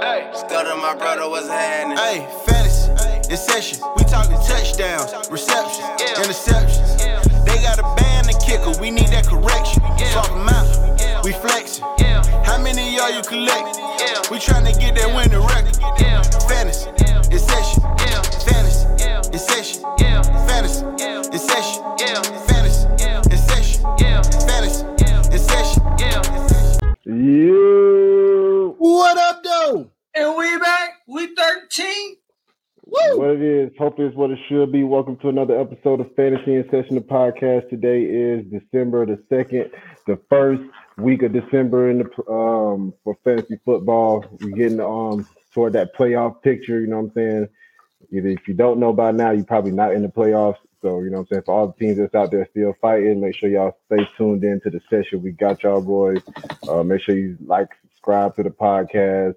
Hey, 0.00 0.30
Still 0.32 0.76
my 0.76 0.94
brother 0.94 1.28
was 1.28 1.48
happening. 1.48 1.98
Hey, 1.98 2.28
fantasy, 2.46 3.34
session. 3.36 3.78
We 3.96 4.04
talking 4.04 4.36
touchdowns, 4.46 5.28
receptions, 5.28 5.88
interceptions. 6.14 7.44
They 7.44 7.60
got 7.62 7.80
a 7.80 7.82
band 7.96 8.28
and 8.28 8.38
kicker, 8.40 8.80
we 8.80 8.92
need 8.92 9.08
that 9.08 9.26
correction. 9.26 9.82
Swap 10.12 10.30
'em 10.30 10.48
out, 10.48 11.24
we 11.24 11.32
flexing. 11.32 11.84
How 12.44 12.58
many 12.58 12.88
of 12.88 12.94
y'all 12.94 13.10
you 13.10 13.22
collect? 13.22 13.76
Yeah. 13.76 14.22
We 14.30 14.38
tryna 14.38 14.78
get 14.78 14.94
that 14.94 15.12
winning 15.12 15.44
record. 15.44 15.76
Fantasy, 16.46 16.90
yeah, 17.00 17.22
Fantasy, 17.26 18.86
yeah, 19.98 20.22
Fantasy, 20.46 20.84
it 33.96 34.02
is, 34.02 34.14
what 34.14 34.30
it 34.30 34.38
should 34.48 34.70
be. 34.70 34.82
Welcome 34.82 35.16
to 35.18 35.28
another 35.28 35.58
episode 35.58 36.00
of 36.00 36.14
Fantasy 36.14 36.56
in 36.56 36.64
Session 36.70 36.96
the 36.96 37.00
podcast. 37.00 37.70
Today 37.70 38.02
is 38.02 38.44
December 38.50 39.06
the 39.06 39.22
second, 39.30 39.70
the 40.06 40.20
first 40.28 40.62
week 40.98 41.22
of 41.22 41.32
December 41.32 41.88
in 41.88 41.98
the 41.98 42.30
um 42.30 42.92
for 43.02 43.16
fantasy 43.24 43.58
football. 43.64 44.26
We're 44.40 44.50
getting 44.50 44.80
um 44.80 45.26
toward 45.54 45.72
that 45.72 45.94
playoff 45.96 46.42
picture, 46.42 46.80
you 46.80 46.86
know 46.86 47.00
what 47.00 47.04
I'm 47.06 47.12
saying? 47.14 47.48
Either 48.12 48.28
if 48.28 48.46
you 48.46 48.54
don't 48.54 48.78
know 48.78 48.92
by 48.92 49.10
now, 49.10 49.30
you're 49.30 49.44
probably 49.44 49.72
not 49.72 49.94
in 49.94 50.02
the 50.02 50.08
playoffs. 50.08 50.58
So, 50.82 51.00
you 51.00 51.10
know 51.10 51.18
what 51.18 51.22
I'm 51.22 51.26
saying? 51.28 51.42
For 51.46 51.54
all 51.54 51.66
the 51.68 51.72
teams 51.72 51.98
that's 51.98 52.14
out 52.14 52.30
there 52.30 52.46
still 52.50 52.74
fighting, 52.80 53.20
make 53.20 53.36
sure 53.36 53.48
y'all 53.48 53.78
stay 53.86 54.06
tuned 54.18 54.44
in 54.44 54.60
to 54.62 54.70
the 54.70 54.80
session. 54.90 55.22
We 55.22 55.32
got 55.32 55.62
y'all 55.62 55.80
boys. 55.80 56.22
Uh, 56.68 56.82
make 56.82 57.00
sure 57.00 57.16
you 57.16 57.38
like, 57.46 57.68
subscribe 57.84 58.36
to 58.36 58.42
the 58.42 58.50
podcast, 58.50 59.34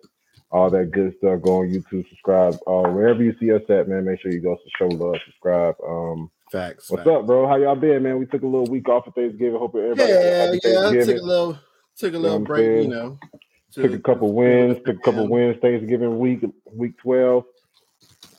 all 0.51 0.69
that 0.69 0.91
good 0.91 1.13
stuff. 1.17 1.41
Go 1.41 1.59
on 1.61 1.69
YouTube, 1.69 2.07
subscribe. 2.09 2.55
Uh, 2.67 2.89
wherever 2.91 3.23
you 3.23 3.35
see 3.39 3.51
us 3.51 3.61
at, 3.69 3.87
man, 3.87 4.05
make 4.05 4.19
sure 4.21 4.31
you 4.31 4.41
go 4.41 4.55
to 4.55 4.61
show 4.77 4.87
love, 4.87 5.15
subscribe. 5.25 5.75
Um, 5.87 6.29
Facts. 6.51 6.89
what's 6.91 7.03
facts. 7.03 7.15
up, 7.15 7.25
bro? 7.25 7.47
How 7.47 7.55
y'all 7.55 7.75
been, 7.75 8.03
man? 8.03 8.19
We 8.19 8.25
took 8.25 8.41
a 8.43 8.45
little 8.47 8.65
week 8.67 8.89
off 8.89 9.07
of 9.07 9.13
Thanksgiving. 9.15 9.57
Hope 9.57 9.75
everybody 9.75 10.11
Yeah, 10.11 10.51
yeah. 10.53 11.03
Took 11.05 11.17
a 11.21 11.25
little, 11.25 11.59
took 11.97 12.13
a 12.13 12.17
little 12.17 12.29
what 12.31 12.35
I'm 12.37 12.43
break. 12.43 12.65
saying? 12.65 12.83
You 12.83 12.89
know, 12.89 13.19
Took 13.73 13.93
a 13.93 13.99
couple 13.99 14.33
wins. 14.33 14.77
Took 14.85 14.97
a 14.97 14.99
couple 14.99 15.23
Yeah. 15.23 15.29
wins. 15.29 15.57
Thanksgiving 15.61 16.19
week, 16.19 16.41
week 16.73 16.97
twelve. 16.97 17.45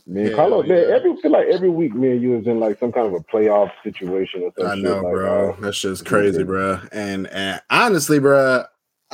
Man, 0.06 0.26
Hell 0.26 0.34
Carlos, 0.36 0.66
man, 0.66 0.78
yeah. 0.88 0.94
every 0.96 1.16
feel 1.22 1.30
like 1.30 1.46
every 1.46 1.70
week, 1.70 1.94
man, 1.94 2.20
you 2.20 2.30
was 2.32 2.46
in 2.46 2.58
like 2.60 2.78
some 2.80 2.90
kind 2.92 3.06
of 3.06 3.14
a 3.14 3.20
playoff 3.20 3.70
situation 3.84 4.42
or 4.42 4.52
some 4.58 4.66
I 4.66 4.74
know, 4.74 4.96
like, 5.00 5.12
bro. 5.14 5.50
uh, 5.52 5.56
That's 5.60 5.80
just 5.80 6.04
crazy, 6.04 6.32
crazy. 6.32 6.42
bro. 6.44 6.80
And 6.90 7.28
and 7.28 7.62
honestly, 7.70 8.18
bro, 8.18 8.64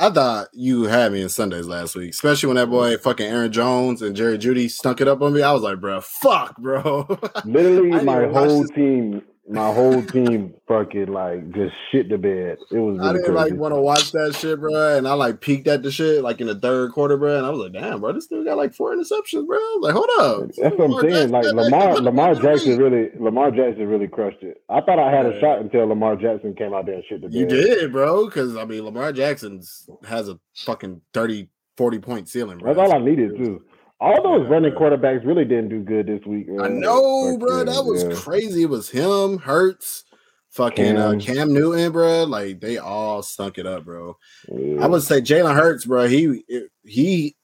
I 0.01 0.09
thought 0.09 0.47
you 0.53 0.83
had 0.83 1.11
me 1.11 1.21
in 1.21 1.27
Sundays 1.27 1.67
last 1.67 1.93
week, 1.93 2.11
especially 2.11 2.47
when 2.47 2.55
that 2.55 2.69
boy 2.69 2.95
fucking 2.97 3.25
Aaron 3.25 3.51
Jones 3.51 4.01
and 4.01 4.15
Jerry 4.15 4.37
Jeudy 4.37 4.69
stunk 4.71 5.01
it 5.01 5.09
up 5.09 5.21
on 5.21 5.33
me. 5.33 5.41
I 5.41 5.51
was 5.51 5.61
like, 5.61 5.81
bro, 5.81 5.99
fuck, 5.99 6.57
bro. 6.57 7.05
Literally, 7.45 8.03
my 8.05 8.25
whole 8.27 8.61
this- 8.61 8.71
team, 8.71 9.21
my 9.49 9.73
whole 9.73 10.03
team, 10.03 10.53
fucking 10.67 11.07
like 11.07 11.51
just 11.51 11.73
shit 11.91 12.07
the 12.07 12.17
bed. 12.17 12.59
It 12.71 12.77
was 12.77 12.99
I 12.99 13.07
really 13.07 13.13
didn't 13.13 13.35
crazy. 13.35 13.51
like 13.51 13.59
want 13.59 13.73
to 13.73 13.81
watch 13.81 14.11
that 14.11 14.35
shit, 14.35 14.59
bro. 14.59 14.97
And 14.97 15.07
I 15.07 15.13
like 15.13 15.41
peeked 15.41 15.67
at 15.67 15.81
the 15.81 15.91
shit 15.91 16.21
like 16.23 16.39
in 16.39 16.47
the 16.47 16.53
third 16.55 16.91
quarter, 16.91 17.17
bro. 17.17 17.37
And 17.37 17.45
I 17.45 17.49
was 17.49 17.59
like, 17.59 17.73
damn, 17.73 17.99
bro, 17.99 18.13
this 18.13 18.27
dude 18.27 18.45
got 18.45 18.57
like 18.57 18.75
four 18.75 18.95
interceptions, 18.95 19.47
bro. 19.47 19.57
I 19.57 19.77
was 19.79 19.81
like, 19.81 19.93
hold 19.93 20.09
up. 20.19 20.49
That's 20.55 20.75
what 20.77 21.03
I'm 21.03 21.09
saying. 21.09 21.31
Like 21.31 21.45
Lamar, 21.45 21.95
Lamar 22.01 22.35
Jackson 22.35 22.77
really, 22.77 23.09
Lamar 23.19 23.49
Jackson 23.49 23.87
really 23.87 24.07
crushed 24.07 24.43
it. 24.43 24.61
I 24.69 24.81
thought 24.81 24.99
I 24.99 25.11
had 25.11 25.25
a 25.25 25.39
shot 25.39 25.59
until 25.59 25.87
Lamar 25.87 26.15
Jackson 26.15 26.53
came 26.53 26.73
out 26.73 26.85
there 26.85 26.95
and 26.95 27.03
shit 27.09 27.21
the 27.21 27.27
bed. 27.27 27.35
You 27.35 27.47
did, 27.47 27.91
bro. 27.91 28.25
Because 28.25 28.55
I 28.55 28.65
mean, 28.65 28.83
Lamar 28.83 29.11
Jackson's 29.11 29.89
has 30.07 30.29
a 30.29 30.39
fucking 30.57 31.01
30, 31.13 31.49
40 31.75 31.99
point 31.99 32.29
ceiling, 32.29 32.59
bro. 32.59 32.73
That's 32.73 32.91
all 32.91 32.95
I 32.95 33.03
needed 33.03 33.35
too. 33.35 33.63
All 34.01 34.21
those 34.23 34.43
Yeah, 34.47 34.53
running 34.53 34.73
bro. 34.73 34.91
quarterbacks 34.91 35.25
really 35.25 35.45
didn't 35.45 35.69
do 35.69 35.81
good 35.81 36.07
this 36.07 36.25
week. 36.25 36.47
I 36.59 36.69
man. 36.69 36.79
know, 36.79 37.31
Fuck 37.31 37.39
bro. 37.39 37.57
yeah, 37.59 37.63
That 37.65 37.83
was 37.85 38.03
yeah. 38.03 38.13
crazy. 38.15 38.63
It 38.63 38.69
was 38.69 38.89
him, 38.89 39.37
Hurts, 39.39 40.05
fucking 40.51 40.95
Cam, 40.95 41.19
Cam. 41.19 41.31
uh, 41.31 41.35
Cam 41.35 41.53
Newton, 41.53 41.91
bro. 41.91 42.23
Like 42.23 42.61
they 42.61 42.77
all 42.77 43.21
stunk 43.21 43.57
it 43.57 43.65
up, 43.65 43.83
bro. 43.85 44.17
Yeah. 44.47 44.83
I 44.83 44.87
would 44.87 45.03
say 45.03 45.19
Jalen 45.21 45.55
Hurts, 45.55 45.85
bro. 45.85 46.07
He 46.07 46.43
he 46.85 47.35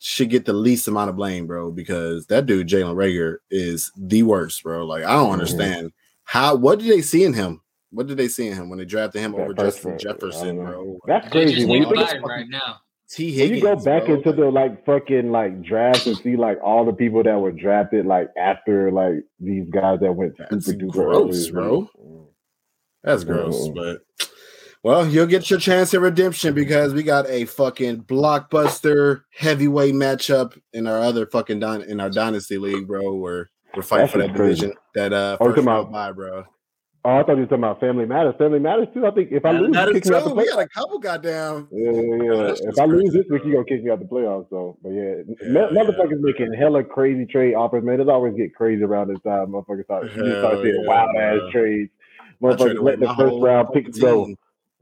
should 0.00 0.30
get 0.30 0.46
the 0.46 0.52
least 0.52 0.88
amount 0.88 1.10
of 1.10 1.16
blame, 1.16 1.46
bro, 1.46 1.70
because 1.70 2.26
that 2.26 2.46
dude 2.46 2.66
Jalen 2.68 2.94
Reagor 2.96 3.36
is 3.50 3.92
the 3.96 4.22
worst, 4.24 4.62
bro. 4.62 4.84
Like 4.86 5.04
I 5.04 5.12
don't 5.12 5.28
Mhm. 5.28 5.32
understand 5.34 5.92
how. 6.24 6.56
What 6.56 6.78
did 6.80 6.88
they 6.90 7.02
see 7.02 7.24
in 7.24 7.34
him? 7.34 7.60
What 7.92 8.06
did 8.06 8.16
they 8.16 8.28
see 8.28 8.48
in 8.48 8.54
him 8.56 8.68
when 8.70 8.78
they 8.78 8.84
drafted 8.84 9.20
him 9.20 9.32
That 9.32 9.40
over 9.42 9.54
Justin 9.54 9.98
Jefferson, 9.98 10.56
bro? 10.56 10.98
That's 11.06 11.28
crazy. 11.28 11.54
just 11.56 11.68
When 11.68 11.82
you 11.82 11.88
think 11.94 12.24
right 12.26 12.48
now. 12.48 12.78
T 13.10 13.40
when 13.40 13.54
you 13.54 13.60
go 13.60 13.74
back 13.76 14.06
bro. 14.06 14.14
into 14.16 14.32
the 14.32 14.50
like 14.50 14.84
fucking 14.86 15.32
like 15.32 15.62
drafts 15.62 16.06
and 16.06 16.16
see 16.16 16.36
like 16.36 16.58
all 16.62 16.84
the 16.84 16.92
people 16.92 17.22
that 17.24 17.38
were 17.40 17.50
drafted 17.52 18.06
like 18.06 18.28
after 18.38 18.90
like 18.92 19.24
these 19.40 19.68
guys 19.70 19.98
that 20.00 20.12
went 20.12 20.34
That's 20.50 20.66
super 20.66 20.84
duper 20.86 20.92
gross, 20.92 21.48
early. 21.48 21.52
bro. 21.52 22.28
That's 23.02 23.24
gross, 23.24 23.68
Mhm. 23.68 23.74
but 23.74 24.02
well, 24.84 25.06
you'll 25.06 25.26
get 25.26 25.50
your 25.50 25.58
chance 25.58 25.92
at 25.92 26.00
redemption 26.00 26.54
because 26.54 26.94
we 26.94 27.02
got 27.02 27.28
a 27.28 27.44
fucking 27.46 28.04
blockbuster 28.04 29.22
heavyweight 29.36 29.94
matchup 29.94 30.58
in 30.72 30.86
our 30.86 31.00
other 31.00 31.26
fucking 31.26 31.60
dy- 31.60 31.84
in 31.88 32.00
our 32.00 32.10
dynasty 32.10 32.58
league, 32.58 32.86
bro. 32.86 33.14
Where 33.14 33.50
we're 33.74 33.82
fighting 33.82 34.04
That's 34.04 34.12
for 34.12 34.18
that 34.18 34.34
crazy. 34.36 34.60
division, 34.60 34.72
that 34.94 35.12
uh 35.12 35.36
Oh, 35.40 35.52
first 35.52 35.66
round 35.66 35.92
bye, 35.92 36.12
bro. 36.12 36.44
Oh, 37.02 37.16
I 37.16 37.22
thought 37.22 37.30
you 37.36 37.36
were 37.38 37.46
talking 37.46 37.58
about 37.64 37.80
Family 37.80 38.04
Matters. 38.04 38.34
Family 38.36 38.58
Matters 38.58 38.88
too. 38.92 39.06
I 39.06 39.10
think 39.12 39.30
if 39.32 39.44
I 39.46 39.52
lose, 39.52 39.74
you 39.74 39.92
kick 39.94 40.04
me 40.06 40.14
out 40.16 40.24
the 40.24 40.30
true. 40.30 40.34
We 40.34 40.44
playoffs. 40.44 40.48
got 40.50 40.58
a 40.60 40.68
couple 40.68 40.98
goddamn. 40.98 41.68
Yeah, 41.72 41.90
yeah, 41.92 42.00
yeah. 42.24 42.54
If 42.70 42.78
I 42.78 42.84
lose 42.84 43.12
this 43.14 43.24
week, 43.30 43.42
you 43.46 43.52
gonna 43.54 43.64
kick 43.64 43.82
me 43.82 43.90
out 43.90 44.00
the 44.00 44.04
playoffs. 44.04 44.50
So, 44.50 44.76
but 44.82 44.90
yeah, 44.90 45.02
Yeah, 45.02 45.48
me- 45.48 45.60
yeah. 45.72 45.82
motherfuckers 45.82 46.20
making 46.20 46.52
hella 46.52 46.84
crazy 46.84 47.24
trade 47.24 47.54
offers, 47.54 47.82
man. 47.84 48.00
It 48.00 48.08
always 48.10 48.34
get 48.34 48.54
crazy 48.54 48.82
around 48.84 49.08
this 49.08 49.18
time. 49.24 49.46
Motherfuckers 49.48 49.84
start, 49.84 50.04
you 50.14 50.38
start 50.40 50.58
seeing 50.62 50.84
wild 50.86 51.16
ass 51.16 51.38
trades. 51.50 51.90
Motherfuckers 52.42 52.82
let 52.82 53.00
the 53.00 53.14
first 53.14 53.36
round 53.40 53.68
picks 53.72 53.98
go. 53.98 54.34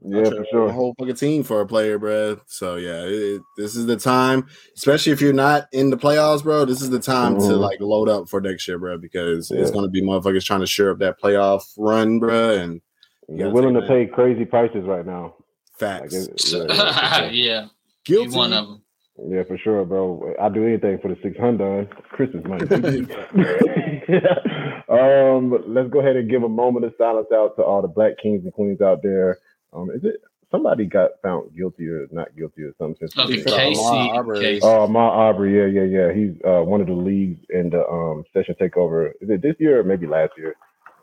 Team. 0.03 0.15
I 0.15 0.19
Yeah, 0.19 0.29
for 0.29 0.35
away 0.37 0.45
sure. 0.51 0.67
My 0.67 0.73
whole 0.73 0.95
fucking 0.99 1.15
team 1.15 1.43
for 1.43 1.61
a 1.61 1.67
player, 1.67 1.97
bro. 1.99 2.39
So 2.47 2.75
yeah, 2.75 3.03
it, 3.03 3.11
it- 3.13 3.41
this 3.57 3.75
is 3.75 3.85
the 3.85 3.97
time, 3.97 4.47
especially 4.75 5.11
if 5.11 5.21
you're 5.21 5.33
not 5.33 5.67
in 5.71 5.89
the 5.89 5.97
playoffs, 5.97 6.43
bro. 6.43 6.65
This 6.65 6.81
is 6.81 6.89
the 6.89 6.99
time 6.99 7.35
to 7.35 7.41
Mhm. 7.45 7.59
like 7.59 7.79
load 7.81 8.09
up 8.09 8.29
for 8.29 8.41
next 8.41 8.67
year, 8.67 8.79
bro, 8.79 8.97
because 8.97 9.51
it's 9.51 9.71
gonna 9.71 9.89
be 9.89 10.01
motherfuckers 10.01 10.45
trying 10.45 10.61
to 10.61 10.65
share 10.67 10.91
up 10.91 10.99
that 10.99 11.21
playoff 11.21 11.63
run, 11.77 12.19
bro, 12.19 12.51
and 12.55 12.81
You 13.27 13.37
They're 13.37 13.49
willing 13.51 13.75
to 13.75 13.81
take 13.81 14.09
pay 14.09 14.15
crazy 14.15 14.45
prices 14.45 14.83
right 14.85 15.05
now. 15.05 15.35
Like, 15.79 16.09
facts. 16.09 16.13
it- 16.15 16.53
yeah, 16.69 16.73
yeah, 16.73 17.29
yeah, 17.29 17.65
Guilty. 18.05 18.31
you 18.31 18.37
one 18.37 18.53
of 18.53 18.67
them. 18.67 18.81
yeah, 19.29 19.43
for 19.43 19.57
sure, 19.57 19.85
bro. 19.85 20.33
I 20.41 20.49
do 20.49 20.65
anything 20.65 20.97
for 20.99 21.09
the 21.09 21.17
six 21.21 21.37
hundred 21.37 21.89
Christmas 22.09 22.43
money. 22.45 22.65
um, 24.89 25.63
let's 25.67 25.89
go 25.89 25.99
ahead 25.99 26.15
and 26.15 26.29
give 26.29 26.43
a 26.43 26.49
moment 26.49 26.85
of 26.85 26.93
silence 26.97 27.27
out 27.33 27.55
to 27.57 27.63
all 27.63 27.81
the 27.81 27.87
black 27.87 28.13
kings 28.21 28.43
and 28.43 28.53
queens 28.53 28.81
out 28.81 29.01
there. 29.03 29.37
Um, 29.73 29.89
is 29.91 30.03
it 30.03 30.21
somebody 30.51 30.85
got 30.85 31.11
found 31.21 31.55
guilty 31.55 31.87
or 31.87 32.07
not 32.11 32.35
guilty 32.35 32.63
or 32.63 32.73
something? 32.77 33.07
since 33.07 33.17
Of 33.17 33.27
the 33.29 33.53
uh, 33.53 33.57
Casey 33.57 33.79
Aubrey. 33.81 34.39
case. 34.39 34.61
Oh, 34.63 34.87
Ma 34.87 35.09
Aubrey, 35.09 35.55
yeah, 35.57 35.81
yeah, 35.81 35.87
yeah. 36.07 36.13
He's 36.13 36.35
uh, 36.45 36.63
one 36.63 36.81
of 36.81 36.87
the 36.87 36.93
leagues 36.93 37.39
in 37.49 37.69
the 37.69 37.85
um, 37.87 38.23
session 38.33 38.55
takeover. 38.59 39.11
Is 39.21 39.29
it 39.29 39.41
this 39.41 39.55
year 39.59 39.79
or 39.79 39.83
maybe 39.83 40.07
last 40.07 40.31
year? 40.37 40.55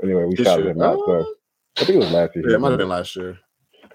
Anyway, 0.03 0.25
we 0.25 0.35
This 0.35 0.45
shouted 0.47 0.65
year. 0.65 0.73
him 0.73 0.83
out. 0.83 0.99
So 1.07 1.35
I 1.79 1.85
think 1.85 1.97
it 1.97 2.05
was 2.05 2.11
last 2.13 2.35
year. 2.37 2.49
yeah, 2.51 2.57
it 2.57 2.61
might 2.61 2.71
have 2.71 2.79
been 2.79 2.89
last 2.89 3.15
year. 3.17 3.39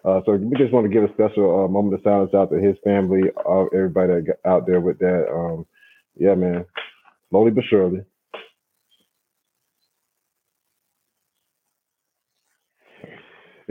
Uh, 0.04 0.20
so 0.26 0.32
we 0.34 0.58
just 0.58 0.74
want 0.74 0.86
to 0.86 0.90
give 0.92 1.04
a 1.04 1.14
special 1.14 1.64
uh, 1.64 1.68
moment 1.68 1.94
of 1.94 2.02
silence 2.04 2.34
out 2.34 2.50
to 2.50 2.58
his 2.58 2.76
family, 2.84 3.22
uh, 3.48 3.66
everybody 3.66 4.14
that 4.14 4.26
got 4.44 4.52
out 4.52 4.66
there 4.66 4.82
with 4.82 4.98
that. 4.98 5.28
Um, 5.32 5.66
yeah, 6.18 6.34
man, 6.34 6.66
slowly 7.30 7.52
but 7.52 7.64
surely. 7.70 8.02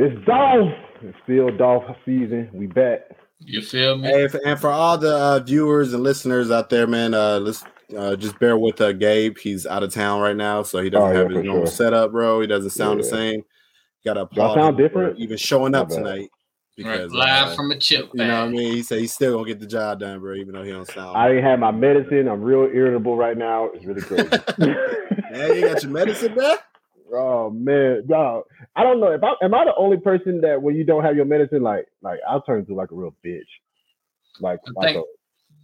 It's 0.03 0.25
Dolph. 0.25 0.73
It's 1.03 1.19
still 1.25 1.55
Dolph 1.55 1.85
season. 2.07 2.49
We 2.55 2.67
back. 2.67 3.01
You 3.41 3.61
feel 3.61 3.99
me? 3.99 4.09
Hey, 4.09 4.29
and 4.47 4.59
for 4.59 4.71
all 4.71 4.97
the 4.97 5.15
uh, 5.15 5.39
viewers 5.41 5.93
and 5.93 6.03
listeners 6.03 6.51
out 6.51 6.71
there, 6.71 6.87
man, 6.87 7.13
uh, 7.13 7.39
let's 7.39 7.63
uh, 7.95 8.17
just 8.17 8.39
bear 8.39 8.57
with 8.57 8.81
uh, 8.81 8.93
Gabe. 8.93 9.37
He's 9.37 9.67
out 9.67 9.83
of 9.83 9.93
town 9.93 10.23
right 10.23 10.37
now, 10.37 10.63
so 10.63 10.81
he 10.83 10.89
doesn't 10.89 11.07
Oh, 11.11 11.13
yeah, 11.13 11.19
have 11.19 11.31
his 11.31 11.45
normal 11.45 11.67
sure. 11.67 11.75
setup, 11.75 12.13
bro. 12.13 12.41
He 12.41 12.47
doesn't 12.47 12.71
sound 12.71 13.01
the 13.01 13.05
Yeah. 13.05 13.11
same. 13.11 13.43
Got 14.03 14.15
to 14.15 14.21
Y'all 14.21 14.25
applaud 14.47 14.55
sound 14.55 14.77
different? 14.79 15.19
even 15.19 15.37
showing 15.37 15.75
up 15.75 15.91
My 15.91 15.97
bad. 15.97 16.03
tonight 16.05 16.31
Right, 16.79 16.97
because 16.97 17.13
live 17.13 17.49
uh, 17.49 17.55
from 17.57 17.71
a 17.73 17.79
chip 17.79 18.09
you 18.15 18.25
know 18.25 18.41
what 18.41 18.49
I 18.49 18.49
mean. 18.49 18.73
He 18.73 18.83
said 18.83 19.01
he's 19.01 19.13
still 19.13 19.35
gonna 19.35 19.47
get 19.47 19.61
the 19.61 19.67
job 19.67 20.01
done, 20.01 20.19
bro, 20.21 20.33
even 20.35 20.55
though 20.55 20.63
he 20.63 20.71
don't 20.71 20.87
sound. 20.91 21.15
I 21.15 21.33
ain't 21.33 21.45
had 21.45 21.61
my 21.61 21.73
medicine. 21.73 22.27
I'm 22.27 22.41
real 22.41 22.71
irritable 22.73 23.19
right 23.19 23.37
now. 23.37 23.67
It's 23.75 23.85
really 23.85 24.01
crazy. 24.01 24.31
Man, 24.59 25.55
you 25.57 25.67
got 25.67 25.83
your 25.83 25.93
medicine, 25.93 26.33
bro. 26.33 26.55
oh 27.13 27.51
man, 27.51 28.07
dog. 28.07 28.45
I 28.77 28.83
don't 28.85 29.01
know 29.01 29.09
if 29.13 29.23
I 29.23 29.35
am 29.43 29.55
I 29.55 29.65
the 29.65 29.75
only 29.77 29.99
person 29.99 30.41
that 30.43 30.63
when 30.63 30.75
you 30.77 30.85
don't 30.85 31.03
have 31.05 31.17
your 31.17 31.25
medicine, 31.25 31.63
like 31.63 31.87
like 32.03 32.21
I'll 32.29 32.43
turn 32.43 32.61
into 32.61 32.75
like 32.75 32.91
a 32.91 32.95
real 32.95 33.15
bitch. 33.25 33.41
Like, 34.41 34.61
I 34.67 34.71
like 34.77 34.95
think- 34.95 35.07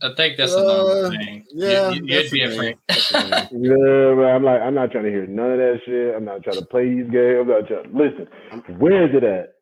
a, 0.02 0.06
I 0.06 0.14
think 0.14 0.36
that's 0.36 0.52
a 0.52 0.62
normal 0.62 0.88
Uh, 1.06 1.10
thing. 1.10 1.44
Yeah, 1.54 1.88
you, 1.90 2.04
you, 2.04 2.18
you'd 2.22 2.30
be 2.30 2.44
the 2.44 2.48
thing. 2.50 2.52
afraid. 2.52 2.78
That's 2.88 3.08
the 3.08 3.18
thing. 3.50 3.64
Yeah, 3.64 4.14
but 4.14 4.24
I'm 4.26 4.42
like, 4.44 4.60
I'm 4.60 4.74
not 4.74 4.90
trying 4.90 5.04
to 5.04 5.10
hear 5.10 5.26
none 5.26 5.52
of 5.52 5.58
that 5.58 5.80
shit. 5.86 6.14
I'm 6.14 6.24
not 6.24 6.42
trying 6.42 6.56
to 6.58 6.66
play 6.66 6.84
these 6.94 7.10
games. 7.10 7.38
I'm 7.40 7.48
not 7.48 7.66
trying. 7.66 7.84
To, 7.84 7.96
Listen, 7.96 8.78
where 8.78 9.08
is 9.08 9.14
it 9.14 9.24
at? 9.24 9.52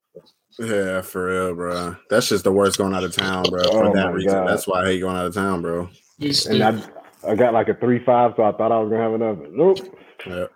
Yeah, 0.59 1.03
for 1.03 1.27
real, 1.27 1.55
bro. 1.55 1.97
That's 2.11 2.29
just 2.31 2.43
the 2.45 2.53
worst 2.53 2.79
going 2.79 2.95
out 2.95 3.05
of 3.05 3.15
town, 3.15 3.45
bro. 3.51 3.63
Oh 3.65 3.71
For 3.73 3.85
my 3.85 3.93
that 4.03 4.13
reason, 4.13 4.33
God. 4.33 4.49
that's 4.49 4.67
why 4.67 4.83
I 4.83 4.87
hate 4.87 5.01
going 5.01 5.17
out 5.17 5.27
of 5.27 5.35
town, 5.35 5.63
bro. 5.63 5.89
And. 6.21 6.63
I 6.65 6.83
I 7.29 7.35
got 7.37 7.55
like 7.55 7.69
a 7.69 7.75
three 7.75 8.05
five, 8.05 8.33
so 8.37 8.43
I 8.43 8.53
thought 8.53 8.73
I 8.73 8.79
was 8.81 8.91
gonna 8.91 9.03
have 9.03 9.15
another. 9.15 9.47
Nope. 9.51 9.79
Yeah. 10.27 10.47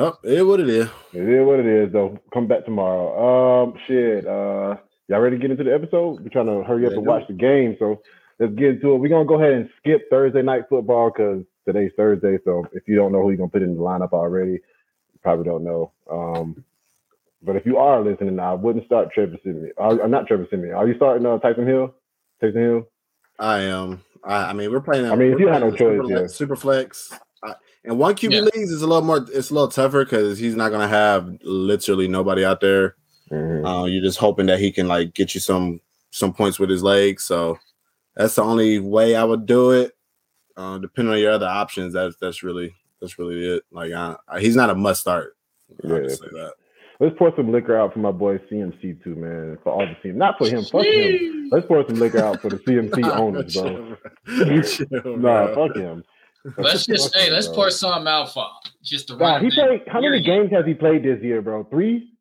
Oh, 0.00 0.18
it 0.24 0.32
is 0.32 0.44
what 0.44 0.60
it 0.60 0.68
is. 0.70 0.88
It 1.12 1.28
is 1.28 1.46
what 1.46 1.60
it 1.60 1.66
is, 1.66 1.92
though. 1.92 2.18
Come 2.32 2.46
back 2.46 2.64
tomorrow. 2.64 3.64
Um, 3.64 3.74
shit. 3.86 4.26
Uh, 4.26 4.76
y'all 5.08 5.20
ready 5.20 5.36
to 5.36 5.42
get 5.42 5.50
into 5.50 5.62
the 5.62 5.74
episode? 5.74 6.20
We're 6.20 6.30
trying 6.30 6.46
to 6.46 6.64
hurry 6.64 6.86
up 6.86 6.92
Yeah, 6.92 6.98
and 6.98 7.06
watch 7.06 7.26
the 7.28 7.34
game, 7.34 7.76
so 7.78 8.00
let's 8.38 8.54
get 8.54 8.70
into 8.70 8.94
it. 8.94 8.96
We're 8.96 9.10
gonna 9.10 9.26
go 9.26 9.34
ahead 9.34 9.52
and 9.52 9.68
skip 9.78 10.08
Thursday 10.08 10.40
night 10.40 10.62
football 10.70 11.10
because 11.10 11.44
today's 11.66 11.92
Thursday. 11.98 12.38
So 12.46 12.64
if 12.72 12.88
you 12.88 12.96
don't 12.96 13.12
know 13.12 13.20
who 13.20 13.28
you're 13.28 13.36
gonna 13.36 13.50
put 13.50 13.60
in 13.60 13.74
the 13.74 13.80
lineup 13.80 14.12
already, 14.14 14.52
you 14.52 15.18
probably 15.22 15.44
don't 15.44 15.64
know. 15.64 15.92
Um, 16.10 16.64
but 17.42 17.56
if 17.56 17.66
you 17.66 17.76
are 17.76 18.02
listening, 18.02 18.38
I 18.38 18.54
wouldn't 18.54 18.86
start 18.86 19.12
Trevor 19.12 19.36
Siemian. 19.44 19.72
I'm 19.78 20.10
not 20.10 20.26
Trevor 20.26 20.46
Siemian. 20.50 20.74
Are 20.74 20.88
you 20.88 20.94
starting 20.94 21.26
uh, 21.26 21.36
Taysom 21.38 21.66
Hill? 21.66 21.94
Taysom 22.42 22.56
Hill. 22.56 22.88
I 23.38 23.60
am. 23.64 24.02
I, 24.24 24.44
I 24.44 24.52
mean, 24.54 24.70
we're 24.70 24.80
playing. 24.80 25.10
I 25.10 25.14
mean, 25.14 25.32
if 25.32 25.40
you 25.40 25.48
had 25.48 25.60
no 25.60 25.70
super, 25.70 26.02
choice, 26.02 26.10
yeah. 26.10 26.26
super 26.26 26.56
flex. 26.56 27.12
I, 27.84 27.88
and 27.88 27.98
one 27.98 28.14
QB 28.14 28.32
Yeah. 28.32 28.40
leagues 28.40 28.70
is 28.70 28.82
a 28.82 28.86
little 28.86 29.02
more. 29.04 29.26
It's 29.32 29.50
a 29.50 29.54
little 29.54 29.68
tougher 29.68 30.04
because 30.04 30.38
he's 30.38 30.56
not 30.56 30.68
going 30.70 30.82
to 30.82 30.88
have 30.88 31.38
literally 31.42 32.08
nobody 32.08 32.44
out 32.44 32.60
there. 32.60 32.96
Mhm. 33.30 33.64
Uh, 33.82 33.84
you're 33.86 34.02
just 34.02 34.18
hoping 34.18 34.46
that 34.46 34.58
he 34.58 34.70
can 34.72 34.88
like 34.88 35.14
get 35.14 35.34
you 35.34 35.40
some 35.40 35.80
some 36.10 36.32
points 36.32 36.58
with 36.58 36.68
his 36.70 36.82
legs. 36.82 37.22
So 37.24 37.58
that's 38.16 38.34
the 38.34 38.42
only 38.42 38.78
way 38.80 39.14
I 39.14 39.24
would 39.24 39.46
do 39.46 39.70
it. 39.70 39.92
Uh, 40.56 40.78
depending 40.78 41.14
on 41.14 41.20
your 41.20 41.32
other 41.32 41.46
options, 41.46 41.92
that's 41.94 42.16
that's 42.16 42.42
really 42.42 42.74
that's 43.00 43.18
really 43.18 43.46
it. 43.56 43.62
Like 43.70 43.92
uh, 43.92 44.16
he's 44.38 44.56
not 44.56 44.68
a 44.70 44.74
must 44.74 45.00
start. 45.00 45.36
I'll 45.84 45.90
Yeah. 45.90 46.02
just 46.08 46.20
say 46.22 46.28
that. 46.32 46.54
Let's 46.98 47.16
pour 47.16 47.34
some 47.34 47.50
liquor 47.50 47.78
out 47.78 47.94
for 47.94 48.00
my 48.00 48.10
boy 48.10 48.36
CMC 48.50 49.02
too, 49.02 49.14
man. 49.14 49.56
For 49.62 49.72
all 49.72 49.86
the 49.86 49.94
team, 50.02 50.18
not 50.18 50.36
for 50.36 50.46
him. 50.46 50.62
Fuck 50.64 50.84
him. 50.84 51.48
Let's 51.50 51.66
pour 51.66 51.86
some 51.86 51.98
liquor 51.98 52.18
out 52.18 52.42
for 52.42 52.50
the 52.50 52.58
CMC 52.58 53.02
owners, 53.16 53.54
bro. 53.56 53.96
Chill, 54.62 54.86
bro. 55.00 55.16
Nah, 55.16 55.54
fuck 55.54 55.74
him. 55.76 56.04
Let's 56.58 56.86
just 56.86 57.12
Fuck 57.12 57.22
hey, 57.22 57.30
let's 57.30 57.46
bro. 57.48 57.56
pour 57.56 57.70
some 57.70 58.06
out 58.06 58.32
for 58.32 58.46
just 58.82 59.08
the 59.08 59.16
Nah, 59.16 59.34
run. 59.36 59.44
he 59.44 59.50
played. 59.50 59.82
How 59.88 60.00
many 60.00 60.22
games 60.22 60.50
has 60.52 60.64
he 60.66 60.74
played 60.74 61.02
this 61.02 61.22
year, 61.22 61.42
bro? 61.42 61.64
Three, 61.64 62.12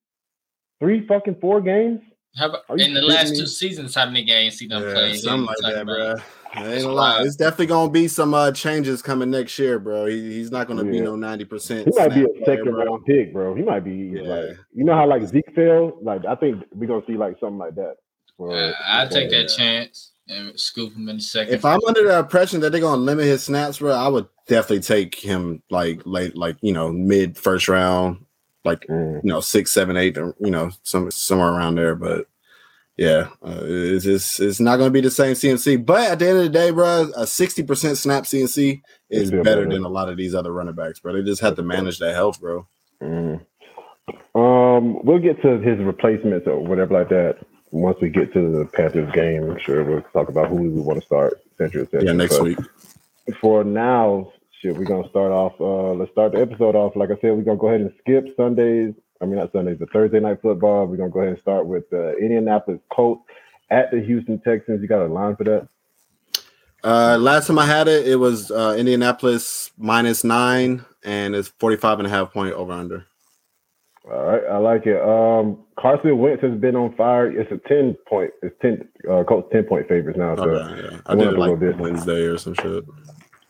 three 0.79 1.05
fucking 1.07 1.37
four 1.39 1.61
games. 1.61 2.01
How 2.35 2.49
about, 2.49 2.79
in 2.79 2.93
the 2.93 3.01
last 3.01 3.31
me? 3.31 3.39
two 3.39 3.45
seasons, 3.47 3.95
how 3.95 4.05
many 4.05 4.23
games 4.23 4.59
he 4.59 4.67
done 4.67 4.83
Yeah, 4.83 4.93
played? 4.93 5.19
something 5.19 5.45
like 5.47 5.57
that, 5.61 5.81
about- 5.81 5.85
bro. 5.85 6.15
Ain't 6.55 6.83
a 6.83 6.91
lie. 6.91 7.21
It's 7.21 7.35
definitely 7.35 7.67
gonna 7.67 7.91
be 7.91 8.07
some 8.07 8.33
uh, 8.33 8.51
changes 8.51 9.03
coming 9.03 9.29
next 9.29 9.57
year, 9.59 9.77
bro. 9.77 10.07
He, 10.07 10.33
he's 10.33 10.49
not 10.49 10.67
gonna 10.67 10.83
be 10.83 10.99
no 10.99 11.15
ninety 11.15 11.45
percent. 11.45 11.87
He 11.87 11.93
might 11.99 12.11
be 12.13 12.23
a 12.23 12.45
second 12.45 12.73
round 12.73 13.05
pick, 13.05 13.31
bro. 13.31 13.53
He 13.53 13.61
might 13.61 13.81
be 13.81 14.13
Yeah. 14.15 14.21
like, 14.23 14.57
you 14.73 14.83
know 14.83 14.95
how 14.95 15.07
like 15.07 15.23
Zeke 15.27 15.53
fell. 15.53 15.99
Like 16.01 16.25
I 16.25 16.33
think 16.33 16.63
we're 16.73 16.87
gonna 16.87 17.05
see 17.05 17.17
like 17.17 17.35
something 17.39 17.59
like 17.59 17.75
that. 17.75 17.97
for- 18.35 18.51
Uh, 18.51 18.71
I'd 18.83 19.11
take 19.11 19.29
that 19.29 19.49
for- 19.51 19.57
chance 19.57 20.13
and 20.29 20.57
scoop 20.59 20.93
him 20.95 21.09
in 21.09 21.17
a 21.17 21.21
second. 21.21 21.53
If 21.53 21.65
I'm 21.65 21.79
under 21.87 22.03
the 22.07 22.19
impression 22.19 22.61
that 22.61 22.71
they're 22.71 22.79
gonna 22.81 23.01
limit 23.01 23.25
his 23.25 23.43
snaps, 23.43 23.79
bro, 23.79 23.91
I 23.93 24.07
would 24.07 24.27
definitely 24.47 24.81
take 24.81 25.15
him 25.15 25.61
like 25.69 26.01
late, 26.05 26.35
like 26.37 26.55
you 26.61 26.71
know, 26.71 26.91
mid 26.91 27.37
first 27.37 27.67
round, 27.67 28.23
like 28.63 28.85
Mm. 28.87 29.23
you 29.23 29.29
know, 29.29 29.39
six, 29.41 29.71
seven, 29.71 29.97
eight, 29.97 30.17
or 30.17 30.35
you 30.39 30.51
know, 30.51 30.69
some 30.83 31.09
somewhere 31.11 31.49
around 31.49 31.75
there. 31.75 31.95
But 31.95 32.27
yeah, 32.97 33.29
uh, 33.45 33.61
it's, 33.63 34.05
it's 34.05 34.39
it's 34.39 34.59
not 34.59 34.77
gonna 34.77 34.91
be 34.91 35.01
the 35.01 35.09
same 35.11 35.33
CMC. 35.33 35.85
But 35.85 36.11
at 36.11 36.19
the 36.19 36.29
end 36.29 36.37
of 36.37 36.43
the 36.43 36.49
day, 36.49 36.69
bro, 36.71 37.11
a 37.15 37.25
sixty 37.25 37.63
percent 37.63 37.97
snap 37.97 38.25
CMC 38.25 38.81
is 39.09 39.29
Still 39.29 39.43
better 39.43 39.61
better. 39.65 39.73
than 39.73 39.83
a 39.85 39.89
lot 39.89 40.09
of 40.09 40.17
these 40.17 40.35
other 40.35 40.51
running 40.53 40.75
backs, 40.75 40.99
bro. 40.99 41.13
They 41.13 41.23
just 41.23 41.41
have 41.41 41.55
to 41.55 41.63
manage 41.63 41.97
their 41.99 42.13
health, 42.13 42.39
bro. 42.39 42.67
Mm. 43.01 43.41
Um, 44.35 45.03
we'll 45.05 45.19
get 45.19 45.41
to 45.41 45.59
his 45.59 45.79
replacements 45.79 46.47
or 46.47 46.59
whatever 46.63 46.93
like 46.93 47.09
that 47.09 47.37
once 47.71 47.97
we 48.01 48.09
get 48.09 48.33
to 48.33 48.51
the 48.51 48.65
Panthers 48.65 49.11
game. 49.13 49.43
I'm 49.43 49.59
sure 49.59 49.83
we'll 49.83 50.01
talk 50.13 50.29
about 50.29 50.49
who 50.49 50.55
we 50.55 50.69
want 50.69 50.99
to 50.99 51.05
start. 51.05 51.41
Central, 51.57 51.87
et. 51.93 52.03
Yeah, 52.03 52.13
next 52.13 52.37
But 52.37 52.43
week. 52.43 52.59
For 53.41 53.63
now, 53.63 54.31
shit, 54.59 54.75
we're 54.75 54.85
gonna 54.85 55.09
start 55.09 55.31
off. 55.31 55.53
Uh, 55.59 55.93
let's 55.93 56.11
start 56.11 56.31
the 56.31 56.41
episode 56.41 56.75
off. 56.75 56.95
Like 56.95 57.09
I 57.11 57.15
said, 57.21 57.35
we're 57.35 57.43
gonna 57.43 57.57
go 57.57 57.67
ahead 57.67 57.81
and 57.81 57.93
skip 57.99 58.35
Sundays. 58.35 58.93
I 59.21 59.25
mean, 59.25 59.35
not 59.35 59.51
Sundays, 59.51 59.77
but 59.79 59.91
Thursday 59.91 60.19
night 60.19 60.41
football. 60.41 60.87
We're 60.87 60.97
gonna 60.97 61.09
go 61.09 61.19
ahead 61.19 61.33
and 61.33 61.41
start 61.41 61.65
with 61.65 61.89
the 61.89 62.17
Indianapolis 62.17 62.79
Colts 62.91 63.23
at 63.69 63.91
the 63.91 63.99
Houston 64.01 64.39
Texans. 64.39 64.81
You 64.81 64.87
got 64.87 65.05
a 65.05 65.07
line 65.07 65.35
for 65.35 65.43
that? 65.43 65.67
Uh, 66.83 67.17
last 67.19 67.47
time 67.47 67.59
I 67.59 67.65
had 67.65 67.87
it, 67.87 68.07
it 68.07 68.15
was 68.15 68.51
uh, 68.51 68.75
Indianapolis 68.77 69.71
minus 69.77 70.23
nine, 70.23 70.85
and 71.03 71.35
it's 71.35 71.49
45 71.59 71.99
and 71.99 72.07
a 72.07 72.09
half 72.09 72.31
point 72.31 72.53
over 72.53 72.71
under. 72.71 73.05
All 74.11 74.25
right, 74.25 74.41
I 74.51 74.57
like 74.57 74.85
it. 74.87 74.99
Um, 75.01 75.59
Carson 75.79 76.17
Wentz 76.17 76.41
has 76.41 76.59
been 76.59 76.75
on 76.75 76.95
fire. 76.95 77.29
It's 77.29 77.51
a 77.51 77.57
ten 77.67 77.95
point. 78.07 78.31
It's 78.41 78.55
ten. 78.61 78.87
Uh, 79.09 79.23
Colts 79.23 79.49
ten 79.51 79.63
point 79.65 79.87
favorites 79.87 80.17
now. 80.17 80.35
So. 80.35 80.49
Okay, 80.49 80.81
yeah. 80.91 80.99
I 81.05 81.13
went 81.15 81.19
did 81.19 81.27
up 81.27 81.33
it 81.33 81.37
a 81.37 81.39
like 81.39 81.49
little 81.51 81.55
bit. 81.57 81.77
Wednesday 81.77 82.21
or 82.23 82.37
some 82.37 82.55
shit. 82.55 82.83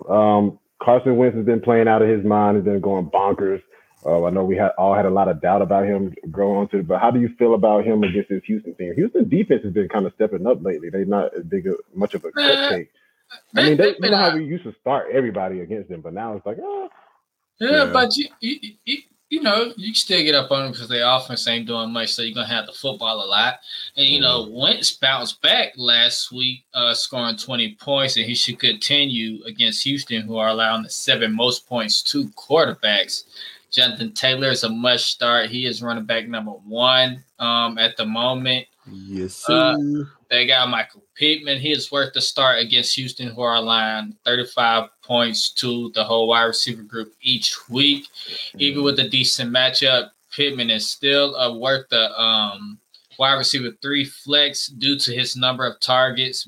Um, 0.10 0.60
Carson 0.82 1.18
Wentz 1.18 1.36
has 1.38 1.46
been 1.46 1.62
playing 1.62 1.88
out 1.88 2.02
of 2.02 2.10
his 2.10 2.26
mind. 2.26 2.58
Has 2.58 2.66
been 2.66 2.82
going 2.82 3.10
bonkers. 3.10 3.62
Uh, 4.06 4.24
I 4.26 4.30
know 4.30 4.46
we 4.46 4.56
had 4.56 4.72
all 4.78 4.96
had 4.96 5.06
a 5.06 5.10
lot 5.10 5.28
of 5.28 5.42
doubt 5.42 5.62
about 5.62 5.86
him 5.86 6.14
growing 6.32 6.58
on 6.58 6.68
to, 6.70 6.84
but 6.84 7.00
how 7.00 7.12
do 7.12 7.20
you 7.20 7.30
feel 7.38 7.54
about 7.54 7.84
him 7.86 8.02
against 8.04 8.30
this 8.30 8.42
Houston 8.46 8.74
team? 8.76 8.94
Houston 8.96 9.28
defense 9.28 9.62
has 9.64 9.74
been 9.74 9.90
kind 9.90 10.06
of 10.06 10.14
stepping 10.16 10.48
up 10.48 10.64
lately. 10.64 10.90
They're 10.90 11.04
not 11.04 11.36
as 11.38 11.44
big, 11.44 11.68
a, 11.68 11.74
much 11.94 12.14
of 12.14 12.24
a 12.24 12.30
cupcake. 12.32 12.88
I 13.56 13.62
mean, 13.64 13.78
they, 13.78 13.92
they've 13.92 13.96
you 14.00 14.10
know 14.10 14.18
how 14.18 14.36
we 14.36 14.46
used 14.46 14.64
to 14.64 14.74
start 14.80 15.08
everybody 15.12 15.60
against 15.60 15.90
them, 15.90 16.00
but 16.00 16.14
now 16.14 16.34
it's 16.36 16.46
like, 16.46 16.58
oh, 16.62 16.90
Yeah, 17.60 17.86
Yeah. 17.86 17.90
but 17.92 18.16
you, 18.16 18.28
you, 18.40 18.56
you, 18.86 18.98
you 19.30 19.44
know, 19.44 19.72
you 19.78 19.88
can 19.88 19.96
still 19.96 20.24
get 20.24 20.34
up 20.34 20.52
on 20.52 20.64
them 20.64 20.72
because 20.72 20.90
their 20.90 21.08
offense 21.08 21.48
ain't 21.48 21.68
doing 21.68 21.92
much, 21.92 22.14
so 22.14 22.24
you're 22.24 22.34
gonna 22.34 22.48
have 22.48 22.66
the 22.66 22.72
football 22.72 23.24
a 23.24 23.28
lot. 23.28 23.60
And 23.96 24.08
you 24.08 24.20
know, 24.20 24.50
Wentz 24.50 24.92
bounced 24.92 25.42
back 25.42 25.74
last 25.78 26.31
week, 26.31 26.64
uh, 26.74 26.96
scoring 26.96 27.38
20 27.38 27.76
points, 27.76 28.18
and 28.18 28.26
he 28.26 28.34
should 28.34 28.60
continue 28.60 29.44
against 29.46 29.84
Houston, 29.84 30.24
who 30.24 30.38
are 30.38 30.50
allowing 30.50 30.84
the 30.84 30.90
seven 30.90 31.34
most 31.36 31.68
points 31.68 32.02
to 32.04 32.28
quarterbacks. 32.30 33.26
Jonathan 33.72 34.14
Taylor 34.14 34.48
is 34.48 34.64
a 34.64 34.70
must 34.70 35.06
start. 35.06 35.50
He 35.50 35.68
is 35.68 35.84
running 35.84 36.06
back 36.06 36.28
number 36.28 36.52
one 36.52 37.24
um, 37.38 37.78
at 37.78 37.98
the 37.98 38.06
moment. 38.06 38.66
Yes, 38.92 39.36
sir. 39.36 39.78
sir. 39.78 40.10
They 40.30 40.46
got 40.46 40.70
Michael 40.70 41.04
Pittman. 41.16 41.60
He 41.60 41.72
is 41.72 41.92
worth 41.92 42.14
the 42.14 42.22
start 42.22 42.60
against 42.60 42.96
Houston, 42.96 43.30
who 43.30 43.42
are 43.42 43.56
allowing 43.56 44.16
35 44.26 44.90
points 45.02 45.52
to 45.54 45.92
the 45.96 46.04
whole 46.04 46.28
wide 46.28 46.44
receiver 46.44 46.84
group 46.84 47.14
each 47.22 47.56
week. 47.68 48.08
Even 48.58 48.84
with 48.84 49.00
a 49.00 49.10
decent 49.10 49.52
matchup, 49.52 50.12
Pittman 50.31 50.70
is 50.70 50.88
still 50.88 51.36
uh, 51.36 51.58
worth 51.58 51.90
the 51.90 52.12
um, 52.22 52.80
wide 53.18 53.36
receiver 53.36 53.72
three 53.81 54.06
flex 54.06 54.68
due 54.68 54.98
to 55.00 55.14
his 55.14 55.36
number 55.36 55.66
of 55.66 55.80
targets. 55.80 56.48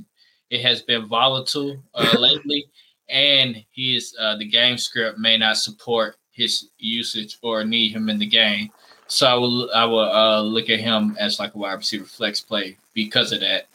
It 0.52 0.62
has 0.62 0.84
been 0.84 1.08
volatile 1.08 1.82
uh, 1.96 2.16
lately, 2.20 2.68
and 3.10 3.64
he 3.72 3.96
is 3.96 4.16
uh, 4.20 4.38
the 4.38 4.48
game 4.48 4.78
script 4.78 5.18
may 5.18 5.38
not 5.38 5.58
support 5.58 6.18
his 6.32 6.70
usage 6.78 7.38
or 7.42 7.64
need 7.64 7.94
him 7.94 8.10
in 8.10 8.20
the 8.20 8.28
game. 8.28 8.70
So 9.08 9.28
I 9.28 9.34
will 9.34 9.72
I 9.74 9.86
will 9.86 10.00
uh, 10.00 10.42
look 10.42 10.70
at 10.70 10.80
him 10.80 11.18
as 11.20 11.40
like 11.40 11.56
a 11.56 11.58
wide 11.58 11.74
receiver 11.74 12.06
flex 12.06 12.40
play 12.40 12.78
because 12.94 13.32
of 13.32 13.42
that. 13.42 13.68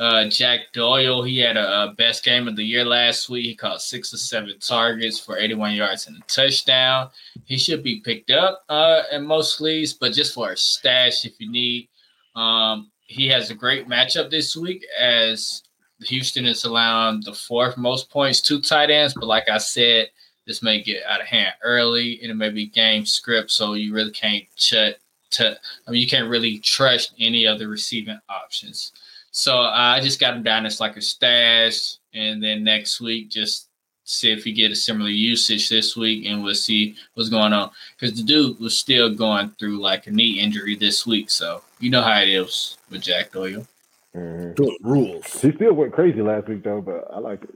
Uh, 0.00 0.26
Jack 0.30 0.72
Doyle, 0.72 1.22
he 1.22 1.38
had 1.40 1.58
a, 1.58 1.82
a 1.82 1.92
best 1.92 2.24
game 2.24 2.48
of 2.48 2.56
the 2.56 2.64
year 2.64 2.86
last 2.86 3.28
week. 3.28 3.44
He 3.44 3.54
caught 3.54 3.82
six 3.82 4.14
or 4.14 4.16
seven 4.16 4.58
targets 4.58 5.20
for 5.20 5.36
81 5.36 5.74
yards 5.74 6.06
and 6.06 6.16
a 6.16 6.20
touchdown. 6.26 7.10
He 7.44 7.58
should 7.58 7.82
be 7.82 8.00
picked 8.00 8.30
up 8.30 8.64
uh, 8.70 9.02
in 9.12 9.26
most 9.26 9.60
leagues, 9.60 9.92
but 9.92 10.14
just 10.14 10.32
for 10.32 10.52
a 10.52 10.56
stash 10.56 11.26
if 11.26 11.38
you 11.38 11.52
need. 11.52 11.90
Um, 12.34 12.90
he 13.02 13.28
has 13.28 13.50
a 13.50 13.54
great 13.54 13.88
matchup 13.88 14.30
this 14.30 14.56
week 14.56 14.86
as 14.98 15.64
Houston 16.04 16.46
is 16.46 16.64
allowing 16.64 17.20
the 17.20 17.34
fourth 17.34 17.76
most 17.76 18.08
points 18.08 18.40
to 18.40 18.62
tight 18.62 18.88
ends. 18.88 19.12
But 19.12 19.26
like 19.26 19.50
I 19.50 19.58
said, 19.58 20.08
this 20.46 20.62
may 20.62 20.82
get 20.82 21.04
out 21.04 21.20
of 21.20 21.26
hand 21.26 21.52
early 21.62 22.20
and 22.22 22.30
it 22.30 22.36
may 22.36 22.48
be 22.48 22.64
game 22.64 23.04
script, 23.04 23.50
so 23.50 23.74
you 23.74 23.92
really 23.92 24.12
can't 24.12 24.44
shut. 24.56 24.96
To, 25.32 25.58
I 25.86 25.90
mean, 25.90 26.00
you 26.00 26.08
can't 26.08 26.30
really 26.30 26.58
trust 26.58 27.12
any 27.20 27.44
of 27.44 27.58
the 27.58 27.68
receiving 27.68 28.18
options. 28.30 28.92
So 29.30 29.60
uh, 29.60 29.70
I 29.72 30.00
just 30.00 30.18
got 30.20 30.34
him 30.36 30.42
down 30.42 30.66
as 30.66 30.80
like 30.80 30.96
a 30.96 31.00
stash, 31.00 31.94
and 32.14 32.42
then 32.42 32.64
next 32.64 33.00
week 33.00 33.30
just 33.30 33.68
see 34.04 34.32
if 34.32 34.42
he 34.42 34.52
get 34.52 34.72
a 34.72 34.76
similar 34.76 35.08
usage 35.10 35.68
this 35.68 35.96
week, 35.96 36.26
and 36.26 36.42
we'll 36.42 36.54
see 36.54 36.96
what's 37.14 37.28
going 37.28 37.52
on. 37.52 37.70
Because 37.98 38.16
the 38.16 38.24
dude 38.24 38.58
was 38.58 38.76
still 38.76 39.14
going 39.14 39.50
through 39.58 39.80
like 39.80 40.06
a 40.08 40.10
knee 40.10 40.40
injury 40.40 40.74
this 40.74 41.06
week, 41.06 41.30
so 41.30 41.62
you 41.78 41.90
know 41.90 42.02
how 42.02 42.20
it 42.20 42.28
is 42.28 42.76
with 42.90 43.02
Jack 43.02 43.30
Doyle. 43.32 43.66
mhm. 44.16 44.56
Rules. 44.80 45.40
he 45.40 45.52
still 45.52 45.74
went 45.74 45.92
crazy 45.92 46.20
last 46.22 46.48
week 46.48 46.64
though. 46.64 46.80
But 46.80 47.06
I 47.14 47.18
like 47.20 47.42
it. 47.44 47.54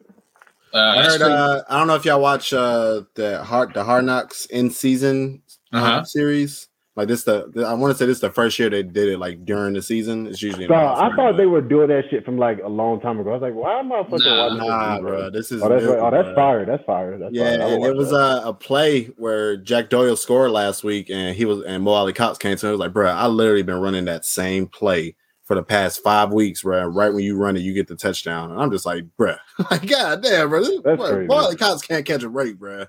Uh, 0.73 0.79
I 0.79 1.03
heard. 1.05 1.23
Uh, 1.23 1.63
I 1.69 1.79
don't 1.79 1.87
know 1.89 1.95
if 1.97 2.05
y'all 2.05 2.21
watch 2.21 2.53
uh, 2.53 3.03
the 3.15 3.43
hard 3.43 3.75
the 3.75 3.83
Hard 3.83 4.05
Knocks 4.05 4.47
in 4.47 4.71
season 4.71 5.43
uh, 5.73 5.77
Uh-huh. 5.79 6.05
series. 6.05 6.69
Like 6.97 7.09
this, 7.09 7.25
the, 7.25 7.51
the- 7.53 7.67
I 7.67 7.75
want 7.75 7.93
to 7.93 7.99
say 7.99 8.07
this 8.07 8.19
is 8.19 8.21
the 8.21 8.31
first 8.31 8.57
year 8.59 8.71
they 8.71 8.85
did 8.85 9.09
it 9.09 9.19
like 9.19 9.45
during 9.45 9.75
the 9.75 9.83
season. 9.83 10.29
It's 10.29 10.41
usually 10.41 10.69
So 10.69 10.75
I 10.75 11.09
thought 11.09 11.17
but- 11.17 11.37
they 11.37 11.47
were 11.47 11.61
doing 11.61 11.89
that 11.89 12.05
shit 12.09 12.25
from 12.25 12.39
like 12.39 12.61
a 12.65 12.69
long 12.69 13.01
time 13.01 13.19
ago. 13.19 13.31
I 13.31 13.33
was 13.33 13.43
like, 13.43 13.55
why 13.55 13.81
am 13.81 13.93
I 13.93 14.03
fucking 14.05 14.19
Nah, 14.25 14.45
watching 14.49 14.59
Nah, 14.69 14.95
this, 14.95 15.01
bro, 15.03 15.31
this 15.31 15.53
is 15.53 15.63
Oh, 15.63 15.69
that's 15.69 15.85
new, 15.85 15.91
oh, 15.97 16.11
that's 16.11 16.25
bro. 16.27 16.35
fire. 16.35 16.65
That's 16.67 16.85
fire. 16.85 17.19
That's 17.19 17.35
Yeah, 17.35 17.57
fire. 17.59 17.75
And 17.75 17.85
it 17.85 17.97
was 17.97 18.13
a, 18.13 18.43
a 18.45 18.55
play 18.55 19.07
where 19.17 19.57
Jack 19.57 19.91
Doyle 19.91 20.17
scored 20.17 20.53
last 20.53 20.85
week, 20.85 21.11
and 21.11 21.35
he 21.37 21.45
was 21.45 21.63
and 21.65 21.83
Mo 21.83 21.91
Alie-Cox 21.93 22.39
came 22.39 22.57
to 22.57 22.67
him. 22.67 22.71
and 22.71 22.79
was 22.79 22.87
like, 22.87 22.93
"Bro, 22.93 23.09
I 23.11 23.27
literally 23.27 23.63
been 23.63 23.81
running 23.81 24.05
that 24.05 24.25
same 24.25 24.67
play 24.69 25.17
for 25.43 25.57
the 25.57 25.63
past 25.63 26.03
five 26.03 26.33
weeks, 26.33 26.65
where 26.65 26.89
right 26.89 27.13
when 27.13 27.23
you 27.25 27.37
run 27.37 27.55
it, 27.57 27.61
you 27.61 27.75
get 27.75 27.87
the 27.89 27.97
touchdown. 27.97 28.51
And 28.53 28.59
I'm 28.63 28.71
just 28.71 28.87
like, 28.87 29.05
bruh, 29.21 29.37
like, 29.71 29.87
god 29.87 30.23
damn, 30.23 30.49
bro. 30.49 30.61
This, 30.63 30.81
boy, 30.81 31.27
crazy. 31.27 31.57
cops 31.59 31.83
can't 31.83 32.07
catch 32.07 32.23
a 32.23 32.29
break, 32.31 32.57
bruh. 32.57 32.87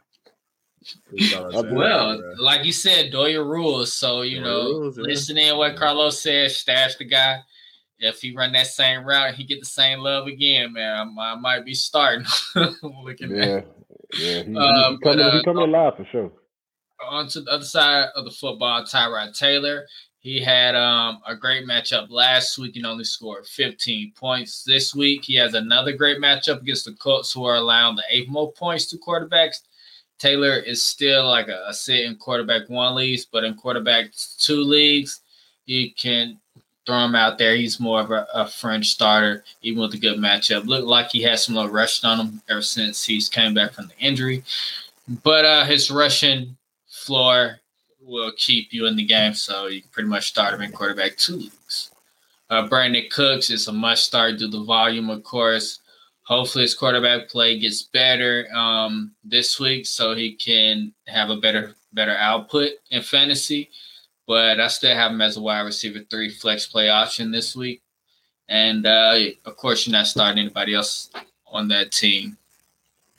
Well, 1.72 2.22
like 2.40 2.66
you 2.66 2.72
said, 2.72 3.12
do 3.12 3.28
your 3.28 3.46
rules. 3.46 3.94
So 3.94 4.22
you 4.22 4.42
Know 4.42 4.46
know, 4.48 4.62
your 4.70 4.80
rules, 4.82 4.98
yeah. 4.98 5.04
listen 5.04 5.38
in 5.38 5.58
what 5.58 5.76
Carlos 5.76 6.22
said. 6.22 6.52
Stash 6.52 6.96
the 6.96 7.06
guy. 7.06 7.40
If 8.00 8.22
he 8.22 8.36
run 8.36 8.52
that 8.54 8.68
same 8.68 9.06
route, 9.06 9.36
he 9.36 9.46
get 9.46 9.62
the 9.62 9.66
same 9.66 10.00
love 10.00 10.28
again, 10.28 10.74
man. 10.74 11.16
I, 11.18 11.32
I 11.32 11.36
might 11.36 11.64
be 11.66 11.74
starting. 11.74 12.26
Looking 12.84 13.32
at 13.40 13.48
Yeah, 13.48 13.62
yeah. 14.20 14.44
He, 14.44 14.52
he- 14.52 14.58
Uh, 14.58 14.92
he 14.92 14.98
but, 15.02 15.12
coming, 15.12 15.20
uh, 15.26 15.32
he 15.38 15.44
coming 15.44 15.64
alive 15.64 15.94
for 15.96 16.06
sure. 16.12 16.32
on 17.10 17.28
to 17.30 17.42
the 17.42 17.52
other 17.52 17.64
side 17.66 18.08
of 18.16 18.26
the 18.26 18.32
football, 18.32 18.84
Tyrod 18.84 19.38
Taylor. 19.38 19.86
He 20.20 20.42
had 20.42 20.76
um, 20.76 21.22
a 21.28 21.36
great 21.36 21.66
matchup 21.68 22.10
last 22.10 22.58
week 22.58 22.76
and 22.78 22.86
only 22.86 23.04
scored 23.04 23.46
15 23.46 24.12
points. 24.16 24.64
This 24.64 24.94
week, 24.96 25.24
he 25.24 25.36
has 25.36 25.54
another 25.54 25.94
great 25.94 26.20
matchup 26.20 26.62
against 26.62 26.86
the 26.86 26.94
Colts, 26.94 27.32
who 27.32 27.46
are 27.46 27.56
allowing 27.56 27.96
the 27.96 28.04
eighth 28.10 28.28
most 28.28 28.58
points 28.58 28.88
to 28.88 28.98
quarterbacks. 28.98 29.58
Taylor 30.18 30.58
is 30.58 30.86
still 30.86 31.28
like 31.28 31.48
a, 31.48 31.66
a 31.68 31.74
sit 31.74 32.06
in 32.06 32.16
quarterback 32.16 32.70
one 32.70 32.96
leagues, 32.96 33.26
but 33.26 33.44
in 33.44 33.56
quarterback 33.56 34.12
two 34.38 34.62
leagues, 34.64 35.22
you 35.66 35.94
can 35.94 36.40
throw 36.86 37.06
him 37.06 37.16
out 37.16 37.38
there. 37.38 37.56
He's 37.56 37.80
more 37.80 38.02
of 38.02 38.12
a, 38.12 38.28
a 38.34 38.48
fringe 38.48 38.90
starter, 38.90 39.44
even 39.62 39.82
with 39.82 39.94
a 39.94 39.98
good 39.98 40.20
matchup. 40.20 40.66
Looked 40.66 40.88
like 40.88 41.12
he 41.12 41.22
had 41.22 41.40
some 41.40 41.56
little 41.56 41.72
rush 41.72 42.04
on 42.04 42.20
him 42.20 42.42
ever 42.50 42.62
since 42.62 43.04
he's 43.04 43.28
came 43.28 43.54
back 43.54 43.74
from 43.74 43.88
the 43.88 43.98
injury. 44.06 44.44
But 45.24 45.46
uh, 45.46 45.66
his 45.66 45.92
rushing 45.92 46.56
floor 46.88 47.60
will 48.02 48.32
keep 48.38 48.72
you 48.72 48.86
in 48.86 48.96
the 48.96 49.06
game, 49.06 49.34
so 49.34 49.68
you 49.68 49.82
can 49.82 49.90
pretty 49.92 50.10
much 50.10 50.28
start 50.28 50.54
him 50.54 50.62
in 50.62 50.72
quarterback 50.72 51.18
two 51.18 51.36
leagues. 51.36 51.92
Uh, 52.50 52.68
Brandin 52.68 53.10
Cooks 53.10 53.50
is 53.50 53.68
a 53.68 53.74
must 53.74 54.06
start 54.06 54.38
due 54.38 54.52
to 54.52 54.58
the 54.58 54.64
volume, 54.64 55.10
of 55.10 55.24
course. 55.24 55.80
Hopefully, 56.26 56.64
his 56.64 56.74
quarterback 56.74 57.30
play 57.30 57.60
gets 57.60 57.84
better 57.84 58.48
um, 58.54 59.12
this 59.24 59.60
week, 59.60 59.86
so 59.86 60.16
he 60.16 60.34
can 60.34 60.94
have 61.08 61.30
a 61.30 61.38
better 61.38 61.76
better 61.94 62.16
output 62.18 62.72
in 62.90 63.02
fantasy. 63.04 63.70
But 64.28 64.60
I 64.60 64.68
still 64.70 64.96
have 64.96 65.12
him 65.12 65.22
as 65.22 65.38
a 65.38 65.42
wide 65.42 65.62
receiver 65.62 66.00
three 66.10 66.32
flex 66.32 66.66
play 66.66 66.90
option 66.90 67.30
this 67.30 67.56
week, 67.56 67.84
and 68.50 68.88
uh, 68.88 69.20
of 69.46 69.56
course, 69.56 69.86
you're 69.86 69.92
not 69.92 70.08
starting 70.08 70.40
anybody 70.40 70.74
else 70.74 71.12
on 71.46 71.68
that 71.68 71.92
team. 71.92 72.38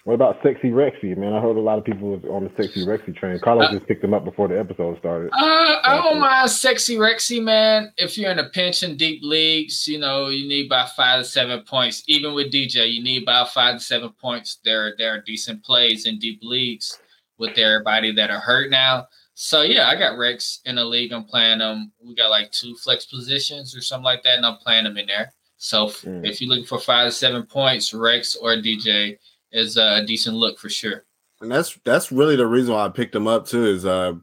What 0.06 0.14
about 0.14 0.36
Sexy 0.40 0.68
Rexy, 0.70 1.16
man? 1.16 1.32
I 1.32 1.40
heard 1.40 1.56
a 1.56 1.60
lot 1.60 1.78
of 1.78 1.84
people 1.84 2.10
was 2.12 2.22
on 2.30 2.44
the 2.44 2.50
Sexy 2.56 2.86
Rexy 2.86 3.12
train. 3.16 3.40
Carlos 3.40 3.66
Uh, 3.70 3.72
just 3.72 3.88
picked 3.88 4.04
him 4.04 4.14
up 4.14 4.24
before 4.24 4.46
the 4.46 4.56
episode 4.56 4.96
started. 5.00 5.30
Uh, 5.32 5.80
I 5.82 6.00
don't 6.00 6.20
mind 6.20 6.48
sexy 6.48 6.94
Rexy, 6.94 7.42
man. 7.42 7.92
If 7.96 8.16
you're 8.16 8.30
in 8.30 8.38
a 8.38 8.48
pinch 8.50 8.84
in 8.84 8.96
deep 8.96 9.18
leagues, 9.24 9.88
you 9.88 9.98
know, 9.98 10.28
you 10.28 10.46
need 10.46 10.66
about 10.66 10.94
five 10.94 11.22
to 11.22 11.24
seven 11.28 11.62
points. 11.62 12.04
Even 12.06 12.34
with 12.34 12.52
DJ, 12.52 12.86
you 12.92 13.02
need 13.02 13.24
about 13.24 13.52
five 13.52 13.78
to 13.78 13.80
seven 13.84 14.10
points. 14.10 14.58
There, 14.64 14.94
there 14.96 15.10
are 15.12 15.22
decent 15.22 15.64
plays 15.64 16.06
in 16.06 16.20
deep 16.20 16.38
leagues 16.40 17.00
with 17.38 17.58
everybody 17.58 18.12
that 18.12 18.30
are 18.30 18.38
hurt 18.38 18.70
now. 18.70 19.08
So 19.34 19.62
yeah, 19.62 19.88
I 19.88 19.96
got 19.96 20.16
Rex 20.18 20.60
in 20.66 20.76
the 20.76 20.84
league. 20.84 21.12
I'm 21.12 21.24
playing 21.24 21.58
them. 21.58 21.90
We 22.00 22.14
got 22.14 22.30
like 22.30 22.52
two 22.52 22.76
flex 22.76 23.06
positions 23.06 23.76
or 23.76 23.80
something 23.80 24.04
like 24.04 24.22
that, 24.22 24.36
and 24.36 24.46
I'm 24.46 24.58
playing 24.58 24.84
them 24.84 24.98
in 24.98 25.06
there. 25.08 25.32
So 25.56 25.86
Mm. 25.88 26.24
if 26.24 26.40
you're 26.40 26.48
looking 26.48 26.64
for 26.64 26.78
five 26.78 27.08
to 27.08 27.12
seven 27.12 27.42
points, 27.42 27.92
Rex 27.92 28.36
or 28.36 28.54
DJ 28.54 29.18
is 29.52 29.76
a 29.76 30.04
decent 30.06 30.36
look 30.36 30.58
for 30.58 30.68
sure. 30.68 31.04
and 31.40 31.50
that's 31.50 31.78
that's 31.84 32.10
really 32.12 32.36
the 32.36 32.46
reason 32.46 32.74
why 32.74 32.84
I 32.86 32.88
picked 32.88 33.14
him 33.14 33.26
up 33.26 33.46
too. 33.46 33.64
Is 33.66 33.84
uh, 33.86 34.14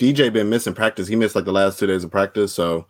DJ 0.00 0.32
been 0.32 0.48
missing 0.50 0.74
practice? 0.74 1.08
He 1.08 1.16
missed 1.16 1.34
like 1.34 1.44
the 1.44 1.52
last 1.52 1.78
two 1.78 1.86
days 1.86 2.04
of 2.04 2.10
practice, 2.10 2.54
so 2.54 2.86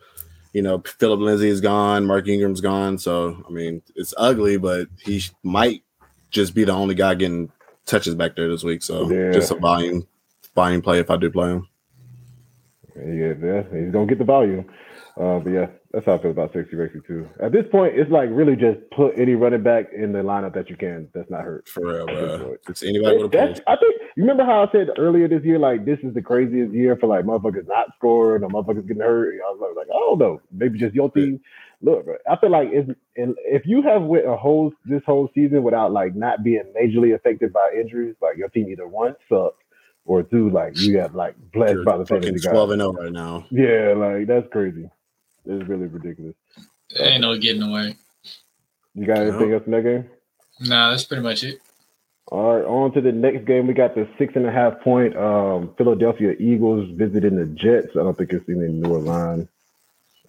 you 0.53 0.61
know 0.61 0.81
Phillip 0.99 1.19
Lindsay 1.19 1.49
is 1.49 1.61
gone, 1.61 2.05
Mark 2.05 2.27
Ingram's 2.27 2.61
gone. 2.61 2.97
So 2.97 3.43
I 3.47 3.51
mean, 3.51 3.81
it's 3.95 4.13
ugly, 4.17 4.57
but 4.57 4.87
he 5.03 5.21
might 5.43 5.83
just 6.29 6.53
be 6.53 6.63
the 6.63 6.73
only 6.73 6.95
guy 6.95 7.15
getting 7.15 7.51
touches 7.85 8.15
back 8.15 8.35
there 8.35 8.49
this 8.49 8.63
week. 8.63 8.83
So 8.83 9.09
Yeah. 9.09 9.31
just 9.31 9.51
a 9.51 9.55
volume 9.55 10.07
volume 10.55 10.81
play 10.81 10.99
if 10.99 11.09
I 11.09 11.17
do 11.17 11.29
play 11.31 11.49
him. 11.51 11.67
Yeah, 12.95 13.33
yeah, 13.41 13.63
he's 13.71 13.91
gonna 13.91 14.07
get 14.07 14.17
the 14.17 14.23
volume. 14.25 14.65
Uh, 15.15 15.39
but 15.39 15.49
yeah, 15.51 15.67
that's 15.97 16.05
how 16.05 16.13
I 16.13 16.21
feel 16.21 16.29
about 16.29 16.53
Sexy 16.53 16.75
Rexy 16.75 17.03
too. 17.07 17.27
At 17.41 17.51
this 17.53 17.65
point, 17.71 17.97
it's 17.97 18.11
like 18.11 18.29
really 18.31 18.55
just 18.55 18.77
put 18.95 19.17
any 19.17 19.33
running 19.33 19.63
back 19.63 19.87
in 19.91 20.11
the 20.11 20.19
lineup 20.19 20.53
that 20.53 20.69
you 20.69 20.77
can. 20.77 21.09
That's 21.11 21.31
not 21.31 21.41
hurt. 21.41 21.67
For 21.67 21.87
real, 21.87 22.05
bro. 22.05 22.55
It's 22.69 22.83
anybody 22.83 23.17
with 23.17 23.33
a 23.33 23.35
That's. 23.35 23.61
I 23.65 23.77
think 23.77 23.95
you 24.15 24.21
remember 24.21 24.45
how 24.45 24.61
I 24.61 24.71
said 24.71 24.89
earlier 24.99 25.27
this 25.27 25.43
year, 25.43 25.57
like 25.57 25.85
this 25.85 25.97
is 26.03 26.13
the 26.13 26.21
craziest 26.21 26.71
year 26.71 26.97
for 26.97 27.07
like 27.07 27.25
motherfuckers 27.25 27.67
not 27.67 27.87
scoring 27.95 28.43
or 28.43 28.49
motherfuckers 28.49 28.87
getting 28.87 29.01
hurt. 29.01 29.39
I 29.43 29.49
was 29.49 29.75
like, 29.75 29.87
I 29.87 29.97
don't 29.97 30.19
know, 30.19 30.39
maybe 30.51 30.77
just 30.77 30.93
your 30.93 31.09
team. 31.09 31.41
Look, 31.81 32.05
bro, 32.05 32.17
I 32.29 32.35
feel 32.37 32.51
like 32.51 32.69
it's, 32.71 32.91
and 33.15 33.35
if 33.39 33.65
you 33.65 33.81
have 33.81 34.03
went 34.03 34.27
a 34.27 34.37
whole 34.37 34.71
this 34.85 35.01
whole 35.03 35.31
season 35.33 35.63
without 35.63 35.91
like 35.91 36.13
not 36.15 36.43
being 36.43 36.71
majorly 36.79 37.15
affected 37.15 37.51
by 37.51 37.71
injuries, 37.75 38.13
like 38.21 38.37
your 38.37 38.49
team 38.49 38.69
either 38.69 38.87
one 38.87 39.15
sucks 39.27 39.63
or 40.05 40.21
two, 40.21 40.51
like 40.51 40.79
you 40.79 40.93
got 40.93 41.15
like 41.15 41.33
blessed 41.51 41.73
You're 41.73 41.83
by 41.85 41.97
the 41.97 42.05
fucking 42.05 42.37
twelve 42.37 42.69
and 42.69 42.81
zero 42.81 42.93
right 42.93 43.11
now. 43.11 43.47
Yeah, 43.49 43.95
like 43.97 44.27
that's 44.27 44.47
crazy. 44.51 44.91
It's 45.47 45.67
really 45.67 45.87
ridiculous. 45.87 46.35
Ain't 46.99 47.21
no 47.21 47.37
getting 47.37 47.61
away. 47.63 47.95
You 48.95 49.05
got 49.05 49.19
anything 49.19 49.53
else 49.53 49.63
in 49.65 49.71
that 49.73 49.83
game? 49.83 50.09
Nah, 50.59 50.89
that's 50.89 51.03
pretty 51.03 51.23
much 51.23 51.43
it. 51.43 51.59
All 52.29 52.55
right, 52.55 52.65
on 52.65 52.91
to 52.93 53.01
the 53.01 53.11
next 53.11 53.45
game. 53.45 53.67
We 53.67 53.73
got 53.73 53.95
the 53.95 54.07
six 54.17 54.35
and 54.35 54.45
a 54.45 54.51
half 54.51 54.81
point 54.81 55.15
um, 55.15 55.73
Philadelphia 55.77 56.33
Eagles 56.39 56.89
visiting 56.95 57.37
the 57.37 57.45
Jets. 57.45 57.89
I 57.95 57.99
don't 57.99 58.17
think 58.17 58.33
it's 58.33 58.47
in 58.49 58.59
the 58.59 58.67
newer 58.67 58.99
line. 58.99 59.47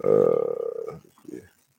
Uh, 0.05 0.99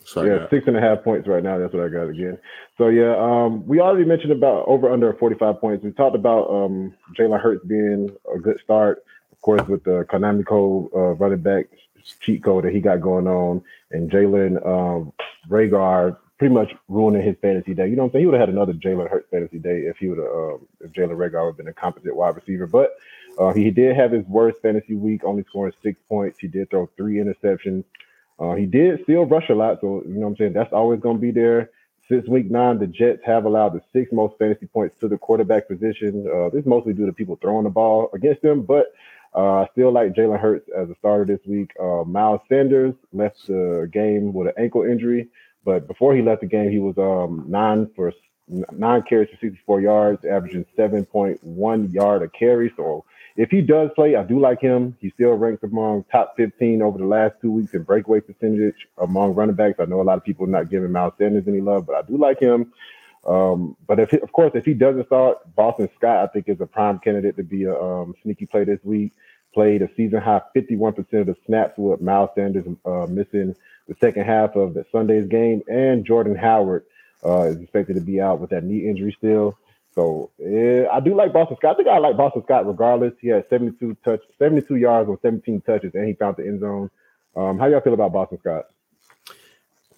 So 0.03 0.23
yeah, 0.23 0.49
six 0.49 0.65
and 0.67 0.75
a 0.75 0.81
half 0.81 1.03
points 1.03 1.27
right 1.27 1.43
now. 1.43 1.59
That's 1.59 1.73
what 1.73 1.83
I 1.83 1.87
got 1.87 2.09
again. 2.09 2.37
So 2.77 2.87
yeah, 2.87 3.15
um, 3.15 3.65
we 3.67 3.79
already 3.79 4.05
mentioned 4.05 4.31
about 4.31 4.67
over 4.67 4.91
under 4.91 5.13
45 5.13 5.61
points. 5.61 5.83
We 5.83 5.91
talked 5.91 6.15
about 6.15 6.49
um, 6.49 6.95
Jalen 7.17 7.39
Hurts 7.39 7.63
being 7.65 8.09
a 8.33 8.39
good 8.39 8.59
start, 8.59 9.03
of 9.31 9.39
course, 9.41 9.61
with 9.67 9.83
the 9.83 10.05
Konami 10.11 10.45
code 10.45 10.89
uh, 10.95 11.13
running 11.13 11.41
back 11.41 11.67
cheat 12.19 12.43
code 12.43 12.65
that 12.65 12.73
he 12.73 12.79
got 12.79 13.01
going 13.01 13.27
on, 13.27 13.61
and 13.91 14.09
Jalen 14.09 14.65
um, 14.65 15.13
Reagor 15.49 16.17
pretty 16.37 16.53
much 16.53 16.73
ruining 16.87 17.21
his 17.21 17.35
fantasy 17.41 17.73
day. 17.73 17.87
You 17.87 17.95
know 17.95 18.03
what 18.03 18.07
I'm 18.07 18.11
saying? 18.13 18.21
He 18.21 18.25
would 18.27 18.39
have 18.39 18.47
had 18.47 18.55
another 18.55 18.73
Jalen 18.73 19.09
Hurts 19.09 19.29
fantasy 19.29 19.59
day 19.59 19.79
if 19.81 19.97
he 19.97 20.07
would 20.07 20.17
have 20.17 20.27
um, 20.27 20.67
if 20.81 20.91
Jalen 20.91 21.17
Reagor 21.17 21.45
would 21.45 21.51
have 21.51 21.57
been 21.57 21.67
a 21.67 21.73
competent 21.73 22.15
wide 22.15 22.35
receiver, 22.35 22.67
but. 22.67 22.95
Uh, 23.37 23.53
he 23.53 23.71
did 23.71 23.95
have 23.95 24.11
his 24.11 24.25
worst 24.25 24.61
fantasy 24.61 24.95
week, 24.95 25.23
only 25.23 25.43
scoring 25.47 25.71
six 25.81 25.97
points. 26.09 26.37
He 26.39 26.47
did 26.47 26.69
throw 26.69 26.89
three 26.97 27.23
interceptions. 27.23 27.85
Uh, 28.37 28.53
he 28.53 28.65
did 28.65 29.01
still 29.03 29.25
rush 29.25 29.49
a 29.49 29.53
lot, 29.53 29.79
so 29.79 30.03
you 30.05 30.15
know 30.15 30.21
what 30.21 30.27
I'm 30.27 30.35
saying. 30.37 30.53
That's 30.53 30.73
always 30.73 30.99
going 30.99 31.17
to 31.17 31.21
be 31.21 31.31
there. 31.31 31.69
Since 32.09 32.27
week 32.27 32.49
nine, 32.49 32.79
the 32.79 32.87
Jets 32.87 33.21
have 33.23 33.45
allowed 33.45 33.73
the 33.73 33.81
sixth 33.93 34.11
most 34.11 34.37
fantasy 34.39 34.65
points 34.65 34.95
to 34.99 35.07
the 35.07 35.17
quarterback 35.17 35.67
position. 35.67 36.27
Uh, 36.27 36.49
this 36.49 36.61
is 36.61 36.65
mostly 36.65 36.93
due 36.93 37.05
to 37.05 37.13
people 37.13 37.37
throwing 37.41 37.65
the 37.65 37.69
ball 37.69 38.09
against 38.13 38.41
them, 38.41 38.63
but 38.63 38.87
uh, 39.35 39.61
I 39.61 39.67
still 39.73 39.91
like 39.91 40.13
Jalen 40.13 40.39
Hurts 40.39 40.69
as 40.75 40.89
a 40.89 40.95
starter 40.99 41.25
this 41.25 41.45
week. 41.47 41.71
Uh, 41.79 42.03
Miles 42.03 42.41
Sanders 42.49 42.95
left 43.13 43.45
the 43.47 43.89
game 43.91 44.33
with 44.33 44.47
an 44.47 44.53
ankle 44.57 44.83
injury, 44.83 45.29
but 45.63 45.87
before 45.87 46.15
he 46.15 46.21
left 46.21 46.41
the 46.41 46.47
game, 46.47 46.71
he 46.71 46.79
was 46.79 46.97
um, 46.97 47.45
nine 47.47 47.89
for 47.95 48.11
nine 48.71 49.03
carries 49.07 49.29
for 49.29 49.37
64 49.37 49.81
yards, 49.81 50.25
averaging 50.25 50.65
7.1 50.77 51.93
yard 51.93 52.23
a 52.23 52.29
carry. 52.29 52.73
So 52.75 53.05
if 53.35 53.49
he 53.49 53.61
does 53.61 53.89
play, 53.95 54.15
I 54.15 54.23
do 54.23 54.39
like 54.39 54.59
him. 54.59 54.97
He 54.99 55.11
still 55.11 55.33
ranks 55.33 55.63
among 55.63 56.05
top 56.11 56.33
15 56.35 56.81
over 56.81 56.97
the 56.97 57.05
last 57.05 57.35
two 57.41 57.51
weeks 57.51 57.73
in 57.73 57.83
breakaway 57.83 58.21
percentage 58.21 58.87
among 58.97 59.35
running 59.35 59.55
backs. 59.55 59.79
I 59.79 59.85
know 59.85 60.01
a 60.01 60.03
lot 60.03 60.17
of 60.17 60.23
people 60.23 60.45
are 60.45 60.49
not 60.49 60.69
giving 60.69 60.91
Miles 60.91 61.13
Sanders 61.17 61.47
any 61.47 61.61
love, 61.61 61.85
but 61.85 61.95
I 61.95 62.01
do 62.01 62.17
like 62.17 62.39
him. 62.39 62.73
Um, 63.25 63.75
but 63.87 63.99
if, 63.99 64.13
of 64.13 64.31
course, 64.31 64.51
if 64.55 64.65
he 64.65 64.73
doesn't 64.73 65.07
start, 65.07 65.37
Boston 65.55 65.89
Scott, 65.97 66.23
I 66.23 66.27
think 66.27 66.47
is 66.47 66.61
a 66.61 66.65
prime 66.65 66.99
candidate 66.99 67.37
to 67.37 67.43
be 67.43 67.65
a 67.65 67.79
um, 67.79 68.15
sneaky 68.23 68.45
play 68.45 68.63
this 68.63 68.79
week. 68.83 69.13
Played 69.53 69.81
a 69.81 69.89
season 69.95 70.21
high 70.21 70.41
51% 70.55 70.97
of 70.97 71.25
the 71.25 71.35
snaps 71.45 71.73
with 71.77 72.01
Miles 72.01 72.29
Sanders 72.35 72.65
uh, 72.85 73.07
missing 73.09 73.55
the 73.87 73.95
second 73.99 74.25
half 74.25 74.55
of 74.55 74.75
the 74.75 74.85
Sunday's 74.91 75.27
game, 75.27 75.63
and 75.67 76.05
Jordan 76.05 76.35
Howard 76.35 76.85
uh, 77.25 77.43
is 77.43 77.59
expected 77.59 77.95
to 77.95 78.01
be 78.01 78.21
out 78.21 78.39
with 78.39 78.51
that 78.51 78.63
knee 78.63 78.87
injury 78.87 79.15
still. 79.17 79.57
So 79.95 80.29
yeah, 80.37 80.85
I 80.91 80.99
do 80.99 81.15
like 81.15 81.33
Boston 81.33 81.57
Scott. 81.57 81.73
I 81.73 81.77
think 81.77 81.89
I 81.89 81.97
like 81.97 82.15
Boston 82.15 82.43
Scott 82.43 82.67
regardless. 82.67 83.13
He 83.19 83.29
had 83.29 83.49
72 83.49 83.97
touch, 84.05 84.21
72 84.37 84.75
yards 84.75 85.09
on 85.09 85.17
17 85.21 85.61
touches, 85.61 85.91
and 85.95 86.07
he 86.07 86.13
found 86.13 86.37
the 86.37 86.45
end 86.45 86.61
zone. 86.61 86.91
Um, 87.35 87.57
how 87.57 87.65
y'all 87.67 87.81
feel 87.81 87.93
about 87.95 88.13
Boston 88.13 88.37
Scott? 88.39 88.65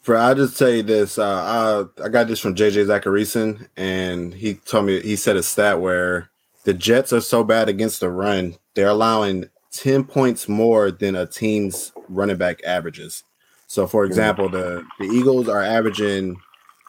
For 0.02 0.18
I 0.18 0.34
just 0.34 0.58
say 0.58 0.82
this, 0.82 1.20
uh, 1.20 1.88
I 2.00 2.04
I 2.06 2.10
got 2.10 2.28
this 2.28 2.40
from 2.40 2.56
JJ 2.56 2.88
Zachariason, 2.88 3.68
and 3.78 4.34
he 4.34 4.56
told 4.56 4.86
me 4.86 5.00
he 5.02 5.16
said 5.16 5.36
a 5.38 5.44
stat 5.44 5.80
where 5.80 6.30
the 6.64 6.74
Jets 6.74 7.14
are 7.14 7.22
so 7.22 7.44
bad 7.44 7.70
against 7.70 8.00
the 8.00 8.10
run, 8.10 8.56
they're 8.74 8.88
allowing 8.88 9.46
ten 9.72 10.04
points 10.04 10.50
more 10.50 10.90
than 10.92 11.16
a 11.16 11.28
team's 11.28 11.92
running 12.10 12.38
back 12.38 12.64
averages. 12.64 13.24
So, 13.68 13.86
for 13.86 14.04
example, 14.06 14.50
the 14.50 14.84
the 15.00 15.06
Eagles 15.06 15.48
are 15.48 15.62
averaging 15.62 16.36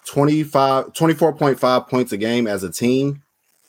25, 0.07 0.93
24.5 0.95 1.89
points 1.89 2.13
a 2.13 2.17
game 2.17 2.47
as 2.47 2.63
a 2.65 2.71
team 2.73 3.23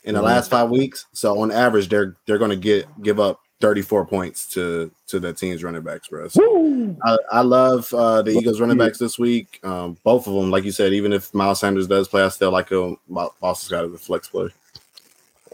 in 0.05 0.15
the 0.15 0.21
Mhm. 0.21 0.25
last 0.25 0.49
five 0.49 0.69
weeks. 0.69 1.05
So, 1.11 1.39
on 1.39 1.51
average, 1.51 1.89
they're 1.89 2.15
they're 2.25 2.37
going 2.37 2.49
to 2.51 2.55
get 2.55 2.87
give 3.03 3.19
up 3.19 3.39
34 3.63 4.05
points 4.07 4.45
to 4.45 4.91
to 5.07 5.21
the 5.21 5.31
team's 5.31 5.63
running 5.63 5.83
backs, 5.83 6.09
bro. 6.09 6.27
So 6.27 6.97
I, 7.05 7.17
I, 7.31 7.41
love 7.43 7.93
uh, 7.93 8.21
the 8.21 8.31
Eagles 8.31 8.59
running 8.59 8.77
backs 8.77 8.97
this 8.97 9.17
week. 9.17 9.61
Um, 9.63 9.97
both 10.03 10.27
of 10.27 10.33
them, 10.33 10.51
like 10.51 10.65
you 10.65 10.73
said, 10.73 10.91
even 10.91 11.13
if 11.13 11.33
Miles 11.33 11.61
Sanders 11.61 11.87
does 11.87 12.09
play, 12.09 12.23
I 12.23 12.27
still 12.27 12.51
like 12.51 12.67
him. 12.67 12.97
Boston 13.07 13.55
Scott 13.55 13.85
as 13.85 13.93
a 13.93 13.97
flex 13.97 14.27
play. 14.27 14.49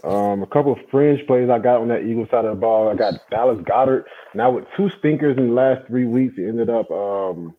Um, 0.02 0.42
a 0.42 0.46
couple 0.46 0.72
of 0.72 0.78
fringe 0.90 1.24
plays 1.28 1.48
I 1.48 1.60
got 1.60 1.82
on 1.82 1.88
that 1.88 2.02
Eagles 2.02 2.28
side 2.30 2.44
of 2.44 2.56
the 2.56 2.60
ball. 2.60 2.88
I 2.88 2.96
got 2.96 3.14
Dallas 3.30 3.60
Goedert. 3.60 4.06
Now 4.34 4.50
with 4.50 4.64
two 4.76 4.90
stinkers 4.98 5.36
in 5.38 5.46
the 5.46 5.54
last 5.54 5.86
three 5.86 6.06
weeks, 6.06 6.34
he 6.34 6.44
ended 6.46 6.68
up 6.68 6.90
um, 6.90 7.54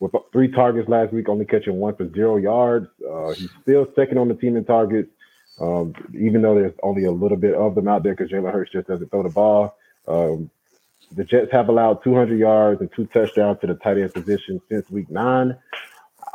with 0.00 0.10
three 0.32 0.48
targets 0.48 0.88
last 0.88 1.12
week, 1.12 1.28
only 1.28 1.44
catching 1.44 1.76
one 1.76 1.94
for 1.94 2.12
zero 2.12 2.38
yards. 2.38 2.88
Uh, 3.08 3.32
he's 3.34 3.50
still 3.62 3.86
second 3.94 4.18
on 4.18 4.26
the 4.26 4.34
team 4.34 4.56
in 4.56 4.64
targets, 4.64 5.10
um, 5.60 5.94
even 6.18 6.42
though 6.42 6.56
there's 6.56 6.74
only 6.82 7.04
a 7.04 7.12
little 7.12 7.38
bit 7.38 7.54
of 7.54 7.76
them 7.76 7.86
out 7.86 8.02
there 8.02 8.16
because 8.16 8.32
Jalen 8.32 8.52
Hurts 8.52 8.72
just 8.72 8.88
doesn't 8.88 9.08
throw 9.12 9.22
the 9.22 9.28
ball. 9.28 9.76
Um, 10.06 10.50
the 11.12 11.24
Jets 11.24 11.52
have 11.52 11.68
allowed 11.68 12.02
200 12.02 12.38
yards 12.38 12.80
and 12.80 12.90
two 12.92 13.06
touchdowns 13.06 13.60
to 13.60 13.66
the 13.66 13.74
tight 13.74 13.98
end 13.98 14.12
position 14.12 14.60
since 14.68 14.88
week 14.90 15.10
nine. 15.10 15.56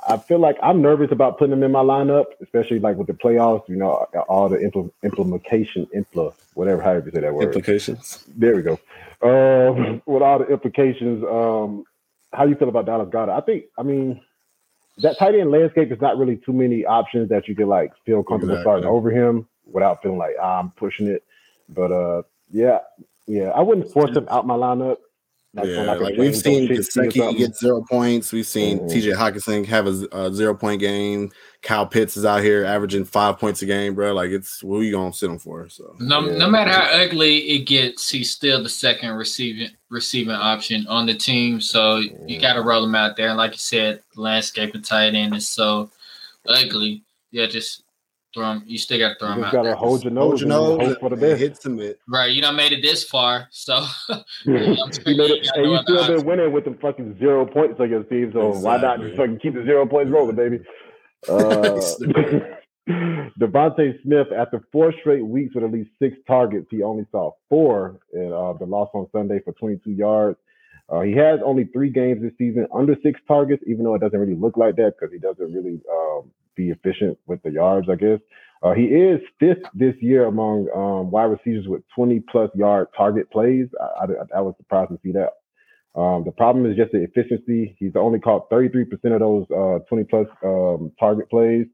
I 0.07 0.17
feel 0.17 0.39
like 0.39 0.57
I'm 0.63 0.81
nervous 0.81 1.11
about 1.11 1.37
putting 1.37 1.51
them 1.51 1.63
in 1.63 1.71
my 1.71 1.83
lineup, 1.83 2.25
especially 2.41 2.79
like 2.79 2.95
with 2.95 3.07
the 3.07 3.13
playoffs. 3.13 3.67
You 3.67 3.75
know, 3.75 4.07
all 4.29 4.47
the 4.49 4.57
impl- 4.57 4.91
implementation, 5.03 5.87
impl, 5.95 6.33
whatever, 6.53 6.81
however 6.81 7.07
you 7.07 7.11
say 7.11 7.21
that 7.21 7.33
word. 7.33 7.43
Implications. 7.43 8.23
There 8.35 8.55
we 8.55 8.61
go. 8.61 8.79
Um, 9.21 10.01
with 10.05 10.23
all 10.23 10.39
the 10.39 10.47
implications, 10.47 11.23
um, 11.23 11.83
how 12.31 12.45
you 12.45 12.55
feel 12.55 12.69
about 12.69 12.85
Dallas 12.85 13.09
Goedert? 13.09 13.29
I 13.29 13.41
think, 13.41 13.65
I 13.77 13.83
mean, 13.83 14.21
that 14.99 15.17
tight 15.17 15.35
end 15.35 15.51
landscape 15.51 15.91
is 15.91 16.01
not 16.01 16.17
really 16.17 16.37
too 16.37 16.53
many 16.53 16.85
options 16.85 17.29
that 17.29 17.47
you 17.47 17.55
can 17.55 17.67
like 17.67 17.91
feel 18.05 18.23
comfortable 18.23 18.55
exactly. 18.55 18.63
starting 18.63 18.89
over 18.89 19.11
him 19.11 19.47
without 19.65 20.01
feeling 20.01 20.17
like 20.17 20.35
ah, 20.41 20.59
I'm 20.59 20.71
pushing 20.71 21.07
it. 21.07 21.23
But 21.67 21.91
uh, 21.91 22.23
yeah, 22.51 22.79
yeah, 23.29 23.49
I 23.49 23.61
wouldn't 23.61 23.91
force 23.93 24.17
him 24.17 24.27
out 24.29 24.47
my 24.47 24.55
lineup. 24.55 24.97
That's 25.53 25.67
yeah, 25.67 25.81
like, 25.81 25.99
like 25.99 26.17
we've 26.17 26.35
seen 26.35 26.67
Gesicki 26.67 27.37
get 27.37 27.55
zero 27.55 27.83
points. 27.87 28.31
We've 28.31 28.45
seen 28.45 28.79
mm-hmm. 28.79 28.87
TJ 28.87 29.15
Hockenson 29.15 29.65
have 29.65 29.87
a, 29.87 30.07
a, 30.11 30.33
zero 30.33 30.55
point 30.55 30.79
game. 30.79 31.31
Kyle 31.61 31.85
Pitts 31.85 32.17
is 32.17 32.25
out 32.25 32.43
here 32.43 32.65
averaging 32.65 33.05
five 33.05 33.37
points 33.39 33.61
a 33.61 33.67
game, 33.67 33.93
bro. 33.93 34.13
Like 34.13 34.31
it's 34.31 34.63
what 34.63 34.77
are 34.77 34.83
you 34.83 34.91
gonna 34.91 35.13
sit 35.13 35.29
him 35.29 35.37
for? 35.37 35.69
So 35.69 35.95
no, 35.99 36.25
yeah. 36.27 36.37
no 36.37 36.49
matter 36.49 36.71
how 36.71 36.85
ugly 37.03 37.37
it 37.49 37.67
gets, 37.67 38.09
he's 38.09 38.31
still 38.31 38.63
the 38.63 38.69
second 38.69 39.11
receiving 39.11 39.69
receiving 39.89 40.33
option 40.35 40.87
on 40.87 41.05
the 41.05 41.15
team. 41.15 41.61
So 41.61 42.01
mm-hmm. 42.01 42.29
you 42.29 42.39
got 42.39 42.53
to 42.53 42.61
roll 42.61 42.83
him 42.83 42.95
out 42.95 43.15
there. 43.15 43.29
And 43.29 43.37
like 43.37 43.51
you 43.51 43.59
said, 43.59 44.01
landscape 44.15 44.73
and 44.73 44.85
tight 44.85 45.13
end 45.13 45.35
is 45.35 45.47
so 45.47 45.91
ugly. 46.47 47.03
Yeah, 47.31 47.45
just 47.45 47.83
throw 48.33 48.51
him. 48.51 48.63
You 48.65 48.77
still 48.77 48.99
got 48.99 49.09
to 49.09 49.15
throw 49.19 49.29
you 49.29 49.35
him 49.35 49.43
out. 49.45 49.53
Got 49.53 49.63
to 49.63 49.75
hold 49.75 50.03
your 50.03 50.11
nose. 50.13 50.23
Hold 50.23 50.39
your 50.41 50.49
nose. 50.49 50.87
Hope 50.87 50.99
for 50.99 51.09
the 51.09 51.15
best. 51.15 51.39
Hit 51.39 51.61
submit. 51.61 51.99
Right. 52.07 52.31
You 52.31 52.41
don't 52.41 52.55
made 52.55 52.71
it 52.71 52.81
this 52.81 53.03
far, 53.03 53.47
so 53.51 53.75
you, 54.45 54.55
it, 54.55 54.99
you, 55.05 55.23
you 55.23 55.79
still 55.83 56.07
been 56.07 56.25
winning 56.25 56.51
with 56.51 56.65
the 56.65 56.77
fucking 56.81 57.17
zero 57.19 57.45
points 57.45 57.79
on 57.79 57.89
your 57.89 58.03
team. 58.03 58.31
So 58.33 58.49
exactly. 58.49 58.63
why 58.63 58.77
not 58.77 59.01
just 59.01 59.15
fucking 59.15 59.39
keep 59.39 59.53
the 59.53 59.63
zero 59.63 59.85
points 59.85 60.11
rolling, 60.11 60.35
baby? 60.35 60.59
Uh, 61.27 61.77
DeVonta 63.39 64.01
Smith, 64.03 64.27
after 64.35 64.65
four 64.71 64.93
straight 65.01 65.25
weeks 65.25 65.53
with 65.53 65.63
at 65.63 65.71
least 65.71 65.89
six 66.01 66.15
targets, 66.25 66.67
he 66.71 66.81
only 66.81 67.05
saw 67.11 67.31
four 67.49 67.99
in 68.13 68.31
uh, 68.31 68.53
the 68.53 68.65
loss 68.65 68.89
on 68.93 69.05
Sunday 69.11 69.39
for 69.43 69.53
22 69.53 69.91
yards. 69.91 70.37
Uh, 70.89 71.01
he 71.01 71.11
has 71.11 71.39
only 71.45 71.65
three 71.65 71.89
games 71.89 72.21
this 72.21 72.31
season 72.37 72.65
under 72.73 72.95
six 73.03 73.19
targets, 73.27 73.63
even 73.67 73.83
though 73.83 73.93
it 73.93 74.01
doesn't 74.01 74.19
really 74.19 74.35
look 74.35 74.57
like 74.57 74.75
that 74.75 74.93
because 74.97 75.13
he 75.13 75.19
doesn't 75.19 75.53
really 75.53 75.79
um, 75.91 76.31
be 76.59 76.69
efficient 76.71 77.17
with 77.25 77.41
the 77.43 77.51
yards, 77.51 77.87
I 77.89 77.95
guess. 77.95 78.19
Uh, 78.61 78.73
he 78.73 78.83
is 78.83 79.21
fifth 79.39 79.63
this 79.73 79.95
year 80.01 80.25
among 80.25 80.67
um, 80.75 81.11
wide 81.11 81.31
receivers 81.35 81.65
with 81.67 81.81
20 81.95 82.21
plus 82.29 82.49
yard 82.53 82.87
target 82.95 83.31
plays. 83.31 83.67
I, 83.79 84.03
I, 84.03 84.39
I 84.39 84.41
was 84.41 84.53
surprised 84.57 84.91
to 84.91 84.99
see 85.01 85.13
that. 85.13 85.31
Um, 85.99 86.23
the 86.25 86.31
problem 86.31 86.69
is 86.69 86.75
just 86.75 86.91
the 86.91 87.03
efficiency. 87.03 87.75
He's 87.79 87.93
only 87.95 88.19
caught 88.19 88.49
33% 88.49 88.83
of 89.13 89.19
those 89.19 89.45
uh, 89.49 89.79
20 89.87 90.03
plus 90.05 90.27
um, 90.43 90.91
target 90.99 91.29
plays. 91.29 91.67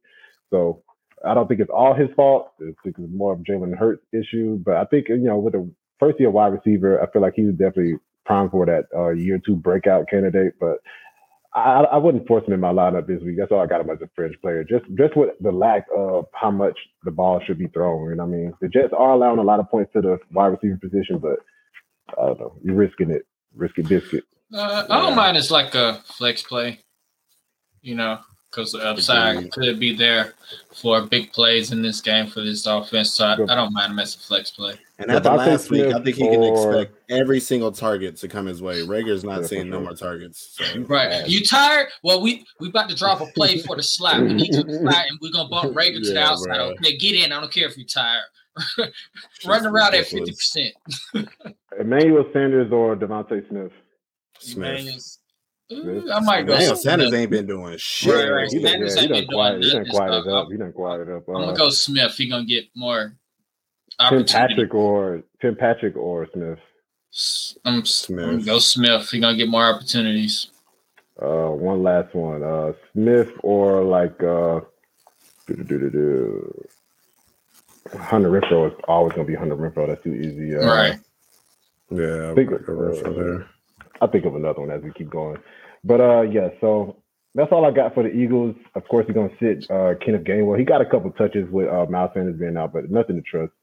So 0.52 0.84
I 1.26 1.34
don't 1.34 1.48
think 1.48 1.60
it's 1.60 1.72
all 1.74 1.96
his 1.96 2.10
fault. 2.16 2.52
It's, 2.60 2.78
it's 2.86 2.98
more 3.00 3.34
of 3.34 3.40
Jalen 3.40 3.76
Hurts 3.76 4.06
issue. 4.14 4.60
But 4.64 4.76
I 4.76 4.86
think, 4.86 5.10
you 5.10 5.18
know, 5.18 5.40
with 5.40 5.56
a 5.56 5.68
first 6.00 6.20
year 6.20 6.30
wide 6.30 6.54
receiver, 6.54 7.02
I 7.02 7.12
feel 7.12 7.24
like 7.24 7.34
he's 7.36 7.52
definitely 7.52 7.96
prime 8.26 8.50
for 8.50 8.66
that 8.68 8.86
uh, 8.96 9.10
year 9.10 9.40
two 9.44 9.56
breakout 9.56 10.08
candidate. 10.08 10.54
But 10.60 10.78
I, 11.56 11.86
I 11.94 11.98
wouldn't 11.98 12.28
force 12.28 12.46
him 12.46 12.54
in 12.54 12.60
my 12.60 12.74
lineup 12.74 13.08
this 13.08 13.22
week. 13.24 13.38
That's 13.40 13.52
all 13.52 13.62
I 13.62 13.66
got 13.66 13.80
him 13.80 13.90
as 13.90 14.02
a 14.02 14.10
fringe 14.14 14.36
player. 14.42 14.66
Just 14.66 14.84
just 14.98 15.16
with 15.16 15.30
the 15.40 15.52
lack 15.52 15.86
of 15.96 16.26
how 16.34 16.52
much 16.52 16.78
the 17.04 17.12
ball 17.12 17.40
should 17.46 17.58
be 17.58 17.68
thrown. 17.68 18.10
You 18.10 18.16
know 18.16 18.24
I 18.24 18.28
mean? 18.28 18.54
The 18.60 18.68
Jets 18.68 18.94
are 18.96 19.12
allowing 19.12 19.40
a 19.40 19.44
lot 19.44 19.62
of 19.62 19.70
points 19.70 19.94
to 19.94 20.02
the 20.02 20.18
wide 20.32 20.48
receiver 20.48 20.78
position, 20.82 21.18
but 21.18 21.38
I 22.22 22.26
don't 22.28 22.40
know. 22.40 22.58
You're 22.62 22.76
risking 22.76 23.10
it. 23.10 23.24
Risky 23.56 23.84
biscuit. 23.84 24.26
Uh, 24.54 24.86
I 24.90 25.00
don't 25.00 25.16
mind 25.16 25.38
it's 25.38 25.50
like 25.50 25.74
a 25.76 26.04
flex 26.06 26.44
play. 26.44 26.82
You 27.82 27.96
know, 27.96 28.20
because 28.56 28.72
the 28.72 28.80
upside 28.80 29.52
could 29.52 29.80
be 29.80 29.96
there 29.96 30.34
for 30.74 31.02
big 31.02 31.32
plays 31.34 31.72
in 31.72 31.82
this 31.82 32.00
game 32.00 32.28
for 32.28 32.42
this 32.42 32.66
offense. 32.66 33.14
So 33.14 33.26
I, 33.26 33.34
I 33.34 33.56
don't 33.56 33.74
mind 33.74 33.92
him 33.92 34.00
as 34.00 34.16
a 34.16 34.20
flex 34.20 34.52
play. 34.52 34.76
And 34.98 35.12
after 35.12 35.30
last 35.32 35.70
week, 35.70 35.94
I 35.94 36.02
think 36.02 36.16
he 36.16 36.30
can 36.30 36.44
expect 36.44 36.94
every 37.10 37.40
single 37.42 37.72
target 37.72 38.16
to 38.18 38.28
come 38.28 38.46
his 38.46 38.62
way. 38.62 38.82
Reagor's 38.82 39.24
not 39.24 39.46
seeing 39.46 39.70
no 39.70 39.82
more 39.82 39.94
targets. 39.94 40.58
So. 40.58 40.86
Right. 40.96 41.28
You 41.28 41.44
tired? 41.44 41.88
Well, 42.04 42.22
we 42.22 42.46
we 42.60 42.70
about 42.70 42.90
to 42.90 42.96
drop 42.96 43.20
a 43.20 43.26
play 43.28 43.58
for 43.60 43.76
the 43.76 43.84
slap. 43.84 44.22
We 44.22 44.34
need 44.34 44.52
to 44.54 44.62
slide, 44.62 45.06
and 45.10 45.20
we're 45.22 45.32
gonna 45.32 45.50
bump 45.50 45.76
Reagor 45.76 46.02
to 46.02 46.08
yeah, 46.08 46.14
the 46.14 46.24
outside. 46.24 46.56
Bro. 46.56 46.74
Okay, 46.80 46.98
get 46.98 47.16
in. 47.16 47.32
I 47.32 47.42
don't 47.42 47.52
care 47.52 47.68
if 47.68 47.78
you're 47.78 47.86
tired. 47.86 48.24
Running 49.46 49.66
around 49.66 49.96
at 49.96 50.06
fifty 50.06 50.32
percent. 50.32 50.74
Emmanuel 51.78 52.26
Sanders 52.32 52.72
or 52.72 52.96
DeVonta 52.96 53.48
Smith. 53.50 53.72
Smith. 54.40 55.18
Ooh, 55.72 56.12
I 56.12 56.20
might 56.20 56.46
go. 56.46 56.58
Damn, 56.58 56.76
Sanders 56.76 57.14
ain't 57.14 57.32
been 57.32 57.48
doing 57.48 57.78
shit. 57.78 58.14
Right, 58.14 58.30
right. 58.30 58.52
He 58.52 58.62
Sanders 58.62 58.98
ain't 58.98 59.10
been 59.10 59.28
quiet, 59.28 59.62
doing 59.62 59.64
He 59.64 59.72
done 59.72 59.86
quieted 59.90 60.28
up. 60.28 60.48
He 60.52 60.58
done 60.58 60.74
quieted 60.74 61.10
up. 61.10 61.28
Uh, 61.28 61.34
I'm 61.34 61.46
gonna 61.46 61.58
go 61.58 61.70
Smith. 61.70 62.16
He 62.16 62.30
gonna 62.30 62.46
get 62.46 62.66
more. 62.76 63.16
Tim 64.10 64.26
Patrick 64.26 64.74
or 64.76 65.24
Tim 65.42 65.56
Patrick 65.56 65.96
or 65.96 66.28
Smith. 66.34 66.60
I'm 67.64 67.86
Smith. 67.86 68.26
I'm 68.26 68.44
go 68.44 68.60
Smith. 68.60 69.10
He 69.10 69.20
gonna 69.20 69.38
get 69.38 69.50
more 69.50 69.66
opportunities. 69.66 70.48
Uh, 71.20 71.50
one 71.50 71.82
last 71.82 72.14
one. 72.14 72.44
Uh, 72.44 72.74
Smith 72.92 73.32
or 73.42 73.84
like 73.84 74.22
uh, 74.22 74.60
Hunter 77.98 78.30
Renfrow 78.30 78.68
is 78.68 78.78
always 78.88 79.14
gonna 79.14 79.26
be 79.26 79.36
Hunter 79.36 79.56
Renfrow. 79.56 79.88
That's 79.88 80.04
too 80.04 80.14
easy. 80.14 80.56
Uh, 80.56 80.68
right. 80.68 81.00
Yeah, 81.90 82.32
I 82.32 82.36
think, 82.36 82.52
of, 82.52 82.62
uh, 82.68 83.12
there. 83.12 83.50
I'll 84.02 84.10
think 84.10 84.26
of 84.26 84.36
another 84.36 84.62
one 84.62 84.72
as 84.72 84.84
we 84.84 84.92
keep 84.92 85.10
going. 85.10 85.38
But 85.84 86.02
uh, 86.02 86.22
yeah, 86.22 86.50
so 86.62 86.98
that's 87.34 87.52
all 87.52 87.66
I 87.66 87.72
got 87.72 87.94
for 87.94 88.04
the 88.04 88.10
Eagles. 88.10 88.56
Of 88.76 88.88
course, 88.88 89.06
he's 89.08 89.16
gonna 89.16 89.30
sit 89.40 89.70
uh, 89.70 89.96
Kenneth 90.04 90.24
Gainwell. 90.24 90.58
He 90.58 90.66
got 90.66 90.82
a 90.82 90.86
couple 90.86 91.12
touches 91.12 91.50
with 91.50 91.68
uh, 91.68 91.86
Miles 91.90 92.12
Sanders 92.14 92.40
being 92.40 92.58
out, 92.58 92.74
but 92.74 92.90
nothing 92.90 93.16
to 93.18 93.22
trust. 93.22 93.54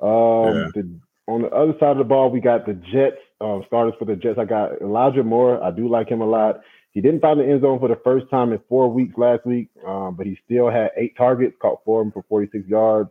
Um, 0.00 0.54
yeah. 0.56 0.70
the, 0.74 1.00
on 1.26 1.42
the 1.42 1.50
other 1.50 1.74
side 1.78 1.92
of 1.92 1.98
the 1.98 2.04
ball, 2.04 2.30
we 2.30 2.40
got 2.40 2.66
the 2.66 2.74
Jets 2.74 3.18
um, 3.40 3.62
starters 3.66 3.94
for 3.98 4.04
the 4.04 4.16
Jets. 4.16 4.38
I 4.38 4.44
got 4.44 4.80
Elijah 4.80 5.22
Moore. 5.22 5.62
I 5.62 5.70
do 5.70 5.88
like 5.88 6.08
him 6.08 6.20
a 6.20 6.26
lot. 6.26 6.60
He 6.92 7.00
didn't 7.00 7.20
find 7.20 7.38
the 7.38 7.44
end 7.44 7.62
zone 7.62 7.78
for 7.78 7.88
the 7.88 8.00
first 8.02 8.28
time 8.30 8.52
in 8.52 8.60
four 8.68 8.90
weeks 8.90 9.16
last 9.16 9.46
week, 9.46 9.68
um, 9.86 10.16
but 10.16 10.26
he 10.26 10.36
still 10.44 10.70
had 10.70 10.90
eight 10.96 11.16
targets, 11.16 11.56
caught 11.60 11.84
four 11.84 12.00
of 12.00 12.06
them 12.06 12.12
for 12.12 12.24
46 12.28 12.66
yards. 12.68 13.10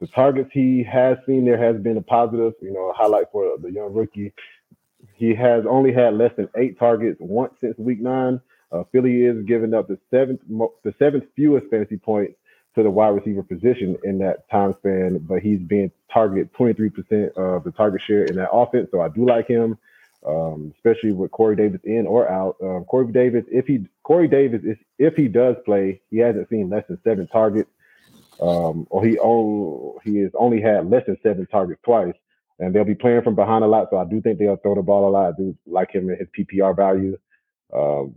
The 0.00 0.08
targets 0.08 0.50
he 0.52 0.82
has 0.82 1.18
seen 1.26 1.44
there 1.44 1.58
has 1.58 1.80
been 1.80 1.96
a 1.96 2.02
positive, 2.02 2.54
you 2.60 2.72
know, 2.72 2.90
a 2.90 2.92
highlight 2.92 3.26
for 3.30 3.56
the 3.58 3.70
young 3.70 3.92
rookie. 3.92 4.32
He 5.20 5.34
has 5.34 5.64
only 5.68 5.92
had 5.92 6.14
less 6.14 6.32
than 6.34 6.48
eight 6.56 6.78
targets 6.78 7.18
once 7.20 7.52
since 7.60 7.76
week 7.76 8.00
nine. 8.00 8.40
Uh, 8.72 8.84
Philly 8.90 9.24
is 9.24 9.44
giving 9.44 9.74
up 9.74 9.86
the 9.86 9.98
seventh 10.10 10.40
the 10.48 10.94
seventh 10.98 11.24
fewest 11.36 11.66
fantasy 11.66 11.98
points 11.98 12.36
to 12.74 12.82
the 12.82 12.88
wide 12.88 13.10
receiver 13.10 13.42
position 13.42 13.98
in 14.02 14.16
that 14.20 14.48
time 14.48 14.74
span, 14.78 15.18
but 15.18 15.42
he's 15.42 15.58
being 15.58 15.90
targeted 16.10 16.50
23% 16.54 17.36
of 17.36 17.64
the 17.64 17.72
target 17.72 18.00
share 18.00 18.24
in 18.24 18.36
that 18.36 18.50
offense. 18.50 18.88
So 18.92 19.02
I 19.02 19.08
do 19.10 19.26
like 19.26 19.46
him, 19.46 19.76
um, 20.26 20.72
especially 20.76 21.12
with 21.12 21.32
Corey 21.32 21.56
Davis 21.56 21.82
in 21.84 22.06
or 22.06 22.26
out. 22.26 22.56
Um, 22.62 22.84
Corey 22.84 23.12
Davis, 23.12 23.44
if 23.50 23.66
he 23.66 23.84
Corey 24.02 24.26
Davis, 24.26 24.62
is, 24.64 24.78
if 24.98 25.16
he 25.16 25.28
does 25.28 25.56
play, 25.66 26.00
he 26.10 26.16
hasn't 26.16 26.48
seen 26.48 26.70
less 26.70 26.86
than 26.88 26.98
seven 27.04 27.26
targets, 27.26 27.68
um, 28.40 28.86
or 28.88 29.04
he 29.04 29.18
only 29.18 29.98
he 30.02 30.16
has 30.20 30.30
only 30.34 30.62
had 30.62 30.88
less 30.88 31.04
than 31.04 31.18
seven 31.22 31.44
targets 31.44 31.82
twice 31.84 32.14
and 32.60 32.74
they'll 32.74 32.84
be 32.84 32.94
playing 32.94 33.22
from 33.22 33.34
behind 33.34 33.64
a 33.64 33.66
lot. 33.66 33.88
So 33.90 33.96
I 33.96 34.04
do 34.04 34.20
think 34.20 34.38
they'll 34.38 34.56
throw 34.56 34.74
the 34.74 34.82
ball 34.82 35.08
a 35.08 35.10
lot. 35.10 35.28
I 35.28 35.32
do 35.36 35.56
like 35.66 35.90
him 35.90 36.08
and 36.10 36.18
his 36.18 36.28
PPR 36.38 36.76
value. 36.76 37.18
Um, 37.74 38.14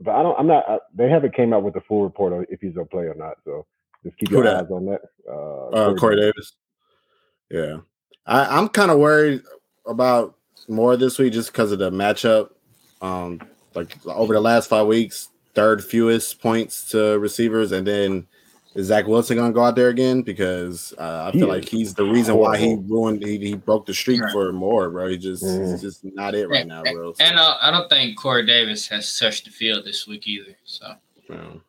but 0.00 0.14
I 0.14 0.22
don't. 0.22 0.38
I'm 0.38 0.46
not. 0.46 0.68
I, 0.68 0.78
they 0.94 1.08
haven't 1.08 1.34
came 1.34 1.52
out 1.52 1.62
with 1.62 1.74
the 1.74 1.82
full 1.82 2.02
report 2.02 2.32
on 2.32 2.46
if 2.48 2.60
he's 2.60 2.74
gonna 2.74 2.86
play 2.86 3.04
or 3.04 3.14
not. 3.14 3.34
So 3.44 3.66
just 4.02 4.16
keep 4.16 4.30
your 4.30 4.48
eyes 4.48 4.70
on 4.70 4.86
that. 4.86 5.02
Uh, 5.28 5.66
uh 5.68 5.94
Corey 5.94 6.16
Davis. 6.16 6.54
Yeah, 7.50 7.78
I, 8.24 8.58
I'm 8.58 8.68
kind 8.68 8.90
of 8.90 8.98
worried 8.98 9.42
about 9.86 10.36
Moore 10.68 10.96
this 10.96 11.18
week 11.18 11.34
just 11.34 11.52
because 11.52 11.70
of 11.70 11.78
the 11.78 11.90
matchup. 11.90 12.50
Um, 13.02 13.40
like 13.74 13.94
over 14.06 14.32
the 14.32 14.40
last 14.40 14.68
five 14.70 14.86
weeks, 14.86 15.28
third 15.54 15.84
fewest 15.84 16.40
points 16.40 16.90
to 16.90 17.18
receivers, 17.18 17.70
and 17.70 17.86
then 17.86 18.26
is 18.74 18.86
Zach 18.86 19.06
Wilson 19.06 19.36
gonna 19.36 19.52
go 19.52 19.62
out 19.64 19.74
there 19.76 19.88
again? 19.88 20.22
Because 20.22 20.94
uh, 20.98 21.24
I 21.28 21.30
He 21.32 21.38
feel 21.40 21.48
is 21.50 21.54
like 21.56 21.68
he's 21.68 21.94
the 21.94 22.04
reason 22.04 22.36
why 22.36 22.56
he 22.58 22.76
ruined. 22.76 23.24
He, 23.24 23.38
he 23.38 23.54
broke 23.56 23.86
the 23.86 23.94
streak 23.94 24.20
Right. 24.22 24.32
for 24.32 24.52
Moore, 24.52 24.90
bro. 24.90 25.08
He 25.08 25.18
just 25.18 25.42
Mhm. 25.44 25.72
he's 25.72 25.80
just 25.80 26.04
not 26.04 26.34
it 26.34 26.48
right 26.48 26.66
now, 26.66 26.82
bro. 26.82 27.12
So, 27.12 27.24
And 27.24 27.38
uh, 27.38 27.56
I 27.60 27.70
don't 27.70 27.88
think 27.88 28.16
Corey 28.18 28.46
Davis 28.46 28.86
has 28.88 29.18
touched 29.18 29.44
the 29.46 29.50
field 29.50 29.84
this 29.84 30.06
week 30.06 30.26
either. 30.28 30.56
So 30.64 30.94
you. 31.28 31.62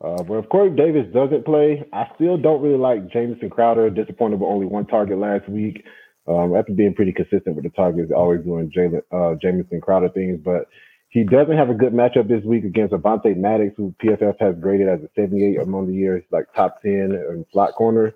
Uh, 0.00 0.20
but 0.24 0.34
if 0.38 0.48
Corey 0.48 0.70
Davis 0.70 1.06
doesn't 1.12 1.44
play, 1.44 1.84
I 1.92 2.08
still 2.16 2.36
don't 2.36 2.60
really 2.60 2.76
like 2.78 3.08
Jamison 3.12 3.48
Crowder. 3.50 3.88
Disappointed 3.88 4.40
with 4.40 4.48
only 4.48 4.66
one 4.66 4.86
target 4.86 5.18
last 5.18 5.48
week. 5.48 5.84
Um, 6.28 6.54
after 6.56 6.72
being 6.72 6.94
pretty 6.94 7.12
consistent 7.12 7.54
with 7.56 7.64
the 7.64 7.70
targets, 7.70 8.12
always 8.14 8.42
doing 8.42 8.70
Jalen, 8.70 9.02
uh, 9.12 9.36
Jamison 9.40 9.80
Crowder 9.80 10.08
things, 10.08 10.40
but 10.44 10.66
he 11.12 11.24
doesn't 11.24 11.58
have 11.58 11.68
a 11.68 11.74
good 11.74 11.92
matchup 11.92 12.26
this 12.26 12.42
week 12.42 12.64
against 12.64 12.94
Avonte 12.94 13.36
Maddox, 13.36 13.74
who 13.76 13.94
PFF 14.02 14.34
has 14.40 14.54
graded 14.58 14.88
as 14.88 15.00
a 15.00 15.10
78 15.14 15.60
among 15.60 15.86
the 15.86 15.92
years, 15.92 16.24
like 16.32 16.46
top 16.56 16.80
10 16.80 16.90
in 16.90 17.44
slot 17.52 17.74
corner 17.74 18.14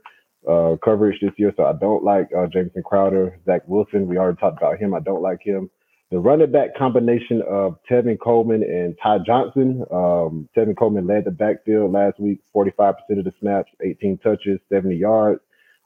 uh, 0.49 0.77
coverage 0.83 1.21
this 1.21 1.33
year. 1.37 1.53
So 1.59 1.67
I 1.67 1.75
don't 1.75 2.03
like 2.03 2.31
uh, 2.37 2.47
Jamison 2.47 2.83
Crowder, 2.83 3.39
Zach 3.45 3.63
Wilson. 3.67 4.07
We 4.07 4.17
already 4.17 4.39
talked 4.39 4.57
about 4.57 4.79
him. 4.79 4.95
I 4.95 5.01
don't 5.01 5.21
like 5.21 5.43
him. 5.43 5.69
The 6.11 6.19
running 6.19 6.51
back 6.51 6.75
combination 6.75 7.43
of 7.43 7.77
Tevin 7.91 8.19
Coleman 8.19 8.63
and 8.63 8.97
Ty 9.03 9.19
Johnson. 9.27 9.85
Um, 9.93 10.49
Tevin 10.57 10.77
Coleman 10.77 11.07
led 11.07 11.27
the 11.27 11.33
backfield 11.33 11.93
last 11.93 12.19
week, 12.19 12.41
45% 12.55 12.95
of 13.11 13.25
the 13.25 13.33
snaps, 13.41 13.71
18 13.85 14.19
touches, 14.19 14.59
70 14.73 14.97
yards. 14.97 15.41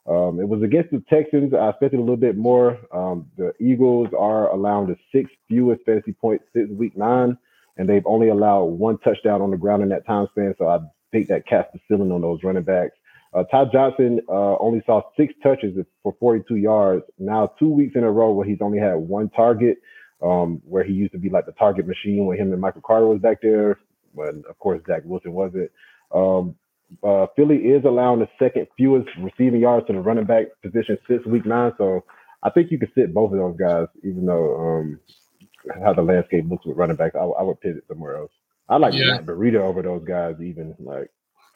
Um, 0.06 0.40
it 0.40 0.48
was 0.48 0.62
against 0.62 0.90
the 0.90 1.02
Texans. 1.08 1.52
I 1.54 1.68
expected 1.68 1.98
a 1.98 2.00
little 2.00 2.16
bit 2.16 2.36
more. 2.36 2.78
Um, 2.92 3.26
the 3.36 3.52
Eagles 3.60 4.08
are 4.18 4.50
allowing 4.50 4.88
the 4.88 4.96
sixth 5.12 5.34
fewest 5.48 5.82
fantasy 5.84 6.12
points 6.12 6.44
since 6.54 6.70
week 6.70 6.96
nine, 6.96 7.36
and 7.76 7.88
they've 7.88 8.06
only 8.06 8.28
allowed 8.28 8.64
one 8.64 8.98
touchdown 8.98 9.42
on 9.42 9.50
the 9.50 9.56
ground 9.56 9.82
in 9.82 9.88
that 9.90 10.06
time 10.06 10.26
span. 10.30 10.54
So 10.58 10.68
I 10.68 10.78
think 11.12 11.28
that 11.28 11.46
casts 11.46 11.72
the 11.72 11.80
ceiling 11.88 12.12
on 12.12 12.22
those 12.22 12.42
running 12.42 12.62
backs. 12.62 12.96
Uh, 13.32 13.44
Ty 13.44 13.66
Johnson 13.72 14.20
uh, 14.28 14.56
only 14.58 14.82
saw 14.86 15.02
six 15.16 15.32
touches 15.42 15.76
for 16.02 16.16
42 16.18 16.56
yards. 16.56 17.04
Now, 17.18 17.52
two 17.58 17.68
weeks 17.68 17.94
in 17.94 18.02
a 18.02 18.10
row 18.10 18.32
where 18.32 18.46
he's 18.46 18.60
only 18.60 18.78
had 18.78 18.94
one 18.94 19.28
target, 19.30 19.78
um, 20.22 20.60
where 20.64 20.82
he 20.82 20.92
used 20.92 21.12
to 21.12 21.18
be 21.18 21.30
like 21.30 21.46
the 21.46 21.52
target 21.52 21.86
machine 21.86 22.26
when 22.26 22.38
him 22.38 22.52
and 22.52 22.60
Michael 22.60 22.82
Carter 22.84 23.06
was 23.06 23.20
back 23.20 23.40
there. 23.40 23.78
When, 24.12 24.42
of 24.48 24.58
course, 24.58 24.80
Zach 24.86 25.02
Wilson 25.04 25.32
wasn't. 25.32 25.70
Um, 26.12 26.56
uh, 27.02 27.26
Philly 27.36 27.56
is 27.56 27.84
allowing 27.84 28.20
the 28.20 28.28
second 28.38 28.66
fewest 28.76 29.08
receiving 29.18 29.60
yards 29.60 29.86
to 29.86 29.92
the 29.92 30.00
running 30.00 30.24
back 30.24 30.46
position 30.62 30.98
since 31.08 31.24
week 31.26 31.46
nine. 31.46 31.72
So 31.78 32.04
I 32.42 32.50
think 32.50 32.70
you 32.70 32.78
could 32.78 32.92
sit 32.94 33.14
both 33.14 33.32
of 33.32 33.38
those 33.38 33.56
guys, 33.56 33.86
even 34.02 34.26
though 34.26 34.56
um, 34.58 35.00
how 35.82 35.92
the 35.92 36.02
landscape 36.02 36.44
looks 36.48 36.64
with 36.66 36.76
running 36.76 36.96
backs. 36.96 37.14
I, 37.14 37.20
I 37.24 37.42
would 37.42 37.60
pivot 37.60 37.84
somewhere 37.88 38.16
else. 38.16 38.32
I 38.68 38.76
like 38.76 38.94
Yeah. 38.94 39.12
Matt 39.12 39.26
Burrito 39.26 39.56
over 39.56 39.82
those 39.82 40.04
guys, 40.04 40.36
even 40.40 40.74
like 40.78 41.10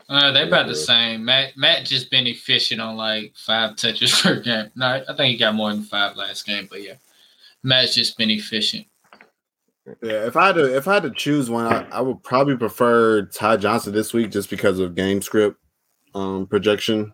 uh, 0.08 0.32
they 0.32 0.42
about 0.46 0.66
the 0.66 0.74
same. 0.74 1.24
Matt 1.24 1.56
Matt 1.56 1.86
just 1.86 2.10
been 2.10 2.26
efficient 2.26 2.80
on 2.80 2.96
like 2.96 3.32
five 3.36 3.76
touches 3.76 4.20
per 4.22 4.40
game. 4.40 4.70
No, 4.74 5.02
I 5.08 5.14
think 5.16 5.32
he 5.32 5.36
got 5.38 5.54
more 5.54 5.72
than 5.72 5.82
five 5.84 6.16
last 6.16 6.44
game, 6.44 6.66
but 6.68 6.82
yeah, 6.82 6.94
Matt's 7.62 7.94
just 7.94 8.18
been 8.18 8.30
efficient. 8.30 8.86
Yeah, 10.02 10.26
if 10.26 10.36
I 10.36 10.46
had 10.46 10.54
to 10.54 10.76
if 10.76 10.88
I 10.88 10.94
had 10.94 11.02
to 11.02 11.10
choose 11.10 11.50
one, 11.50 11.66
I, 11.66 11.82
I 11.90 12.00
would 12.00 12.22
probably 12.22 12.56
prefer 12.56 13.26
Ty 13.26 13.58
Johnson 13.58 13.92
this 13.92 14.14
week 14.14 14.30
just 14.30 14.48
because 14.48 14.78
of 14.78 14.94
game 14.94 15.20
script 15.20 15.58
um, 16.14 16.46
projection. 16.46 17.12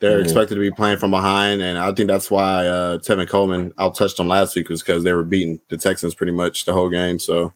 They're 0.00 0.18
Mhm. 0.18 0.24
expected 0.24 0.56
to 0.56 0.60
be 0.60 0.70
playing 0.70 0.98
from 0.98 1.10
behind, 1.12 1.62
and 1.62 1.78
I 1.78 1.92
think 1.92 2.08
that's 2.08 2.30
why 2.30 2.66
uh, 2.66 2.98
Tevin 2.98 3.28
Coleman 3.28 3.72
out 3.78 3.94
touched 3.94 4.16
them 4.18 4.28
last 4.28 4.54
week 4.56 4.68
was 4.68 4.82
because 4.82 5.04
they 5.04 5.12
were 5.12 5.22
beating 5.24 5.60
the 5.68 5.76
Texans 5.78 6.14
pretty 6.14 6.32
much 6.32 6.64
the 6.64 6.72
whole 6.74 6.90
game. 6.90 7.18
So 7.18 7.52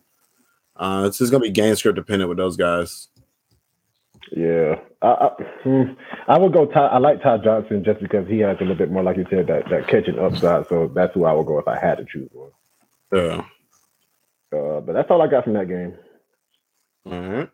uh, 0.76 1.04
it's 1.06 1.18
just 1.18 1.32
gonna 1.32 1.42
be 1.42 1.50
game 1.50 1.74
script 1.74 1.96
dependent 1.96 2.28
with 2.30 2.38
those 2.38 2.56
guys. 2.56 3.08
Yeah, 4.32 4.76
I, 5.02 5.08
I, 5.08 5.28
hmm, 5.64 5.82
I 6.28 6.38
would 6.38 6.52
go. 6.52 6.66
Ty, 6.66 6.86
I 6.86 6.98
like 6.98 7.22
Ty 7.22 7.38
Johnson 7.38 7.84
just 7.84 8.00
because 8.00 8.26
he 8.26 8.38
has 8.38 8.56
a 8.58 8.60
little 8.60 8.76
bit 8.76 8.90
more, 8.90 9.02
like 9.02 9.16
you 9.18 9.26
said, 9.28 9.48
that 9.48 9.68
that 9.68 9.86
catching 9.88 10.18
upside. 10.18 10.66
So 10.68 10.88
that's 10.94 11.12
who 11.14 11.24
I 11.26 11.32
would 11.32 11.46
go 11.46 11.58
if 11.58 11.68
I 11.68 11.78
had 11.78 11.98
to 11.98 12.06
choose 12.06 12.30
one. 12.32 12.50
Yeah. 13.12 13.44
Uh, 14.54 14.80
but 14.80 14.92
that's 14.92 15.10
all 15.10 15.22
I 15.22 15.26
got 15.26 15.44
from 15.44 15.54
that 15.54 15.68
game. 15.68 15.94
All 17.06 17.20
right. 17.20 17.50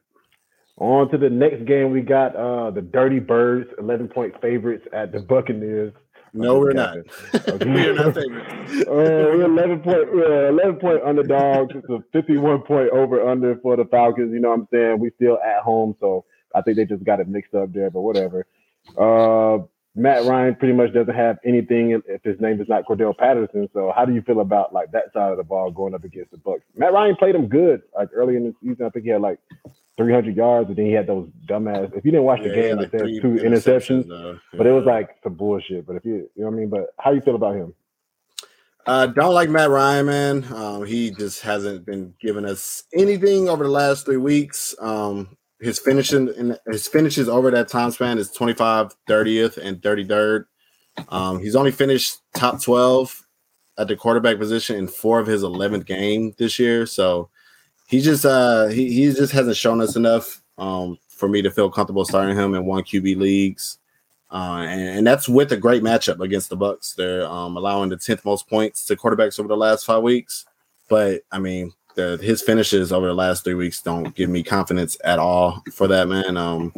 On 0.78 1.10
to 1.10 1.18
the 1.18 1.30
next 1.30 1.66
game, 1.66 1.90
we 1.90 2.00
got 2.00 2.34
uh, 2.34 2.70
the 2.70 2.80
Dirty 2.80 3.20
Birds, 3.20 3.68
eleven 3.78 4.08
point 4.08 4.34
favorites 4.40 4.86
at 4.92 5.12
the 5.12 5.20
Buccaneers. 5.20 5.92
No, 6.34 6.58
we're 6.58 6.72
not. 6.72 6.96
Okay. 7.34 7.70
we 7.70 7.86
are 7.88 7.94
not 7.94 8.14
favorites. 8.14 8.88
Uh, 8.88 8.94
we're 8.94 9.44
11 9.44 9.80
point, 9.80 10.14
we're 10.14 10.48
11 10.48 10.76
point 10.76 11.02
underdogs. 11.04 11.74
It's 11.74 11.88
a 11.90 12.02
51 12.12 12.62
point 12.62 12.88
over 12.90 13.28
under 13.28 13.56
for 13.56 13.76
the 13.76 13.84
Falcons. 13.84 14.32
You 14.32 14.40
know 14.40 14.48
what 14.48 14.60
I'm 14.60 14.68
saying? 14.72 14.98
We 14.98 15.10
still 15.16 15.38
at 15.44 15.62
home, 15.62 15.94
so 16.00 16.24
I 16.54 16.62
think 16.62 16.78
they 16.78 16.86
just 16.86 17.04
got 17.04 17.20
it 17.20 17.28
mixed 17.28 17.54
up 17.54 17.72
there, 17.72 17.90
but 17.90 18.00
whatever. 18.00 18.46
Uh, 18.96 19.64
Matt 19.94 20.24
Ryan 20.24 20.54
pretty 20.54 20.72
much 20.72 20.92
doesn't 20.94 21.14
have 21.14 21.38
anything 21.44 21.90
if 22.06 22.22
his 22.24 22.40
name 22.40 22.60
is 22.60 22.68
not 22.68 22.84
Cordarrelle 22.86 23.16
Patterson. 23.16 23.68
So 23.74 23.92
how 23.94 24.06
do 24.06 24.14
you 24.14 24.22
feel 24.22 24.40
about 24.40 24.72
like 24.72 24.90
that 24.92 25.12
side 25.12 25.30
of 25.32 25.36
the 25.36 25.44
ball 25.44 25.70
going 25.70 25.94
up 25.94 26.02
against 26.04 26.30
the 26.30 26.38
Bucs? 26.38 26.62
Matt 26.76 26.92
Ryan 26.94 27.14
played 27.16 27.34
him 27.34 27.46
good 27.48 27.82
like 27.94 28.08
early 28.14 28.36
in 28.36 28.44
the 28.44 28.54
season. 28.62 28.86
I 28.86 28.88
think 28.88 29.04
he 29.04 29.10
had 29.10 29.20
like 29.20 29.38
300 29.98 30.34
yards, 30.34 30.68
and 30.68 30.76
then 30.78 30.86
he 30.86 30.92
had 30.92 31.06
those 31.06 31.28
dumbass. 31.46 31.94
If 31.94 32.04
you 32.06 32.10
didn't 32.10 32.24
watch 32.24 32.40
the 32.42 32.48
Yeah, 32.48 32.54
he 32.54 32.62
game, 32.62 32.78
had, 32.78 32.94
it 32.94 33.20
two 33.20 33.34
interceptions, 33.34 34.08
though. 34.08 34.38
but 34.54 34.66
it 34.66 34.72
was 34.72 34.86
like 34.86 35.10
some 35.22 35.34
bullshit. 35.34 35.86
But 35.86 35.96
if 35.96 36.04
you, 36.06 36.30
you 36.34 36.42
know 36.42 36.46
what 36.46 36.54
I 36.54 36.56
mean. 36.56 36.68
But 36.70 36.94
how 36.98 37.12
you 37.12 37.20
feel 37.20 37.34
about 37.34 37.56
him? 37.56 37.74
Uh, 38.86 39.06
don't 39.06 39.34
like 39.34 39.48
Matt 39.50 39.68
Ryan, 39.70 40.06
man. 40.06 40.44
Um, 40.52 40.84
he 40.86 41.10
just 41.12 41.42
hasn't 41.42 41.84
been 41.84 42.14
giving 42.20 42.44
us 42.46 42.84
anything 42.94 43.48
over 43.48 43.62
the 43.62 43.70
last 43.70 44.06
three 44.06 44.16
weeks. 44.16 44.74
Um, 44.80 45.36
his 45.62 45.78
finishing 45.78 46.28
in 46.34 46.56
his 46.66 46.88
finishes 46.88 47.28
over 47.28 47.50
that 47.52 47.68
time 47.68 47.92
span 47.92 48.18
is 48.18 48.30
25, 48.30 48.96
30th, 49.08 49.58
and 49.58 49.80
33rd. 49.80 50.46
Um, 51.08 51.38
he's 51.38 51.54
only 51.54 51.70
finished 51.70 52.18
top 52.34 52.60
12 52.60 53.26
at 53.78 53.88
the 53.88 53.96
quarterback 53.96 54.38
position 54.38 54.76
in 54.76 54.88
four 54.88 55.20
of 55.20 55.26
his 55.26 55.42
11th 55.42 55.86
game 55.86 56.34
this 56.36 56.58
year. 56.58 56.84
So 56.84 57.30
he 57.86 58.00
just 58.00 58.26
uh 58.26 58.66
he, 58.68 58.92
he 58.92 59.12
just 59.12 59.32
hasn't 59.32 59.56
shown 59.56 59.80
us 59.80 59.96
enough 59.96 60.42
um 60.58 60.98
for 61.08 61.28
me 61.28 61.42
to 61.42 61.50
feel 61.50 61.70
comfortable 61.70 62.04
starting 62.04 62.36
him 62.36 62.54
in 62.54 62.66
one 62.66 62.82
QB 62.82 63.16
leagues. 63.16 63.78
Uh, 64.32 64.64
and, 64.66 64.98
and 64.98 65.06
that's 65.06 65.28
with 65.28 65.52
a 65.52 65.56
great 65.56 65.82
matchup 65.82 66.18
against 66.20 66.48
the 66.48 66.56
Bucs. 66.56 66.96
They're 66.96 67.26
um, 67.26 67.56
allowing 67.56 67.90
the 67.90 67.98
tenth 67.98 68.24
most 68.24 68.48
points 68.48 68.84
to 68.86 68.96
quarterbacks 68.96 69.38
over 69.38 69.46
the 69.46 69.56
last 69.56 69.84
five 69.84 70.02
weeks. 70.02 70.46
But 70.88 71.20
I 71.30 71.38
mean, 71.38 71.72
the, 71.94 72.18
his 72.22 72.42
finishes 72.42 72.92
over 72.92 73.06
the 73.06 73.14
last 73.14 73.44
three 73.44 73.54
weeks 73.54 73.82
don't 73.82 74.14
give 74.14 74.30
me 74.30 74.42
confidence 74.42 74.96
at 75.04 75.18
all 75.18 75.62
for 75.72 75.88
that 75.88 76.08
man. 76.08 76.36
Um, 76.36 76.72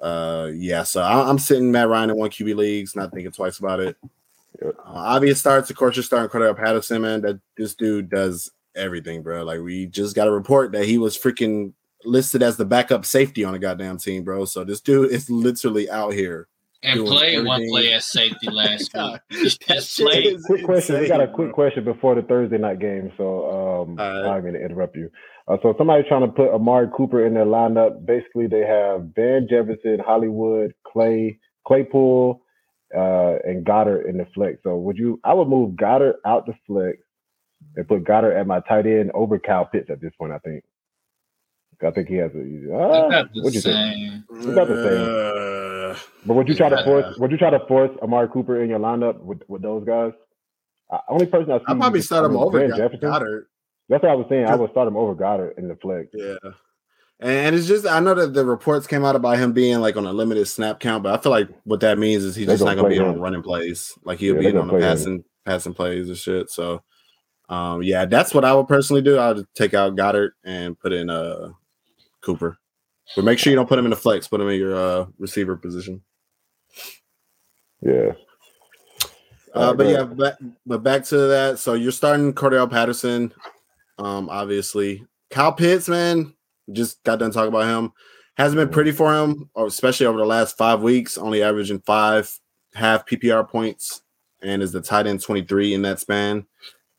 uh, 0.00 0.50
yeah, 0.54 0.82
so 0.82 1.02
I, 1.02 1.28
I'm 1.28 1.38
sitting 1.38 1.70
Matt 1.70 1.88
Ryan 1.88 2.10
in 2.10 2.16
one 2.16 2.30
QB 2.30 2.56
leagues, 2.56 2.96
not 2.96 3.12
thinking 3.12 3.32
twice 3.32 3.58
about 3.58 3.80
it. 3.80 3.96
Uh, 4.64 4.72
obvious 4.86 5.40
starts, 5.40 5.70
of 5.70 5.76
course, 5.76 5.96
you're 5.96 6.02
starting 6.02 6.28
Cordarrelle 6.28 6.56
Patterson, 6.56 7.02
man. 7.02 7.20
That 7.20 7.40
this 7.56 7.74
dude 7.74 8.10
does 8.10 8.50
everything, 8.74 9.22
bro. 9.22 9.44
Like 9.44 9.60
we 9.60 9.86
just 9.86 10.16
got 10.16 10.28
a 10.28 10.32
report 10.32 10.72
that 10.72 10.84
he 10.84 10.98
was 10.98 11.18
freaking 11.18 11.72
listed 12.04 12.42
as 12.42 12.56
the 12.56 12.64
backup 12.64 13.04
safety 13.04 13.44
on 13.44 13.54
a 13.54 13.58
goddamn 13.58 13.98
team, 13.98 14.24
bro. 14.24 14.44
So 14.44 14.64
this 14.64 14.80
dude 14.80 15.12
is 15.12 15.30
literally 15.30 15.90
out 15.90 16.14
here. 16.14 16.48
And 16.82 17.00
Doing 17.00 17.12
played 17.12 17.44
one 17.44 17.68
play 17.68 17.92
at 17.92 18.02
safety 18.02 18.48
last 18.50 18.92
God, 18.92 19.20
week. 19.30 19.58
that 19.68 19.74
Just 19.74 19.96
shit 19.96 20.06
played. 20.06 20.26
is 20.26 20.44
quick 20.46 20.64
question. 20.64 20.98
we 20.98 21.08
got 21.08 21.20
a 21.20 21.26
quick 21.28 21.48
bro. 21.48 21.54
question 21.54 21.84
before 21.84 22.14
the 22.14 22.22
Thursday 22.22 22.56
night 22.58 22.78
game, 22.78 23.12
so 23.18 23.84
um, 23.84 24.00
All 24.00 24.22
right. 24.22 24.36
I'm 24.36 24.40
going 24.42 24.54
to 24.54 24.64
interrupt 24.64 24.96
you. 24.96 25.10
Uh, 25.46 25.56
so 25.62 25.74
somebody's 25.76 26.06
trying 26.08 26.22
to 26.22 26.28
put 26.32 26.48
Amari 26.50 26.88
Cooper 26.96 27.26
in 27.26 27.34
their 27.34 27.44
lineup. 27.44 28.06
Basically, 28.06 28.46
they 28.46 28.60
have 28.66 29.08
Van 29.14 29.46
Jefferson, 29.50 29.98
Hollywood, 30.04 30.72
Clay, 30.86 31.38
Claypool, 31.66 32.40
uh, 32.96 33.34
and 33.44 33.64
Goedert 33.66 34.08
in 34.08 34.16
the 34.16 34.26
flex. 34.34 34.58
So 34.62 34.76
would 34.78 34.96
you? 34.96 35.20
I 35.24 35.34
would 35.34 35.48
move 35.48 35.74
Goedert 35.76 36.14
out 36.24 36.46
the 36.46 36.54
flex 36.66 36.98
and 37.76 37.86
put 37.88 38.04
Goedert 38.04 38.38
at 38.38 38.46
my 38.46 38.60
tight 38.60 38.86
end 38.86 39.10
over 39.12 39.38
Kyle 39.38 39.66
Pitts 39.66 39.90
at 39.90 40.00
this 40.00 40.12
point. 40.18 40.32
I 40.32 40.38
think. 40.38 40.64
I 41.82 41.90
think 41.90 42.08
he 42.08 42.16
has 42.16 42.30
a. 42.34 42.38
They're 42.38 42.74
Uh, 42.74 43.24
what'd 43.34 43.54
you 43.54 43.60
think? 43.60 43.62
same. 43.62 44.24
It's 44.36 44.46
about 44.46 44.68
the 44.68 45.92
Uh, 45.92 45.96
But 46.26 46.34
would 46.34 46.48
you 46.48 46.54
try 46.54 46.68
to 46.68 46.82
force? 46.84 47.16
Would 47.18 47.30
you 47.30 47.38
try 47.38 47.50
to 47.50 47.60
force 47.66 47.90
Amari 48.02 48.28
Cooper 48.28 48.62
in 48.62 48.68
your 48.70 48.78
lineup 48.78 49.18
with, 49.20 49.40
with 49.48 49.62
those 49.62 49.84
guys? 49.84 50.12
Uh, 50.90 50.98
only 51.08 51.26
person 51.26 51.50
I 51.52 51.58
see. 51.58 51.64
I'll 51.68 51.76
probably 51.76 52.00
is- 52.00 52.06
start 52.06 52.24
him 52.26 52.36
over 52.36 52.58
Van 52.60 52.76
Jefferson. 52.76 53.00
Goedert. 53.08 53.42
That's 53.88 54.02
what 54.02 54.12
I 54.12 54.14
was 54.14 54.26
saying. 54.28 54.46
I 54.46 54.54
would 54.56 54.70
start 54.70 54.88
him 54.88 54.96
over 54.96 55.14
Goedert 55.14 55.58
in 55.58 55.68
the 55.68 55.76
flex. 55.76 56.08
Yeah. 56.12 56.36
And 57.22 57.54
it's 57.54 57.66
just 57.66 57.86
I 57.86 58.00
know 58.00 58.14
that 58.14 58.32
the 58.34 58.44
reports 58.46 58.86
came 58.86 59.04
out 59.04 59.14
about 59.16 59.36
him 59.38 59.52
being 59.52 59.80
like 59.80 59.96
on 59.96 60.06
a 60.06 60.12
limited 60.12 60.46
snap 60.46 60.80
count, 60.80 61.02
but 61.02 61.18
I 61.18 61.22
feel 61.22 61.32
like 61.32 61.48
what 61.64 61.80
that 61.80 61.98
means 61.98 62.24
is 62.24 62.34
he's 62.34 62.46
They 62.46 62.54
just 62.54 62.64
not 62.64 62.70
gonna 62.76 62.82
gonna 62.82 62.88
be 62.94 62.98
play 62.98 63.08
on 63.08 63.20
running 63.20 63.42
plays. 63.42 63.92
Like 64.04 64.18
he'll 64.18 64.36
Yeah, 64.42 64.50
be 64.52 64.56
on 64.56 64.66
the 64.68 64.72
play 64.72 64.80
him. 64.80 64.86
passing 64.88 65.24
passing 65.44 65.74
plays 65.74 66.08
and 66.08 66.16
shit. 66.16 66.48
So 66.50 66.82
um 67.50 67.82
yeah, 67.82 68.06
that's 68.06 68.32
what 68.32 68.44
I 68.46 68.54
would 68.54 68.68
personally 68.68 69.02
do. 69.02 69.18
I 69.18 69.32
would 69.32 69.46
take 69.54 69.74
out 69.74 69.96
Goedert 69.96 70.30
and 70.44 70.78
put 70.78 70.92
in 70.94 71.10
uh 71.10 71.50
Cooper. 72.22 72.58
But 73.16 73.24
make 73.24 73.38
sure 73.38 73.50
you 73.50 73.56
don't 73.56 73.68
put 73.68 73.78
him 73.78 73.86
in 73.86 73.90
the 73.90 73.96
flex, 73.96 74.28
put 74.28 74.40
him 74.40 74.48
in 74.48 74.58
your 74.58 74.74
uh 74.74 75.06
receiver 75.18 75.56
position. 75.56 76.02
Yeah. 77.82 78.12
Uh, 79.54 79.58
Uh, 79.58 79.74
but 79.74 79.86
yeah, 79.86 80.04
but, 80.04 80.38
but 80.64 80.82
back 80.82 81.04
to 81.04 81.16
that. 81.16 81.58
So 81.58 81.74
you're 81.74 81.92
starting 81.92 82.32
Cordarrelle 82.32 82.70
Patterson, 82.70 83.32
um, 83.98 84.28
obviously. 84.28 85.04
Kyle 85.30 85.52
Pitts, 85.52 85.88
man, 85.88 86.34
just 86.72 87.02
got 87.02 87.18
done 87.18 87.30
talking 87.32 87.48
about 87.48 87.66
him. 87.66 87.92
Hasn't 88.36 88.58
been 88.58 88.68
pretty 88.68 88.92
for 88.92 89.12
him, 89.12 89.50
especially 89.56 90.06
over 90.06 90.18
the 90.18 90.24
last 90.24 90.56
five 90.56 90.82
weeks, 90.82 91.18
only 91.18 91.42
averaging 91.42 91.80
five 91.80 92.38
half 92.74 93.06
PPR 93.06 93.48
points 93.48 94.02
and 94.42 94.62
is 94.62 94.72
the 94.72 94.80
tight 94.80 95.06
end 95.06 95.20
23 95.20 95.74
in 95.74 95.82
that 95.82 96.00
span, 96.00 96.46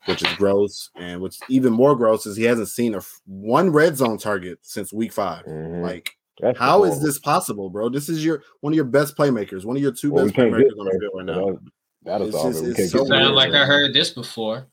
which 0.05 0.23
is 0.23 0.33
gross. 0.35 0.89
And 0.95 1.21
what's 1.21 1.39
even 1.49 1.73
more 1.73 1.95
gross 1.95 2.25
is 2.25 2.35
he 2.37 2.43
hasn't 2.43 2.69
seen 2.69 2.93
a 2.93 2.97
f- 2.97 3.21
one 3.25 3.69
red 3.71 3.97
zone 3.97 4.17
target 4.17 4.59
since 4.61 4.91
week 4.93 5.13
5 5.13 5.45
Mhm. 5.45 5.83
Like, 5.83 6.11
That's 6.39 6.57
how 6.57 6.83
is 6.83 6.89
horrible. 6.93 7.05
this 7.05 7.19
possible, 7.19 7.69
bro? 7.69 7.89
This 7.89 8.09
is 8.09 8.23
your 8.25 8.41
one 8.61 8.73
of 8.73 8.75
your 8.75 8.85
best 8.85 9.15
playmakers, 9.17 9.63
one 9.65 9.75
of 9.75 9.81
your 9.81 9.91
two 9.91 10.11
Well, 10.11 10.25
best 10.25 10.35
playmakers 10.35 10.59
get 10.69 10.79
on 10.79 10.85
the 10.85 10.97
field 10.99 11.13
right 11.15 11.25
now. 11.25 11.45
That- 11.51 11.59
That'll 12.03 12.27
It's 12.29 12.35
solve 12.35 12.53
just- 12.53 12.63
it. 12.63 12.77
We 12.77 12.83
it's 12.85 12.91
so 12.93 13.05
Sound 13.05 13.35
like 13.35 13.53
I 13.53 13.63
heard 13.63 13.93
this 13.93 14.09
before. 14.09 14.65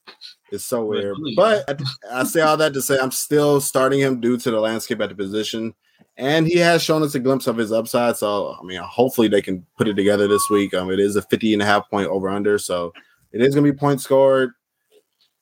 It's 0.50 0.64
so 0.64 0.82
weird. 0.86 1.14
Julio. 1.14 1.36
But 1.36 1.78
I 2.10 2.24
say 2.24 2.40
all 2.40 2.56
that 2.56 2.72
to 2.72 2.80
say 2.80 2.98
I'm 2.98 3.10
still 3.10 3.60
starting 3.60 4.00
him 4.00 4.18
due 4.18 4.38
to 4.38 4.50
the 4.50 4.58
landscape 4.58 4.98
at 5.02 5.10
the 5.10 5.14
position. 5.14 5.74
And 6.16 6.46
he 6.46 6.56
has 6.56 6.82
shown 6.82 7.02
us 7.02 7.14
a 7.14 7.20
glimpse 7.20 7.46
of 7.46 7.58
his 7.58 7.70
upside. 7.70 8.16
So, 8.16 8.56
I 8.58 8.64
mean, 8.64 8.80
hopefully 8.80 9.28
they 9.28 9.42
can 9.42 9.66
put 9.76 9.88
it 9.88 9.94
together 9.94 10.26
this 10.26 10.48
week. 10.48 10.72
Um, 10.72 10.90
it 10.90 10.98
is 11.00 11.16
a 11.16 11.22
50 11.22 11.52
and 11.52 11.60
a 11.60 11.66
half 11.66 11.88
point 11.90 12.08
over 12.08 12.30
under. 12.30 12.56
So 12.58 12.94
it 13.32 13.42
is 13.42 13.54
going 13.54 13.66
to 13.66 13.72
be 13.72 13.78
points 13.78 14.04
scored. 14.04 14.52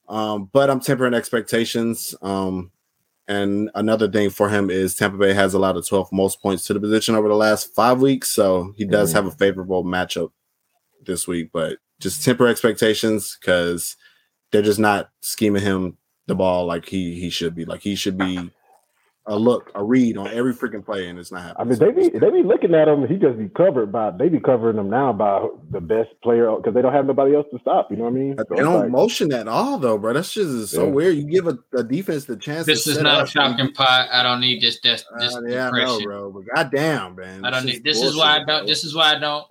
Um, 0.09 0.49
but 0.53 0.71
I'm 0.71 0.81
tempering 0.81 1.14
expectations. 1.14 2.14
Um, 2.23 2.71
and 3.29 3.71
another 3.75 4.09
thing 4.11 4.31
for 4.31 4.49
him 4.49 4.71
is 4.71 4.95
Tampa 4.95 5.19
Bay 5.19 5.33
has 5.35 5.53
allowed 5.55 5.73
the 5.73 5.81
12th 5.83 6.12
most 6.12 6.40
points 6.40 6.64
to 6.66 6.75
the 6.75 6.81
position 6.81 7.14
over 7.16 7.29
the 7.29 7.35
last 7.35 7.75
five 7.75 8.01
weeks. 8.01 8.31
So 8.31 8.73
he 8.77 8.85
does 8.85 9.11
Mhm. 9.11 9.14
have 9.14 9.27
a 9.27 9.31
favorable 9.33 9.85
matchup 9.85 10.31
this 11.05 11.27
week. 11.27 11.51
But 11.53 11.79
just 11.99 12.25
temper 12.25 12.47
expectations 12.47 13.37
because 13.40 13.97
they're 14.53 14.62
just 14.62 14.79
not 14.79 15.11
scheming 15.23 15.62
him 15.62 15.97
the 16.27 16.35
ball 16.37 16.66
like 16.66 16.88
he 16.88 17.19
he 17.21 17.31
should 17.31 17.55
be. 17.55 17.64
Like 17.64 17.81
he 17.83 17.95
should 17.97 18.16
be 18.19 18.51
a 19.29 19.37
look, 19.37 19.73
a 19.75 19.83
read 19.83 20.17
on 20.17 20.29
every 20.29 20.55
freaking 20.55 20.85
play, 20.85 21.09
and 21.09 21.19
it's 21.19 21.33
not 21.33 21.43
happening. 21.43 21.57
I 21.83 21.87
mean, 21.87 21.95
they 21.95 22.11
be 22.11 22.19
they 22.19 22.31
be 22.31 22.43
looking 22.47 22.75
at 22.75 22.87
him. 22.87 23.07
He 23.09 23.17
just 23.17 23.37
be 23.39 23.49
covered 23.49 23.91
by. 23.91 24.12
They 24.12 24.29
be 24.29 24.39
covering 24.39 24.79
him 24.79 24.89
now 24.89 25.12
by 25.12 25.47
the 25.71 25.81
best 25.81 26.11
player 26.23 26.55
because 26.57 26.75
they 26.75 26.83
don't 26.83 26.93
have 26.93 27.07
nobody 27.07 27.35
else 27.35 27.47
to 27.53 27.59
stop. 27.59 27.91
You 27.91 27.97
know 27.97 28.05
what 28.05 28.11
I 28.11 28.12
mean? 28.15 28.37
So 28.39 28.45
they 28.49 28.55
it's 28.57 28.62
don't 28.65 28.81
like- 28.83 28.91
motion 28.91 29.33
at 29.33 29.49
all, 29.49 29.79
though, 29.79 29.99
bro. 29.99 30.12
That's 30.12 30.33
just 30.33 30.71
so 30.73 30.85
Yeah. 30.85 30.91
weird. 30.91 31.17
You 31.17 31.25
give 31.25 31.49
a, 31.49 31.59
a 31.77 31.83
defense 31.83 32.25
the 32.27 32.37
chance. 32.37 32.67
This 32.67 32.85
to 32.85 32.91
is 32.91 32.97
set 32.97 33.03
not 33.03 33.19
a 33.19 33.23
up. 33.25 33.29
Falcon 33.31 33.73
pot. 33.73 34.09
I 34.12 34.23
don't 34.23 34.41
need 34.41 34.62
this. 34.62 34.79
This, 34.81 35.05
this 35.19 35.35
Uh, 35.37 35.43
yeah, 35.49 35.71
I 35.73 35.85
know, 35.85 36.01
bro. 36.01 36.31
But 36.31 36.45
goddamn, 36.55 37.17
man, 37.17 37.45
I 37.45 37.51
don't 37.51 37.59
It's 37.59 37.67
need. 37.67 37.85
just 37.85 38.01
This 38.01 38.11
is 38.11 38.17
why 38.17 38.35
I 38.37 38.39
don't. 38.39 38.47
bro. 38.47 38.67
This 38.67 38.85
is 38.85 38.95
why 38.95 39.15
I 39.15 39.19
don't 39.19 39.47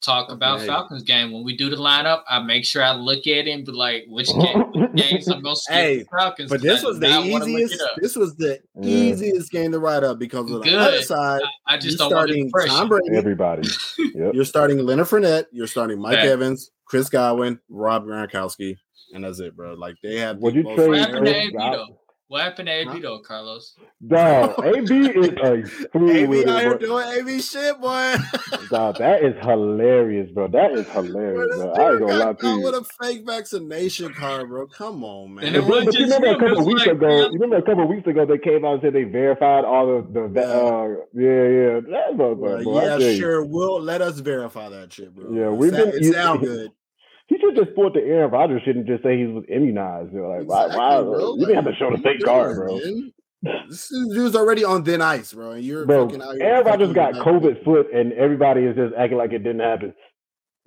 talk 0.00 0.30
about 0.30 0.58
Okay. 0.58 0.66
Falcons 0.66 1.02
game 1.02 1.32
when 1.32 1.44
we 1.44 1.56
do 1.56 1.68
the 1.70 1.76
lineup. 1.76 2.22
I 2.28 2.40
make 2.40 2.64
sure 2.64 2.82
I 2.82 2.92
look 2.94 3.20
at 3.26 3.46
it 3.46 3.48
and 3.48 3.64
be 3.64 3.72
like, 3.72 4.04
which 4.08 4.28
game, 4.32 4.64
which 4.72 4.94
games 4.94 5.28
I'm 5.28 5.42
gonna 5.42 5.56
skip 5.56 5.74
Hey, 5.74 5.98
the 5.98 6.04
Falcons. 6.16 6.50
But 6.50 6.56
'cause 6.56 6.62
this 6.62 6.82
was 6.82 6.96
do 6.96 7.00
the 7.00 7.08
not 7.08 7.26
wanna 7.28 7.44
look 7.46 7.60
it 7.60 7.64
easiest. 7.64 7.84
This 8.00 8.16
was 8.16 8.36
the 8.36 8.60
Yeah. 8.80 8.88
easiest 8.90 9.50
game 9.50 9.72
to 9.72 9.78
write 9.78 10.04
up 10.04 10.18
because 10.18 10.40
on 10.50 10.60
the 10.60 10.60
Good. 10.60 10.74
other 10.74 11.02
side, 11.02 11.40
I 11.66 11.74
you're 11.74 11.80
just 11.80 11.98
don't 11.98 12.10
starting 12.10 12.46
depression. 12.46 12.70
Tom 12.76 12.88
Brady. 12.88 13.16
everybody. 13.16 13.68
Yep. 13.98 14.34
You're 14.34 14.44
starting 14.44 14.78
Leonard 14.78 15.06
Fournette. 15.08 15.46
You're 15.52 15.66
starting 15.66 16.00
Mike 16.00 16.14
Fact. 16.16 16.26
Evans, 16.28 16.70
Chris 16.84 17.08
Godwin, 17.08 17.58
Rob 17.68 18.04
Gronkowski, 18.06 18.76
and 19.14 19.24
that's 19.24 19.40
it, 19.40 19.56
bro. 19.56 19.74
Like 19.74 19.96
they 20.02 20.18
have. 20.18 20.38
Would 20.38 20.54
the 20.54 20.58
you 20.58 20.62
most- 20.64 20.76
trade 20.76 20.88
What 20.90 20.98
happened 20.98 21.26
to 21.26 21.32
Chris 21.32 21.44
AB 21.46 21.52
God- 21.56 21.74
though? 21.74 21.98
What 22.28 22.42
happened 22.42 22.66
to 22.66 22.72
AB 22.72 22.90
Huh? 22.90 22.98
though, 23.00 23.18
Carlos? 23.20 23.74
Dog, 24.06 24.62
AB 24.62 24.90
is 25.08 25.28
a 25.42 25.62
fool 25.88 26.10
AB 26.10 26.26
with 26.26 26.46
out 26.46 26.60
here 26.60 26.76
doing 26.78 27.06
AB 27.08 27.40
shit, 27.40 27.80
boy. 27.80 28.16
Dog, 28.70 28.98
that 28.98 29.24
is 29.24 29.34
hilarious, 29.42 30.30
bro. 30.32 30.46
That 30.48 30.72
is 30.72 30.86
hilarious, 30.88 31.46
this 31.56 31.56
bro. 31.64 31.72
I 31.72 31.90
ain't 31.90 31.98
dude 32.00 32.08
gonna 32.08 32.24
lie 32.26 32.32
to 32.34 32.46
you. 32.48 32.60
with 32.60 32.74
a 32.74 32.84
fake 33.02 33.24
vaccination 33.26 34.12
card, 34.12 34.48
bro. 34.50 34.66
Come 34.66 35.04
on, 35.04 35.36
man. 35.36 35.44
And 35.46 35.56
it 35.56 35.60
But, 35.62 35.68
wasn't 35.70 35.94
you 35.94 36.04
remember 36.04 36.26
a 36.28 36.38
couple 36.38 36.56
was 36.58 36.66
weeks 36.66 36.80
like 36.80 36.96
ago? 36.96 37.08
three 37.08 37.16
You 37.24 37.30
remember 37.40 37.56
a 37.56 37.62
couple 37.62 37.88
weeks 37.88 38.06
ago 38.06 38.26
they 38.26 38.38
came 38.38 38.62
out 38.66 38.72
and 38.74 38.82
said 38.82 38.92
they 38.92 39.04
verified 39.04 39.64
all 39.64 39.96
of 39.96 40.12
the 40.12 40.30
Yeah. 40.34 40.42
uh 40.42 40.88
yeah 41.14 41.24
yeah 41.24 41.80
that 41.80 42.14
Well, 42.14 42.36
motherfucker. 42.36 42.62
bro, 42.64 42.76
I 42.76 42.82
yeah, 42.82 42.88
tell 42.90 43.00
you. 43.00 43.16
sure. 43.16 43.44
We'll 43.46 43.80
let 43.80 44.02
us 44.02 44.18
verify 44.20 44.68
that 44.68 44.92
shit, 44.92 45.14
bro. 45.14 45.32
Yeah, 45.32 45.48
we've 45.48 45.72
sound- 45.72 45.92
been- 45.92 45.94
It 46.02 46.04
you- 46.04 46.12
sound 46.12 46.40
good. 46.44 46.70
He 47.28 47.38
should 47.38 47.54
just 47.56 47.70
sport 47.70 47.92
the 47.92 48.00
Aaron 48.00 48.30
Rodgers 48.30 48.62
shit 48.64 48.74
and 48.76 48.86
just 48.86 49.02
say 49.02 49.18
he 49.18 49.26
was 49.26 49.44
immunized. 49.48 50.12
You 50.12 50.20
know, 50.22 50.28
like 50.28 50.48
why, 50.48 50.66
why 50.66 51.02
bro. 51.02 51.34
you 51.36 51.46
didn't 51.46 51.56
have 51.56 51.72
to 51.72 51.74
show 51.78 51.90
the 51.90 52.02
fake 52.02 52.24
card, 52.24 52.56
bro. 52.56 52.78
man? 52.78 53.12
This 53.68 53.88
dude's 53.88 54.34
already 54.34 54.64
on 54.64 54.84
thin 54.84 55.00
ice, 55.00 55.32
bro. 55.32 55.52
And 55.52 55.62
you're 55.62 55.86
Bro, 55.86 56.08
fucking 56.08 56.22
out 56.22 56.34
here 56.34 56.42
Aaron 56.42 56.66
Rodgers 56.66 56.92
got 56.92 57.14
COVID 57.14 57.64
foot, 57.64 57.92
and 57.94 58.12
everybody 58.14 58.62
is 58.62 58.74
just 58.74 58.94
acting 58.98 59.18
like 59.18 59.32
it 59.32 59.44
didn't 59.44 59.60
happen. 59.60 59.94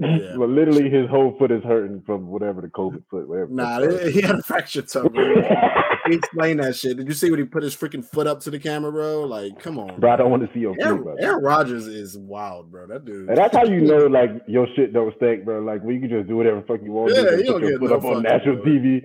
Yeah. 0.02 0.36
but 0.38 0.50
literally, 0.50 0.90
his 0.90 1.10
whole 1.10 1.36
foot 1.38 1.52
is 1.52 1.64
hurting 1.64 2.02
from 2.06 2.28
whatever 2.28 2.62
the 2.62 2.68
COVID 2.68 3.04
foot. 3.10 3.28
Whatever. 3.28 3.52
Nah, 3.52 3.80
fuck. 3.80 4.08
he 4.08 4.22
had 4.22 4.36
a 4.36 4.42
fractured 4.44 4.88
toe, 4.88 5.10
bro. 5.10 5.44
He 6.08 6.16
explained 6.16 6.60
that 6.64 6.76
shit. 6.76 6.98
Did 6.98 7.08
you 7.08 7.14
see 7.14 7.30
when 7.30 7.40
he 7.40 7.46
put 7.46 7.62
his 7.62 7.76
freaking 7.76 8.04
foot 8.04 8.26
up 8.26 8.40
to 8.42 8.50
the 8.50 8.58
camera, 8.58 8.92
bro? 8.92 9.22
Like, 9.22 9.60
come 9.60 9.78
on. 9.78 10.00
bro, 10.00 10.12
I 10.12 10.16
don't 10.16 10.32
want 10.32 10.42
to 10.42 10.52
see 10.52 10.62
your 10.62 10.74
foot, 10.74 10.84
Aaron, 10.84 11.04
bro. 11.04 11.16
Aaron 11.20 11.44
Rodgers 11.44 11.86
is 11.86 12.18
wild, 12.18 12.72
bro. 12.72 12.88
That 12.88 13.06
dude. 13.06 13.30
And 13.30 13.38
that's 13.38 13.56
how 13.56 13.66
you 13.66 13.82
know, 13.82 14.08
like 14.08 14.32
your 14.48 14.68
shit 14.76 14.94
don't 14.94 15.16
stink, 15.18 15.46
bro. 15.46 15.60
Like 15.60 15.84
when 15.84 15.96
you 15.96 16.02
can 16.02 16.10
just 16.10 16.28
do 16.28 16.38
whatever 16.38 16.64
fuck 16.64 16.80
you 16.84 16.92
want. 16.92 17.14
Yeah, 17.14 17.22
do, 17.22 17.38
you 17.38 17.44
don't 17.44 17.54
put 17.54 17.62
your 17.62 17.72
get 17.72 17.80
foot 17.80 17.90
no 17.92 17.98
up 17.98 18.16
on 18.16 18.24
national 18.24 18.56
bro. 18.56 18.66
TV. 18.66 19.02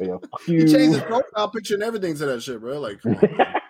Yeah, 0.00 0.16
fuck 0.30 0.40
he 0.46 0.52
you. 0.54 0.68
changed 0.68 0.94
his 0.94 1.02
profile 1.02 1.50
picture 1.50 1.74
and 1.74 1.82
everything 1.82 2.16
to 2.16 2.26
that 2.26 2.42
shit, 2.42 2.60
bro. 2.60 2.80
Like, 2.80 3.02
come 3.02 3.14
on. 3.16 3.28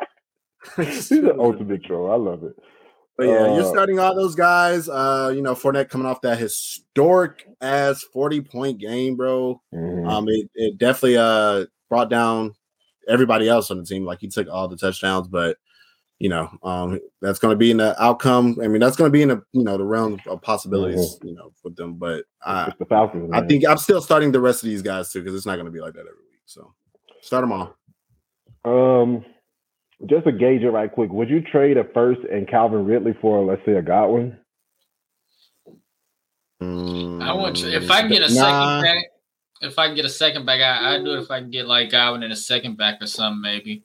He's 0.87 1.11
an 1.11 1.33
ultimate 1.38 1.85
troll. 1.85 2.11
I 2.12 2.16
love 2.16 2.44
it. 2.44 2.55
But 3.27 3.29
yeah, 3.29 3.55
you're 3.55 3.65
Uh, 3.65 3.71
starting 3.71 3.99
all 3.99 4.15
those 4.15 4.35
guys. 4.35 4.89
Uh, 4.89 5.33
you 5.35 5.43
know, 5.43 5.55
Fournette 5.55 5.89
coming 5.89 6.07
off 6.07 6.21
that 6.23 6.39
historic 6.39 7.47
ass 7.61 8.03
40 8.13 8.41
point 8.41 8.79
game, 8.79 9.17
bro. 9.17 9.61
Mhm. 9.75 10.11
Um, 10.11 10.29
it, 10.29 10.51
it 10.55 10.79
definitely 10.79 11.19
uh 11.19 11.67
brought 11.89 12.11
down 12.11 12.55
everybody 13.09 13.49
else 13.49 13.71
on 13.71 13.79
the 13.79 13.85
team. 13.85 14.05
Like 14.05 14.21
he 14.21 14.29
took 14.29 14.49
all 14.49 14.69
the 14.69 14.77
touchdowns, 14.77 15.29
but 15.29 15.57
you 16.19 16.29
know, 16.29 16.49
um, 16.63 17.01
that's 17.21 17.41
going 17.41 17.53
to 17.53 17.59
be 17.59 17.73
in 17.73 17.79
the 17.79 18.01
outcome. 18.01 18.57
I 18.63 18.69
mean, 18.69 18.81
that's 18.81 18.97
going 18.97 19.09
to 19.09 19.13
be 19.13 19.23
in 19.23 19.29
the 19.29 19.43
you 19.53 19.65
know 19.65 19.77
the 19.77 19.85
realm 19.85 20.21
of 20.27 20.41
possibilities, 20.41 21.19
you 21.23 21.35
know, 21.35 21.53
with 21.65 21.75
them. 21.77 21.95
But 21.95 22.25
I, 22.45 22.73
the 22.79 22.85
Falcons. 22.87 23.31
I 23.33 23.45
think 23.47 23.67
I'm 23.67 23.79
still 23.79 24.01
starting 24.01 24.31
the 24.31 24.41
rest 24.41 24.63
of 24.63 24.69
these 24.69 24.83
guys 24.83 25.13
too 25.13 25.21
because 25.21 25.37
it's 25.37 25.47
not 25.47 25.57
going 25.57 25.67
to 25.67 25.73
be 25.73 25.81
like 25.81 25.95
that 25.95 26.01
every 26.01 26.13
week. 26.31 26.41
So 26.47 26.73
start 27.21 27.43
them 27.43 27.53
all. 27.53 27.77
Um, 28.65 29.25
just 30.07 30.25
to 30.25 30.33
gauge 30.33 30.62
it 30.62 30.71
right 30.71 30.91
quick, 30.91 31.11
would 31.11 31.29
you 31.31 31.41
trade 31.43 31.77
a 31.77 31.85
first 31.95 32.21
and 32.31 32.49
Calvin 32.49 32.85
Ridley 32.85 33.15
for, 33.21 33.45
let's 33.45 33.65
say, 33.65 33.73
a 33.73 33.83
Godwin? 33.83 34.37
I 36.61 37.33
want 37.33 37.57
to, 37.59 37.75
if 37.75 37.91
I 37.91 38.03
can 38.03 38.11
get 38.11 38.23
a 38.23 38.27
Mm, 38.27 38.37
Nah. 38.37 38.43
second 38.81 38.83
back, 38.83 39.05
if 39.62 39.79
I 39.79 39.87
can 39.87 39.97
get 39.97 40.05
a 40.05 40.09
second 40.11 40.47
back, 40.47 40.61
I 40.61 40.95
I 40.95 40.99
do 40.99 41.15
it 41.15 41.23
if 41.23 41.31
I 41.31 41.41
can 41.41 41.51
get 41.51 41.67
like 41.67 41.91
Godwin 41.91 42.23
and 42.23 42.33
a 42.33 42.37
second 42.37 42.77
back 42.77 43.01
or 43.03 43.07
something 43.07 43.41
maybe. 43.41 43.85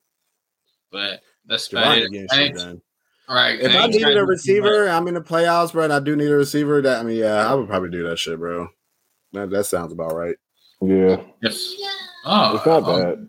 But 0.91 1.21
that's 1.45 1.71
about 1.71 1.97
Javon 1.97 2.01
it. 2.05 2.11
getting 2.11 2.27
I 2.31 2.35
shit 2.35 2.57
ain't- 2.59 2.81
right. 3.29 3.59
If 3.59 3.75
I 3.75 3.83
ain't 3.83 3.93
needed 3.93 4.03
a 4.03 4.07
do 4.09 4.13
too 4.15 4.21
much. 4.21 4.29
receiver, 4.29 4.89
I'm 4.89 5.07
in 5.07 5.15
the 5.15 5.21
playoffs, 5.21 5.71
bro, 5.73 5.83
and 5.85 5.93
I 5.93 5.99
do 5.99 6.15
need 6.15 6.29
a 6.29 6.35
receiver. 6.35 6.81
That 6.81 6.99
I 6.99 7.03
mean, 7.03 7.17
yeah, 7.17 7.49
I 7.49 7.53
would 7.55 7.67
probably 7.67 7.89
do 7.89 8.07
that 8.09 8.19
shit, 8.19 8.39
bro. 8.39 8.67
That, 9.33 9.49
that 9.49 9.65
sounds 9.65 9.91
about 9.91 10.15
right. 10.15 10.35
Yeah, 10.81 11.17
If, 11.41 11.57
oh, 12.25 12.55
it's 12.55 12.65
not 12.65 12.83
oh, 12.85 12.97
bad. 13.15 13.27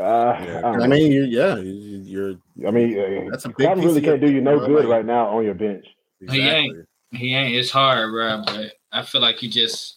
Uh, 0.00 0.40
Yeah, 0.44 0.60
I, 0.64 0.70
I 0.84 0.86
mean, 0.86 1.12
you, 1.12 1.24
yeah, 1.24 1.56
you- 1.56 2.02
you're 2.04 2.34
I 2.66 2.70
mean, 2.70 2.98
uh, 2.98 3.30
That's 3.30 3.44
a 3.44 3.48
big 3.48 3.66
Calvin 3.66 3.84
really 3.84 4.00
can't 4.00 4.20
do 4.20 4.30
you 4.30 4.40
no 4.40 4.58
good 4.66 4.86
right 4.86 5.04
now 5.04 5.28
on 5.28 5.44
your 5.44 5.54
bench. 5.54 5.86
He 6.30 6.40
ain't. 6.40 6.76
He 7.12 7.34
ain't. 7.34 7.56
It's 7.56 7.70
hard, 7.70 8.10
bro. 8.10 8.42
But 8.46 8.72
I 8.92 9.02
feel 9.02 9.20
like 9.20 9.42
you 9.42 9.48
just. 9.50 9.96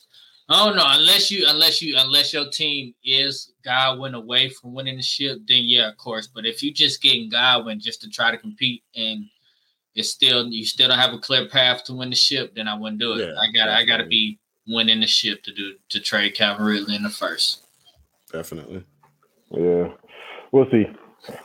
I 0.50 0.66
don't 0.66 0.76
know. 0.76 0.84
Unless 0.86 1.32
you, 1.32 1.46
unless 1.48 1.82
you, 1.82 1.96
unless 1.98 2.34
your 2.34 2.50
team 2.50 2.94
is 3.04 3.54
Godwin 3.64 4.14
away 4.14 4.50
from 4.50 4.74
winning 4.74 4.98
the 4.98 5.04
ship, 5.04 5.40
then 5.48 5.64
yeah, 5.64 5.90
of 5.90 5.98
course. 5.98 6.28
But 6.28 6.46
if 6.46 6.62
you 6.62 6.74
just 6.74 7.02
getting 7.02 7.30
Godwin 7.30 7.80
just 7.80 8.02
to 8.02 8.10
try 8.10 8.30
to 8.32 8.38
compete 8.38 8.84
and 8.96 9.26
it's 9.96 10.10
still 10.10 10.48
you 10.48 10.66
still 10.66 10.90
don't 10.90 10.98
have 11.00 11.14
a 11.14 11.20
clear 11.20 11.48
path 11.48 11.84
to 11.86 11.94
win 11.94 12.10
the 12.10 12.16
ship, 12.16 12.56
then 12.56 12.68
I 12.68 12.76
wouldn't 12.76 13.00
do 13.00 13.14
it. 13.14 13.28
Yeah, 13.30 13.40
I 13.40 13.52
got 13.52 13.66
to 13.66 13.74
I 13.74 13.86
got 13.86 13.98
to 13.98 14.06
be 14.06 14.40
winning 14.68 15.00
the 15.02 15.08
ship 15.08 15.44
to 15.44 15.54
do 15.54 15.76
to 15.90 16.00
trade 16.00 16.36
Calvin 16.36 16.66
Ridley 16.66 16.96
in 16.96 17.04
the 17.04 17.10
first. 17.10 17.66
Definitely. 18.32 18.84
Yeah, 19.54 19.90
we'll 20.52 20.70
see. 20.72 20.86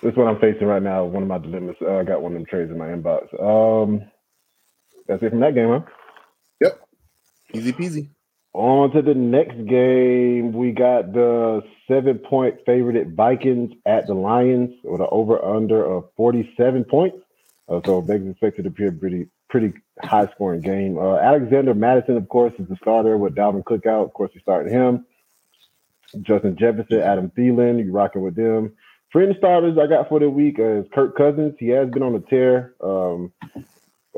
This 0.03 0.13
is 0.13 0.17
what 0.17 0.27
I'm 0.27 0.41
facing 0.41 0.67
right 0.67 0.83
now. 0.83 1.05
One 1.05 1.23
of 1.23 1.29
my 1.29 1.39
dilemmas. 1.39 1.77
Uh, 1.81 1.97
I 1.97 2.05
got 2.05 2.23
one 2.23 2.33
of 2.33 2.39
them 2.39 2.47
trades 2.47 2.71
in 2.71 2.79
my 2.79 2.87
inbox. 2.87 3.33
Um, 3.41 4.11
that's 5.07 5.23
it 5.23 5.31
from 5.31 5.41
that 5.41 5.55
game, 5.55 5.69
huh? 5.69 5.81
Yep. 6.61 6.81
Easy 7.55 7.73
peasy. 7.73 8.09
On 8.55 8.91
to 8.91 9.03
the 9.03 9.15
next 9.15 9.57
game. 9.67 10.53
We 10.53 10.73
got 10.73 11.13
the 11.13 11.63
seven 11.87 12.19
point 12.19 12.65
favorited 12.67 13.15
Vikings 13.15 13.73
at 13.87 14.07
the 14.07 14.15
Lions 14.15 14.71
with 14.83 15.01
an 15.01 15.07
over 15.11 15.43
under 15.45 15.85
of 15.85 16.09
47 16.17 16.85
points. 16.85 17.19
Uh, 17.69 17.81
so 17.85 18.01
Vegas 18.01 18.33
expected 18.33 18.65
to 18.65 18.71
be 18.71 18.87
a 18.87 18.93
pretty 18.93 19.29
pretty 19.49 19.73
high 20.03 20.29
scoring 20.35 20.61
game. 20.61 20.99
Uh, 20.99 21.17
Alexander 21.17 21.75
Mattison, 21.75 22.17
of 22.17 22.29
course, 22.29 22.53
is 22.59 22.69
the 22.69 22.77
starter 22.81 23.17
with 23.17 23.35
Dalvin 23.35 23.65
Cook 23.65 23.87
out. 23.87 24.05
Of 24.05 24.13
course, 24.13 24.31
we 24.35 24.41
started 24.41 24.73
him. 24.73 25.07
Justin 26.23 26.57
Jefferson, 26.57 27.01
Adam 27.01 27.31
Thielen, 27.37 27.85
you 27.85 27.93
rocking 27.93 28.23
with 28.23 28.35
them. 28.35 28.73
Friend 29.13 29.35
starters 29.39 29.79
I 29.79 29.87
got 29.87 30.09
for 30.09 30.21
the 30.21 30.29
week 30.29 30.57
is 30.59 30.85
Kirk 30.93 31.17
Cousins. 31.17 31.55
He 31.59 31.69
has 31.69 31.89
been 31.89 32.03
on 32.03 32.15
a 32.15 32.21
tear, 32.21 32.75
um, 32.83 33.33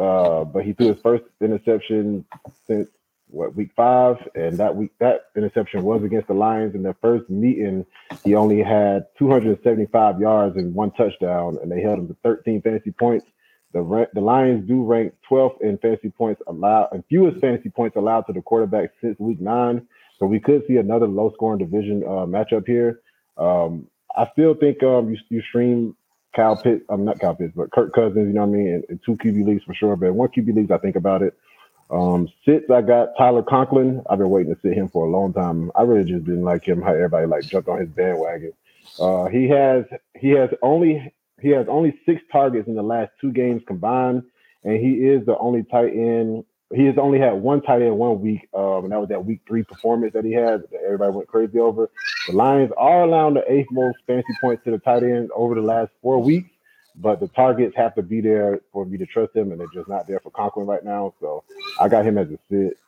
uh, 0.00 0.44
but 0.44 0.64
he 0.64 0.72
threw 0.72 0.88
his 0.88 1.00
first 1.00 1.24
interception 1.40 2.24
since 2.66 2.88
what 3.28 3.54
week 3.54 3.70
five, 3.76 4.16
and 4.34 4.58
that 4.58 4.74
week 4.74 4.90
that 4.98 5.26
interception 5.36 5.84
was 5.84 6.02
against 6.02 6.26
the 6.26 6.34
Lions. 6.34 6.74
In 6.74 6.82
their 6.82 6.96
first 7.00 7.30
meeting, 7.30 7.86
he 8.24 8.34
only 8.34 8.62
had 8.62 9.06
275 9.18 10.20
yards 10.20 10.56
and 10.56 10.74
one 10.74 10.90
touchdown, 10.92 11.56
and 11.62 11.70
they 11.70 11.80
held 11.80 12.00
him 12.00 12.08
to 12.08 12.16
13 12.24 12.62
fantasy 12.62 12.90
points. 12.90 13.26
The 13.72 14.08
the 14.12 14.20
Lions 14.20 14.66
do 14.66 14.82
rank 14.82 15.14
12th 15.30 15.60
in 15.60 15.78
fantasy 15.78 16.10
points 16.10 16.42
allowed 16.48 16.88
and 16.90 17.04
fewest 17.08 17.40
fantasy 17.40 17.70
points 17.70 17.96
allowed 17.96 18.22
to 18.22 18.32
the 18.32 18.42
quarterback 18.42 18.90
since 19.00 19.18
week 19.20 19.40
nine. 19.40 19.86
So 20.20 20.26
we 20.26 20.38
could 20.38 20.62
see 20.68 20.76
another 20.76 21.08
low 21.08 21.32
scoring 21.34 21.58
division 21.58 22.04
uh, 22.04 22.26
matchup 22.26 22.66
here. 22.66 23.00
Um, 23.36 23.88
I 24.16 24.28
still 24.32 24.54
think 24.54 24.82
um, 24.82 25.10
you, 25.10 25.16
you 25.30 25.42
stream 25.42 25.96
Kyle 26.36 26.56
Pitts, 26.56 26.84
I'm 26.88 27.04
not 27.04 27.18
Kyle 27.18 27.34
Pitts, 27.34 27.54
but 27.56 27.72
Kirk 27.72 27.92
Cousins, 27.94 28.28
you 28.28 28.34
know 28.34 28.42
what 28.42 28.54
I 28.54 28.58
mean, 28.58 28.66
in, 28.68 28.82
in 28.90 29.00
two 29.04 29.16
QB 29.16 29.46
leagues 29.46 29.64
for 29.64 29.74
sure. 29.74 29.96
But 29.96 30.14
one 30.14 30.28
QB 30.28 30.54
leagues, 30.54 30.70
I 30.70 30.78
think 30.78 30.94
about 30.94 31.22
it. 31.22 31.34
Um, 31.90 32.28
sits, 32.44 32.70
I 32.70 32.82
got 32.82 33.16
Tyler 33.18 33.42
Conklin. 33.42 34.02
I've 34.08 34.18
been 34.18 34.30
waiting 34.30 34.54
to 34.54 34.60
sit 34.60 34.74
him 34.74 34.88
for 34.88 35.06
a 35.06 35.10
long 35.10 35.32
time. 35.32 35.72
I 35.74 35.82
really 35.82 36.08
just 36.08 36.24
didn't 36.24 36.44
like 36.44 36.64
him. 36.64 36.82
How 36.82 36.92
everybody 36.92 37.26
like 37.26 37.44
jumped 37.44 37.68
on 37.68 37.80
his 37.80 37.88
bandwagon. 37.88 38.52
Uh, 38.98 39.26
he 39.26 39.48
has 39.48 39.84
he 40.16 40.30
has 40.30 40.50
only 40.62 41.12
he 41.40 41.48
has 41.48 41.66
only 41.68 41.98
six 42.06 42.22
targets 42.30 42.68
in 42.68 42.74
the 42.74 42.82
last 42.82 43.10
two 43.20 43.32
games 43.32 43.62
combined, 43.66 44.22
and 44.62 44.76
he 44.76 44.92
is 45.04 45.26
the 45.26 45.36
only 45.38 45.64
tight 45.64 45.92
end. 45.92 46.44
He 46.74 46.86
has 46.86 46.96
only 46.98 47.18
had 47.18 47.32
one 47.32 47.62
tight 47.62 47.82
end 47.82 47.96
one 47.98 48.20
week, 48.20 48.48
um, 48.54 48.84
and 48.84 48.92
that 48.92 49.00
was 49.00 49.08
that 49.08 49.24
week 49.24 49.40
three 49.46 49.62
performance 49.64 50.12
that 50.14 50.24
he 50.24 50.32
had 50.32 50.62
that 50.62 50.82
everybody 50.84 51.12
went 51.12 51.28
crazy 51.28 51.58
over. 51.58 51.90
The 52.28 52.32
Lions 52.36 52.72
are 52.76 53.02
allowing 53.02 53.34
the 53.34 53.50
eighth 53.50 53.70
most 53.72 53.98
fantasy 54.06 54.34
points 54.40 54.64
to 54.64 54.72
the 54.72 54.78
tight 54.78 55.02
end 55.02 55.30
over 55.34 55.54
the 55.56 55.62
last 55.62 55.90
four 56.02 56.22
weeks, 56.22 56.50
but 56.96 57.20
the 57.20 57.28
targets 57.28 57.74
have 57.76 57.94
to 57.96 58.02
be 58.02 58.20
there 58.20 58.60
for 58.72 58.84
me 58.86 58.98
to 58.98 59.06
trust 59.06 59.34
him, 59.34 59.50
and 59.50 59.60
they're 59.60 59.68
just 59.68 59.88
not 59.88 60.06
there 60.08 60.20
for 60.20 60.30
Conklin 60.30 60.66
right 60.66 60.84
now. 60.84 61.14
So 61.20 61.44
I 61.80 61.88
got 61.88 62.06
him 62.06 62.18
as 62.18 62.28
a 62.30 62.38
sit. 62.50 62.78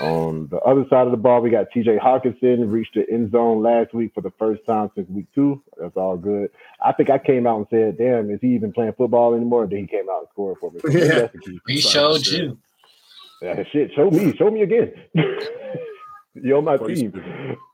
On 0.00 0.48
the 0.50 0.58
other 0.58 0.84
side 0.90 1.06
of 1.06 1.10
the 1.10 1.16
ball, 1.18 1.40
we 1.40 1.50
got 1.50 1.70
TJ 1.74 2.00
Hockenson 2.00 2.70
reached 2.70 2.94
the 2.94 3.04
end 3.10 3.32
zone 3.32 3.62
last 3.62 3.94
week 3.94 4.12
for 4.14 4.20
the 4.22 4.32
first 4.38 4.64
time 4.66 4.90
since 4.94 5.08
week 5.10 5.26
two. 5.34 5.62
That's 5.80 5.96
all 5.96 6.16
good. 6.16 6.50
I 6.84 6.92
think 6.92 7.10
I 7.10 7.18
came 7.18 7.46
out 7.46 7.58
and 7.58 7.66
said, 7.70 7.98
"Damn, 7.98 8.30
is 8.30 8.40
he 8.40 8.48
even 8.54 8.72
playing 8.72 8.92
football 8.94 9.34
anymore?" 9.34 9.64
And 9.64 9.72
then 9.72 9.80
he 9.80 9.86
came 9.88 10.08
out 10.10 10.20
and 10.20 10.28
scored 10.32 10.58
for 10.60 10.70
me. 10.70 10.80
So 10.82 10.90
Yeah. 10.90 11.14
that's 11.20 11.32
the 11.34 11.40
key. 11.40 11.60
He 11.66 11.80
showed 11.80 12.26
you. 12.26 12.58
Yeah, 13.42 13.62
shit, 13.72 13.92
show 13.94 14.10
me, 14.10 14.34
show 14.36 14.50
me 14.50 14.62
again. 14.62 14.92
You're 16.34 16.62
my 16.62 16.76
team. 16.76 17.12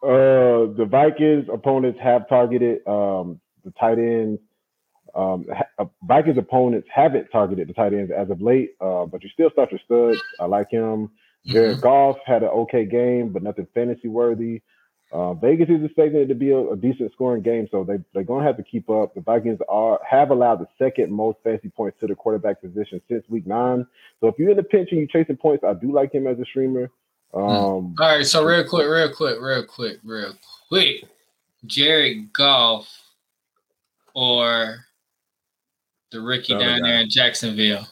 Uh, 0.03 0.73
the 0.77 0.87
Vikings 0.89 1.47
opponents 1.53 1.99
have 2.03 2.29
targeted 2.29 2.87
um, 2.87 3.41
the 3.65 3.71
tight 3.79 3.99
ends. 3.99 4.41
Um, 5.15 5.47
ha- 5.55 5.65
uh, 5.79 5.85
Vikings 6.03 6.39
opponents 6.39 6.89
haven't 6.93 7.29
targeted 7.29 7.69
the 7.69 7.75
tight 7.75 7.93
ends 7.93 8.11
as 8.17 8.31
of 8.31 8.41
late, 8.41 8.71
uh, 8.81 9.07
but 9.07 9.23
you 9.23 9.29
still 9.31 9.51
start 9.51 9.71
your 9.71 9.81
studs. 9.85 10.23
I 10.41 10.47
like 10.47 10.71
him. 10.71 11.11
Jared 11.47 11.81
Goff 11.83 12.17
had 12.25 12.43
an 12.43 12.49
okay 12.49 12.87
game, 12.87 13.29
but 13.31 13.43
nothing 13.43 13.67
fantasy 13.75 14.09
worthy. 14.09 14.63
Uh, 15.15 15.33
Vegas 15.35 15.69
is 15.69 15.85
expecting 15.85 16.21
it 16.23 16.27
to 16.27 16.35
be 16.35 16.51
a, 16.51 16.59
a 16.59 16.77
decent 16.77 17.13
scoring 17.13 17.41
game, 17.41 17.69
so 17.71 17.85
they 17.85 17.99
they're 18.13 18.25
going 18.25 18.41
to 18.41 18.47
have 18.49 18.57
to 18.57 18.65
keep 18.65 18.91
up. 18.91 19.15
The 19.15 19.21
Vikings 19.21 19.61
are 19.69 20.01
have 20.05 20.31
allowed 20.31 20.57
the 20.57 20.67
second 20.77 21.13
most 21.13 21.39
fantasy 21.45 21.69
points 21.69 22.01
to 22.01 22.09
the 22.09 22.17
quarterback 22.17 22.61
position 22.61 23.01
since 23.09 23.25
week 23.29 23.47
nine. 23.47 23.87
So 24.21 24.27
if 24.27 24.35
you're 24.39 24.51
in 24.51 24.57
the 24.57 24.65
pinch 24.65 24.89
and 24.91 24.99
you're 24.99 25.07
chasing 25.07 25.37
points, 25.37 25.63
I 25.63 25.73
do 25.75 25.93
like 25.93 26.13
him 26.13 26.27
as 26.27 26.41
a 26.41 26.45
streamer. 26.45 26.91
Um, 27.33 27.43
All 27.43 27.95
right, 28.01 28.27
so 28.27 28.45
real 28.45 28.65
quick, 28.69 28.89
real 28.89 29.13
quick, 29.15 29.37
real 29.41 29.65
quick, 29.65 29.99
real 30.03 30.35
quick. 30.69 31.05
Jared 31.65 32.33
Goff 32.33 32.89
or 34.15 34.85
the 36.11 36.21
rookie 36.21 36.55
The 36.55 36.57
other 36.57 36.65
down 36.65 36.81
guy. 36.81 36.89
there 36.89 37.01
in 37.03 37.09
Jacksonville. 37.11 37.87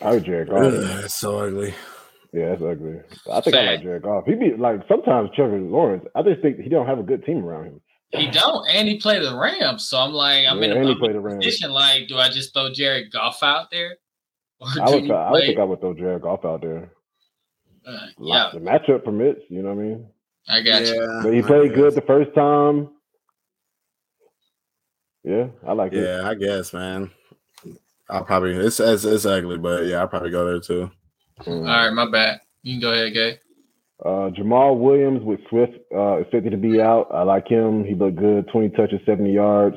I 0.00 0.12
like 0.12 0.22
Jared 0.22 0.48
Goff. 0.48 0.62
Ugh, 0.62 0.72
that's 0.72 1.14
so 1.18 1.38
ugly. 1.38 1.74
Yeah, 2.32 2.50
that's 2.50 2.62
ugly. 2.62 3.00
I 3.30 3.40
think 3.42 3.56
I 3.56 3.60
like 3.60 3.68
Fact. 3.70 3.82
Jared 3.82 4.02
Goff. 4.02 4.24
He 4.26 4.34
be 4.34 4.54
like 4.56 4.80
sometimes 4.88 5.30
Trevor 5.34 5.60
Lawrence. 5.60 6.06
I 6.14 6.22
just 6.22 6.40
think 6.40 6.58
he 6.60 6.68
don't 6.70 6.86
have 6.86 6.98
a 6.98 7.02
good 7.02 7.24
team 7.26 7.44
around 7.44 7.66
him. 7.66 7.80
He 8.10 8.30
don't, 8.30 8.66
and 8.70 8.86
he 8.88 8.98
played 8.98 9.22
the 9.22 9.36
Rams. 9.36 9.88
So 9.88 9.98
I'm 9.98 10.12
like, 10.12 10.46
I'm 10.46 10.58
Yeah, 10.62 10.70
in 10.72 10.76
and 10.78 10.86
he 10.88 10.92
a 10.94 10.96
played 10.96 11.14
the 11.14 11.20
Rams. 11.20 11.44
position. 11.44 11.70
Like, 11.70 12.08
do 12.08 12.18
I 12.18 12.28
just 12.30 12.52
throw 12.54 12.70
Jared 12.72 13.10
Goff 13.12 13.42
out 13.42 13.70
there, 13.70 13.96
or 14.60 14.68
I 14.80 14.88
would. 14.90 15.04
you 15.04 15.14
I 15.14 15.30
would 15.32 15.44
think 15.44 15.58
I 15.58 15.64
would 15.64 15.80
throw 15.80 15.94
Jared 15.94 16.22
Goff 16.22 16.44
out 16.44 16.62
there. 16.62 16.90
Uh, 17.86 17.92
Yeah. 17.92 18.08
yeah, 18.18 18.50
The 18.54 18.60
matchup 18.60 19.04
permits. 19.04 19.40
You 19.48 19.62
know 19.62 19.74
what 19.74 19.82
I 19.82 19.86
mean? 19.86 20.06
I 20.48 20.60
got 20.62 20.82
you. 20.84 21.20
But 21.22 21.34
he 21.34 21.42
played 21.42 21.74
good 21.74 21.94
the 21.94 22.00
first 22.02 22.34
time. 22.34 22.88
Yeah, 25.24 25.48
I 25.66 25.72
like 25.72 25.92
it. 25.92 26.02
Yeah, 26.02 26.28
I 26.28 26.34
guess, 26.34 26.72
man. 26.72 27.10
I'll 28.10 28.24
probably 28.24 28.54
it's 28.56 28.80
it's, 28.80 29.04
it's 29.04 29.24
ugly, 29.24 29.56
but 29.58 29.86
yeah, 29.86 30.00
I'll 30.00 30.08
probably 30.08 30.30
go 30.30 30.44
there 30.44 30.60
too. 30.60 30.90
Mm. 31.40 31.60
All 31.60 31.62
right, 31.62 31.90
my 31.90 32.10
bad. 32.10 32.40
You 32.62 32.74
can 32.74 32.80
go 32.80 32.92
ahead, 32.92 33.12
Gay. 33.14 33.38
Uh, 34.04 34.30
Jamaal 34.30 34.78
Williams 34.78 35.22
with 35.22 35.40
Swift 35.48 35.74
uh, 35.94 36.14
expected 36.14 36.50
to 36.50 36.56
be 36.56 36.80
out. 36.80 37.08
I 37.12 37.22
like 37.22 37.46
him. 37.46 37.84
He 37.84 37.94
looked 37.94 38.16
good, 38.16 38.48
20 38.52 38.70
touches, 38.70 39.00
70 39.06 39.32
yards 39.32 39.76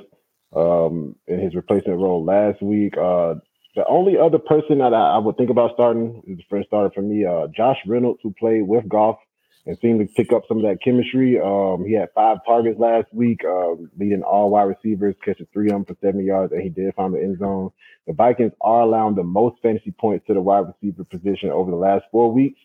um, 0.55 1.15
in 1.27 1.39
his 1.39 1.53
replacement 1.53 1.99
role 1.99 2.23
last 2.23 2.61
week. 2.61 2.97
Uh, 2.97 3.35
the 3.75 3.85
only 3.87 4.17
other 4.17 4.39
person 4.39 4.79
that 4.79 4.93
I, 4.93 5.15
I 5.15 5.17
would 5.17 5.37
think 5.37 5.49
about 5.49 5.71
starting 5.73 6.23
is 6.27 6.37
the 6.37 6.43
first 6.49 6.67
starter 6.67 6.91
for 6.93 7.01
me, 7.01 7.25
uh, 7.25 7.47
Josh 7.55 7.77
Reynolds, 7.85 8.19
who 8.23 8.33
played 8.39 8.67
with 8.67 8.87
Goff 8.89 9.17
and 9.65 9.77
seemed 9.81 9.99
to 9.99 10.13
pick 10.13 10.31
up 10.31 10.43
some 10.47 10.57
of 10.57 10.63
that 10.63 10.81
chemistry. 10.83 11.39
Um, 11.39 11.83
he 11.85 11.93
had 11.93 12.09
five 12.13 12.37
targets 12.45 12.79
last 12.79 13.07
week, 13.11 13.43
um, 13.45 13.89
leading 13.97 14.21
all 14.21 14.51
wide 14.51 14.63
receivers, 14.63 15.15
catching 15.23 15.47
three 15.51 15.67
of 15.67 15.73
them 15.73 15.85
for 15.85 15.95
70 16.01 16.23
yards, 16.23 16.53
and 16.53 16.61
he 16.61 16.69
did 16.69 16.93
find 16.95 17.13
the 17.13 17.19
end 17.19 17.39
zone. 17.39 17.71
The 18.07 18.13
Vikings 18.13 18.53
are 18.61 18.81
allowing 18.81 19.15
the 19.15 19.23
most 19.23 19.61
fantasy 19.61 19.91
points 19.91 20.27
to 20.27 20.33
the 20.33 20.41
wide 20.41 20.65
receiver 20.67 21.03
position 21.03 21.49
over 21.49 21.71
the 21.71 21.77
last 21.77 22.05
four 22.11 22.31
weeks. 22.31 22.59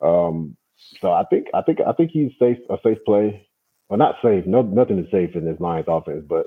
Um, 0.00 0.56
so 1.00 1.12
I 1.12 1.24
think 1.30 1.46
I 1.54 1.62
think 1.62 1.78
I 1.86 1.92
think 1.92 2.10
he's 2.10 2.32
safe 2.38 2.58
a 2.68 2.76
safe 2.82 2.98
play. 3.04 3.46
Well, 3.88 3.98
not 3.98 4.16
safe. 4.22 4.46
No, 4.46 4.62
nothing 4.62 4.98
is 4.98 5.10
safe 5.10 5.34
in 5.34 5.44
this 5.44 5.60
Lions 5.60 5.86
offense, 5.88 6.24
but 6.28 6.46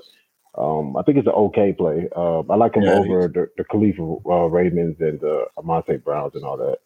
um, 0.56 0.96
I 0.96 1.02
think 1.02 1.18
it's 1.18 1.26
an 1.26 1.34
okay 1.34 1.72
play. 1.72 2.08
Uh, 2.14 2.40
I 2.40 2.56
like 2.56 2.74
him 2.74 2.84
Yeah, 2.84 2.98
over 2.98 3.28
the, 3.28 3.48
the 3.56 3.64
Khalifa 3.64 4.02
uh, 4.02 4.46
Ravens 4.46 4.96
and 5.00 5.20
the 5.20 5.44
Amante 5.56 5.96
Browns 5.98 6.32
and 6.34 6.44
all 6.44 6.56
that. 6.56 6.78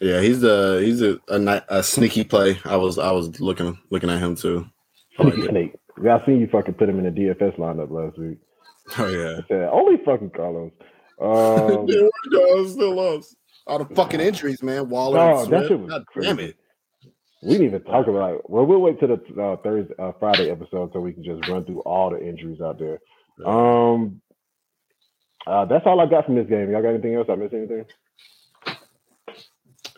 Yeah, 0.00 0.20
he's 0.20 0.42
a 0.44 0.80
he's 0.82 1.00
a, 1.02 1.18
a 1.28 1.62
a 1.68 1.82
sneaky 1.82 2.24
play. 2.24 2.58
I 2.64 2.76
was 2.76 2.98
I 2.98 3.12
was 3.12 3.40
looking 3.40 3.78
looking 3.90 4.10
at 4.10 4.20
him 4.20 4.36
too. 4.36 4.66
I 5.18 5.22
like 5.24 5.34
Sneaky 5.34 5.48
snake. 5.48 5.74
Yeah, 6.02 6.16
I 6.22 6.26
seen 6.26 6.40
you 6.40 6.48
fucking 6.48 6.74
put 6.74 6.88
him 6.88 6.98
in 7.04 7.14
the 7.14 7.20
DFS 7.20 7.58
lineup 7.58 7.90
last 7.90 8.18
week. 8.18 8.38
Oh 8.98 9.08
yeah. 9.08 9.38
I 9.42 9.48
said 9.48 9.68
only 9.72 9.96
fucking 10.04 10.30
Carlos. 10.30 10.72
Um, 11.20 11.86
yeah, 11.88 12.06
no, 12.30 12.66
still 12.66 12.94
lost. 12.94 13.34
all 13.66 13.82
the 13.82 13.94
fucking 13.94 14.20
injuries, 14.20 14.62
man. 14.62 14.88
Waller, 14.90 15.16
No, 15.18 15.42
and 15.44 15.52
that 15.52 15.68
shit 15.68 15.78
was 15.80 15.88
God 15.90 16.04
damn 16.20 16.36
crazy. 16.36 16.50
it. 16.50 16.56
we 17.42 17.52
didn't 17.52 17.66
even 17.68 17.82
talk 17.84 18.06
about 18.06 18.34
it. 18.34 18.40
Well, 18.50 18.66
we'll 18.66 18.80
wait 18.80 19.00
till 19.00 19.08
the 19.08 19.42
uh, 19.42 19.56
Thursday, 19.62 19.94
uh, 19.98 20.12
Friday 20.20 20.50
episode 20.50 20.90
so 20.92 21.00
we 21.00 21.14
can 21.14 21.24
just 21.24 21.48
run 21.48 21.64
through 21.64 21.80
all 21.80 22.10
the 22.10 22.20
injuries 22.22 22.60
out 22.60 22.78
there. 22.78 22.98
Um, 23.46 24.20
uh, 25.46 25.64
that's 25.64 25.86
all 25.86 25.98
I 26.00 26.06
got 26.06 26.26
from 26.26 26.34
this 26.34 26.48
game. 26.48 26.70
Y'all 26.70 26.82
got 26.82 26.90
anything 26.90 27.14
else? 27.14 27.28
I 27.30 27.36
missed 27.36 27.54
anything? 27.54 27.84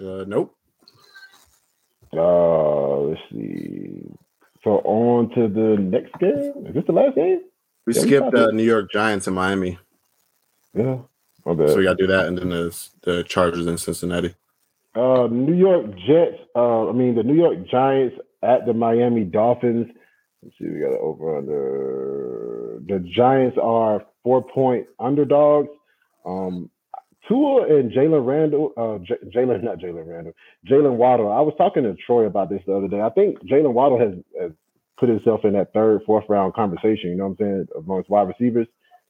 Uh, 0.01 0.25
nope. 0.27 0.55
Uh, 2.13 2.97
let's 2.99 3.21
see. 3.33 4.03
So 4.65 4.79
on 4.85 5.31
to 5.31 5.49
the 5.49 5.81
next 5.81 6.13
game. 6.19 6.67
Is 6.67 6.75
this 6.75 6.85
the 6.87 6.93
last 6.93 7.15
game? 7.15 7.41
We 7.87 7.95
Yeah, 7.95 8.01
skipped 8.03 8.33
got 8.33 8.49
uh. 8.49 8.51
New 8.51 8.65
York 8.65 8.91
Giants 8.93 9.27
in 9.27 9.35
Miami, 9.35 9.79
Yeah, 10.75 10.99
my 11.45 11.55
bad. 11.55 11.71
so 11.71 11.77
we 11.77 11.85
got 11.85 11.97
to 11.99 12.03
do 12.07 12.07
that, 12.09 12.27
and 12.27 12.37
then 12.39 12.51
there's 12.51 12.91
the 13.03 13.23
Chargers 13.25 13.67
in 13.67 13.79
Cincinnati. 13.79 14.35
Uh, 14.95 15.29
New 15.31 15.55
York 15.55 15.87
Jets. 16.07 16.39
Uh, 16.57 16.89
I 16.89 16.93
mean 16.93 17.15
the 17.15 17.23
New 17.23 17.35
York 17.37 17.67
Giants 17.69 18.17
at 18.43 18.67
the 18.67 18.75
Miami 18.75 19.25
Dolphins. 19.25 19.87
Let's 20.43 20.57
see, 20.59 20.67
we 20.69 20.81
got 20.81 20.93
it 20.93 21.01
over 21.01 21.39
under. 21.39 22.81
The 22.87 22.99
Giants 23.01 23.59
are 23.63 24.07
four 24.23 24.43
point 24.43 24.87
underdogs. 24.99 25.69
Um, 26.25 26.71
Tua 27.29 27.63
and 27.79 27.93
Jalen 27.93 28.25
Randall. 28.27 28.73
Uh, 28.77 28.99
J- 29.05 29.29
Jalen, 29.35 29.63
not 29.65 29.79
Jalen 29.79 30.07
Randall. 30.07 30.33
Jalen 30.69 30.95
Waddle. 30.97 31.31
I 31.31 31.41
was 31.41 31.55
talking 31.59 31.83
to 31.85 31.95
Troy 31.95 32.25
about 32.25 32.49
this 32.51 32.63
the 32.67 32.75
other 32.75 32.89
day. 32.89 33.01
I 33.01 33.11
think 33.11 33.39
Jalen 33.47 33.73
Waddle 33.73 33.99
has, 33.99 34.15
has 34.41 34.53
put 34.99 35.09
himself 35.09 35.45
in 35.45 35.53
that 35.53 35.73
third, 35.73 36.03
fourth 36.07 36.25
round 36.29 36.55
conversation. 36.55 37.11
You 37.11 37.17
know 37.17 37.29
what 37.29 37.37
I'm 37.41 37.47
saying 37.47 37.67
amongst 37.77 38.11
wide 38.11 38.29
receivers 38.29 38.67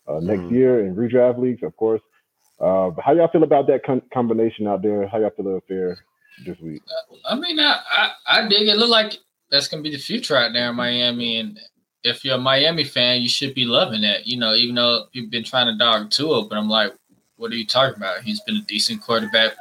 uh, 0.06 0.20
next 0.20 0.42
Mhm. 0.42 0.50
year 0.52 0.86
in 0.86 0.94
redraft 0.96 1.38
leagues, 1.38 1.62
of 1.62 1.76
course. 1.76 2.00
Uh, 2.60 2.90
how 3.02 3.12
y'all 3.12 3.28
feel 3.28 3.44
about 3.44 3.66
that 3.68 3.84
con- 3.84 4.02
combination 4.12 4.66
out 4.66 4.82
there? 4.82 5.06
How 5.06 5.18
y'all 5.20 5.30
feel 5.30 5.46
about 5.48 5.62
there 5.68 5.96
this 6.44 6.58
week? 6.60 6.82
I 7.24 7.36
mean, 7.36 7.60
I, 7.60 7.78
I 7.90 8.10
I 8.26 8.48
dig 8.48 8.66
it. 8.68 8.76
Look 8.76 8.90
like 8.90 9.14
that's 9.50 9.68
gonna 9.68 9.82
be 9.82 9.92
the 9.92 9.98
future 9.98 10.36
out 10.36 10.52
there 10.52 10.70
in 10.70 10.74
Miami, 10.76 11.36
and 11.38 11.58
if 12.02 12.24
you're 12.24 12.34
a 12.34 12.38
Miami 12.38 12.82
fan, 12.84 13.22
you 13.22 13.28
should 13.28 13.54
be 13.54 13.64
loving 13.64 14.02
it. 14.02 14.26
You 14.26 14.38
know, 14.38 14.54
even 14.54 14.74
though 14.74 15.06
you've 15.12 15.30
been 15.30 15.44
trying 15.44 15.66
to 15.66 15.78
dog 15.78 16.10
Tua, 16.10 16.46
but 16.48 16.58
I'm 16.58 16.68
like, 16.68 16.92
what 17.38 17.50
are 17.50 17.56
you 17.56 17.66
talking 17.66 17.96
about? 17.96 18.22
He's 18.22 18.40
been 18.42 18.56
a 18.56 18.62
decent 18.62 19.00
quarterback, 19.00 19.52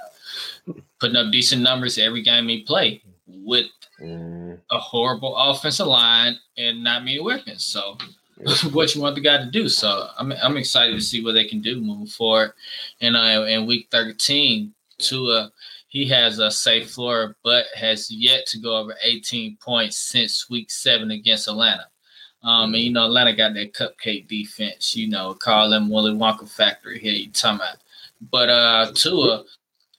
putting 1.00 1.16
up 1.16 1.32
decent 1.32 1.62
numbers 1.62 1.98
every 1.98 2.22
game 2.22 2.48
he 2.48 2.64
played 2.64 3.02
with 3.28 3.68
Mm, 4.00 4.60
a 4.70 4.78
horrible 4.78 5.36
offensive 5.36 5.88
line 5.88 6.38
and 6.56 6.84
not 6.84 7.04
many 7.04 7.20
weapons. 7.20 7.64
So, 7.64 7.98
what 8.72 8.94
you 8.94 9.02
want 9.02 9.16
the 9.16 9.22
guy 9.22 9.38
to 9.38 9.50
do? 9.50 9.68
So, 9.68 10.10
I'm 10.18 10.32
I'm 10.34 10.58
excited 10.58 10.94
to 10.94 11.02
see 11.02 11.24
what 11.24 11.34
they 11.34 11.46
can 11.46 11.62
do 11.62 11.82
moving 11.82 12.06
forward. 12.06 12.54
And 13.02 13.18
uh, 13.18 13.46
in 13.48 13.66
week 13.66 13.88
13, 13.92 14.74
Tua 15.00 15.52
he 15.88 16.06
has 16.10 16.38
a 16.38 16.52
safe 16.52 16.92
floor, 16.92 17.38
but 17.44 17.66
has 17.74 18.12
yet 18.12 18.46
to 18.48 18.60
go 18.60 18.78
over 18.78 18.94
18 19.04 19.58
points 19.58 19.98
since 19.98 20.50
week 20.50 20.70
seven 20.70 21.12
against 21.12 21.48
Atlanta. 21.48 21.88
Um, 22.44 22.74
and 22.74 22.84
you 22.84 22.92
know, 22.92 23.06
Atlanta 23.06 23.36
got 23.36 23.54
that 23.56 23.74
cupcake 23.74 24.28
defense, 24.28 24.96
you 24.96 25.10
know, 25.10 25.34
call 25.34 25.70
them 25.70 25.90
Willy 25.90 26.14
Wonka 26.14 26.50
factory 26.50 27.00
here, 27.00 27.14
you 27.14 27.32
talking 27.32 27.60
about. 27.60 27.78
But 28.32 28.50
uh 28.50 28.92
Tua 28.94 29.44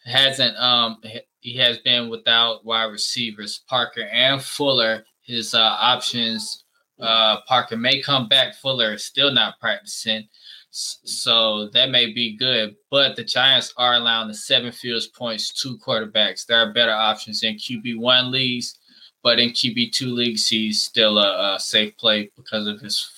hasn't 0.04 0.56
um 0.56 1.00
he 1.40 1.56
has 1.56 1.78
been 1.78 2.08
without 2.08 2.64
wide 2.64 2.84
receivers, 2.84 3.62
Parker 3.68 4.02
and 4.12 4.42
Fuller. 4.42 5.04
His 5.22 5.54
uh 5.54 5.76
options, 5.80 6.64
uh 7.00 7.40
Parker 7.42 7.76
may 7.76 8.00
come 8.00 8.28
back, 8.28 8.54
Fuller 8.54 8.94
is 8.94 9.04
still 9.04 9.32
not 9.32 9.60
practicing. 9.60 10.28
So 10.70 11.68
that 11.70 11.90
may 11.90 12.12
be 12.12 12.36
good, 12.36 12.76
but 12.90 13.16
the 13.16 13.24
Giants 13.24 13.72
are 13.76 13.94
allowing 13.94 14.28
the 14.28 14.34
seven 14.34 14.70
fields 14.70 15.06
points 15.06 15.50
to 15.62 15.78
quarterbacks. 15.78 16.46
There 16.46 16.58
are 16.58 16.72
better 16.72 16.92
options 16.92 17.42
in 17.42 17.56
QB 17.56 17.98
one 17.98 18.30
leagues, 18.30 18.77
but 19.22 19.38
in 19.38 19.50
QB 19.50 19.92
two 19.92 20.08
leagues, 20.08 20.48
he's 20.48 20.80
still 20.80 21.18
a, 21.18 21.54
a 21.54 21.60
safe 21.60 21.96
play 21.96 22.30
because 22.36 22.66
of 22.66 22.80
his 22.80 23.10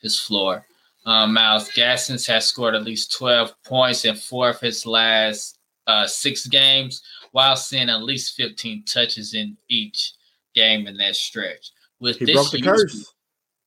his 0.00 0.18
floor. 0.18 0.66
Um, 1.04 1.34
Myles 1.34 1.70
Gaskins 1.72 2.26
has 2.26 2.46
scored 2.46 2.74
at 2.76 2.84
least 2.84 3.16
12 3.18 3.54
points 3.64 4.04
in 4.04 4.14
four 4.14 4.50
of 4.50 4.60
his 4.60 4.86
last 4.86 5.58
uh, 5.88 6.06
six 6.06 6.46
games, 6.46 7.02
while 7.32 7.56
seeing 7.56 7.88
at 7.90 8.02
least 8.04 8.36
15 8.36 8.84
touches 8.84 9.34
in 9.34 9.56
each 9.68 10.12
game 10.54 10.86
in 10.86 10.96
that 10.98 11.16
stretch. 11.16 11.70
With 11.98 12.18
He 12.18 12.26
this 12.26 12.34
broke 12.36 12.50
the 12.52 12.58
usage- 12.60 12.90
curse. 12.92 13.14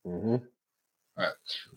hmm 0.05 0.35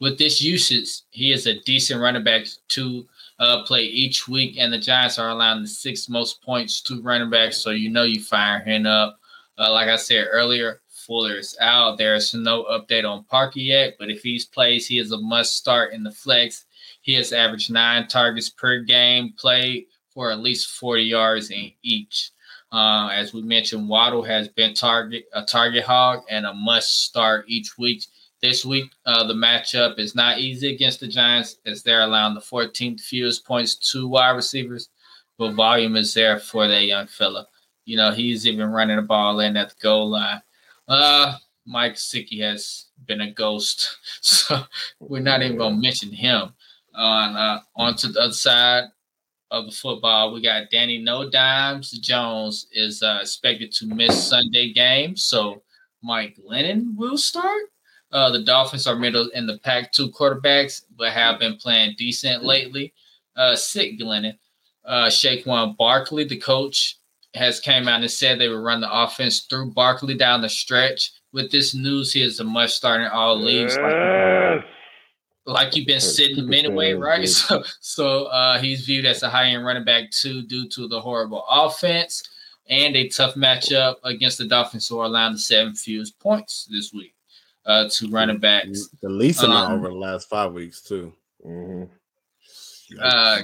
with 0.00 0.18
this 0.18 0.42
usage, 0.42 0.88
he 1.10 1.32
is 1.32 1.46
a 1.46 1.60
decent 1.60 2.00
running 2.00 2.24
back 2.24 2.46
to 2.68 3.06
uh, 3.38 3.62
play 3.64 3.82
each 3.84 4.26
week, 4.26 4.56
and 4.58 4.72
the 4.72 4.78
Giants 4.78 5.18
are 5.18 5.28
allowing 5.28 5.62
the 5.62 5.68
sixth 5.68 6.08
most 6.08 6.42
points 6.42 6.80
to 6.82 7.00
running 7.02 7.30
backs, 7.30 7.58
so 7.58 7.70
you 7.70 7.88
know 7.88 8.02
you 8.02 8.20
fire 8.20 8.60
him 8.60 8.86
up. 8.86 9.17
Uh, 9.58 9.72
like 9.72 9.88
I 9.88 9.96
said 9.96 10.28
earlier, 10.30 10.80
Fuller 10.88 11.36
is 11.38 11.56
out. 11.60 11.98
There's 11.98 12.32
no 12.34 12.64
update 12.64 13.08
on 13.08 13.24
Parker 13.24 13.58
yet, 13.58 13.96
but 13.98 14.10
if 14.10 14.22
he 14.22 14.40
plays, 14.52 14.86
he 14.86 14.98
is 14.98 15.10
a 15.10 15.18
must 15.18 15.56
start 15.56 15.92
in 15.92 16.04
the 16.04 16.12
flex. 16.12 16.66
He 17.00 17.14
has 17.14 17.32
averaged 17.32 17.72
nine 17.72 18.06
targets 18.06 18.50
per 18.50 18.80
game 18.80 19.32
played 19.36 19.86
for 20.10 20.30
at 20.30 20.40
least 20.40 20.70
40 20.78 21.02
yards 21.02 21.50
in 21.50 21.72
each. 21.82 22.30
Uh, 22.70 23.08
as 23.12 23.32
we 23.32 23.40
mentioned, 23.42 23.88
Waddle 23.88 24.22
has 24.22 24.48
been 24.48 24.74
target 24.74 25.24
a 25.32 25.42
target 25.42 25.84
hog 25.84 26.20
and 26.28 26.44
a 26.44 26.52
must 26.52 27.04
start 27.04 27.46
each 27.48 27.78
week. 27.78 28.04
This 28.40 28.64
week, 28.64 28.92
uh, 29.06 29.26
the 29.26 29.34
matchup 29.34 29.98
is 29.98 30.14
not 30.14 30.38
easy 30.38 30.72
against 30.72 31.00
the 31.00 31.08
Giants 31.08 31.56
as 31.66 31.82
they're 31.82 32.02
allowing 32.02 32.34
the 32.34 32.40
14th 32.40 33.00
fewest 33.00 33.44
points 33.44 33.74
to 33.92 34.06
wide 34.06 34.36
receivers, 34.36 34.90
but 35.38 35.54
volume 35.54 35.96
is 35.96 36.14
there 36.14 36.38
for 36.38 36.68
that 36.68 36.84
young 36.84 37.08
fella. 37.08 37.48
You 37.88 37.96
know, 37.96 38.10
he's 38.10 38.46
even 38.46 38.70
running 38.70 38.96
the 38.96 39.02
ball 39.02 39.40
in 39.40 39.56
at 39.56 39.70
the 39.70 39.74
goal 39.82 40.10
line. 40.10 40.42
Uh, 40.86 41.38
Mike 41.64 41.94
Sickie 41.94 42.42
has 42.42 42.84
been 43.06 43.22
a 43.22 43.30
ghost, 43.30 43.96
so 44.20 44.60
we're 45.00 45.22
not 45.22 45.42
even 45.42 45.58
to 45.58 45.70
mention 45.70 46.12
him. 46.12 46.52
On 46.94 47.34
uh, 47.34 47.60
on 47.76 47.96
to 47.96 48.08
the 48.08 48.20
other 48.20 48.32
side 48.34 48.84
of 49.50 49.64
the 49.64 49.72
football, 49.72 50.34
we 50.34 50.42
got 50.42 50.68
Danny 50.70 50.98
No 50.98 51.30
Dimes 51.30 51.92
Jones 51.92 52.66
is 52.72 53.02
uh, 53.02 53.20
expected 53.22 53.72
to 53.72 53.86
miss 53.86 54.28
Sunday 54.28 54.74
game, 54.74 55.16
so 55.16 55.62
Mike 56.02 56.36
Glennon 56.36 56.94
will 56.94 57.16
start. 57.16 57.62
Uh, 58.12 58.30
the 58.30 58.42
Dolphins 58.42 58.86
are 58.86 58.96
middle 58.96 59.30
in 59.30 59.46
the 59.46 59.56
pack 59.60 59.92
two 59.92 60.10
quarterbacks, 60.10 60.82
but 60.94 61.14
have 61.14 61.38
been 61.38 61.56
playing 61.56 61.94
decent 61.96 62.44
lately. 62.44 62.92
Uh, 63.34 63.56
sick 63.56 63.98
Glennon. 63.98 64.36
Uh, 64.84 65.06
Saquon 65.06 65.74
Barkley, 65.78 66.24
the 66.24 66.36
coach, 66.36 66.97
has 67.38 67.60
came 67.60 67.88
out 67.88 68.00
and 68.00 68.10
said 68.10 68.38
they 68.38 68.48
would 68.48 68.62
run 68.62 68.80
the 68.80 68.92
offense 68.92 69.40
through 69.40 69.70
Barkley 69.72 70.14
down 70.14 70.42
the 70.42 70.48
stretch. 70.48 71.12
With 71.32 71.50
this 71.50 71.74
news, 71.74 72.12
he 72.12 72.22
is 72.22 72.40
a 72.40 72.44
must 72.44 72.76
start 72.76 73.00
in 73.00 73.06
all 73.08 73.38
leagues. 73.40 73.76
Like, 73.76 73.92
Yes. 73.92 74.64
like 75.46 75.76
you've 75.76 75.86
been 75.86 76.00
sitting 76.00 76.36
Super 76.36 76.52
anyway, 76.54 76.92
fans, 76.92 77.00
right? 77.02 77.28
So, 77.28 77.62
so 77.80 78.24
uh, 78.26 78.58
he's 78.58 78.84
viewed 78.84 79.06
as 79.06 79.22
a 79.22 79.28
high 79.30 79.46
end 79.50 79.64
running 79.64 79.84
back 79.84 80.10
too, 80.10 80.42
due 80.42 80.68
to 80.68 80.88
the 80.88 81.00
horrible 81.00 81.44
offense 81.50 82.22
and 82.68 82.94
a 82.96 83.08
tough 83.08 83.34
matchup 83.34 83.96
against 84.04 84.38
the 84.38 84.46
Dolphins, 84.46 84.86
who 84.88 84.98
are 84.98 85.06
allowing 85.06 85.32
the 85.34 85.38
seven 85.38 85.74
fewest 85.74 86.18
points 86.18 86.66
this 86.70 86.92
week 86.92 87.14
uh, 87.66 87.88
to 87.90 88.08
running 88.10 88.38
backs. 88.38 88.88
The 89.00 89.08
least 89.08 89.42
amount 89.42 89.72
Um, 89.72 89.78
over 89.78 89.88
the 89.88 89.94
last 89.94 90.28
five 90.28 90.52
weeks 90.52 90.80
too. 90.82 91.12
hmm 91.42 91.84
Uh, 93.00 93.42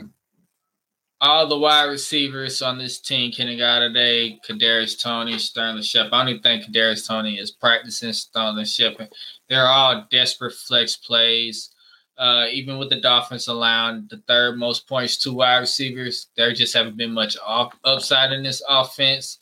all 1.25 1.47
the 1.47 1.59
wide 1.59 1.85
receivers 1.85 2.61
on 2.61 2.79
this 2.79 3.01
team, 3.01 3.33
Golladay, 3.33 4.39
Kadarius 4.47 5.01
Toney, 5.01 5.39
Sterling 5.39 5.83
Shepard. 5.83 6.13
I 6.13 6.25
don't 6.25 6.43
think 6.43 6.65
Kadarius 6.65 7.09
Toney 7.09 7.39
is 7.39 7.51
practicing 7.51 8.13
Sterling 8.13 8.67
Shepard. 8.67 9.09
They're 9.49 9.67
all 9.67 10.07
desperate 10.11 10.53
flex 10.53 10.97
plays. 10.97 11.71
Uh, 12.19 12.47
even 12.53 12.79
with 12.79 12.91
the 12.91 13.01
Dolphins 13.01 13.49
allowing 13.49 14.07
the 14.09 14.23
third 14.29 14.59
most 14.59 14.87
points 14.87 15.17
to 15.19 15.33
wide 15.33 15.59
receivers, 15.59 16.29
there 16.37 16.53
just 16.53 16.75
haven't 16.75 16.99
been 16.99 17.13
much 17.13 17.37
off, 17.45 17.75
upside 17.85 18.33
in 18.33 18.43
this 18.43 18.63
offense. 18.69 19.39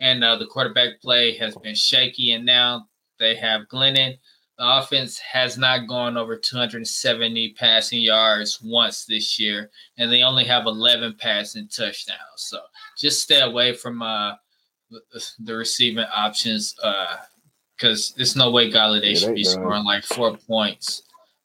And 0.00 0.22
uh, 0.22 0.36
the 0.36 0.46
quarterback 0.46 1.00
play 1.02 1.36
has 1.36 1.56
been 1.56 1.74
shaky. 1.74 2.32
And 2.32 2.46
now 2.46 2.86
they 3.18 3.34
have 3.34 3.62
Glennon. 3.68 4.18
Offense 4.64 5.18
has 5.18 5.58
not 5.58 5.86
gone 5.88 6.16
over 6.16 6.36
270 6.36 7.52
passing 7.54 8.00
yards 8.00 8.60
once 8.62 9.04
this 9.04 9.38
year, 9.38 9.70
and 9.98 10.10
they 10.10 10.22
only 10.22 10.44
have 10.44 10.66
11 10.66 11.16
passing 11.18 11.68
touchdowns. 11.68 12.18
So 12.36 12.58
just 12.98 13.22
stay 13.22 13.40
away 13.40 13.74
from 13.74 14.00
uh, 14.02 14.34
the- 14.90 15.54
receiving 15.54 16.06
options 16.14 16.74
because 17.76 18.12
there's 18.16 18.36
no 18.36 18.50
way 18.50 18.70
Golladay 18.70 19.12
Yeah, 19.12 19.18
should 19.18 19.34
be 19.34 19.42
done. 19.44 19.52
scoring 19.52 19.84
like 19.84 20.04
four 20.04 20.36
points. 20.36 21.02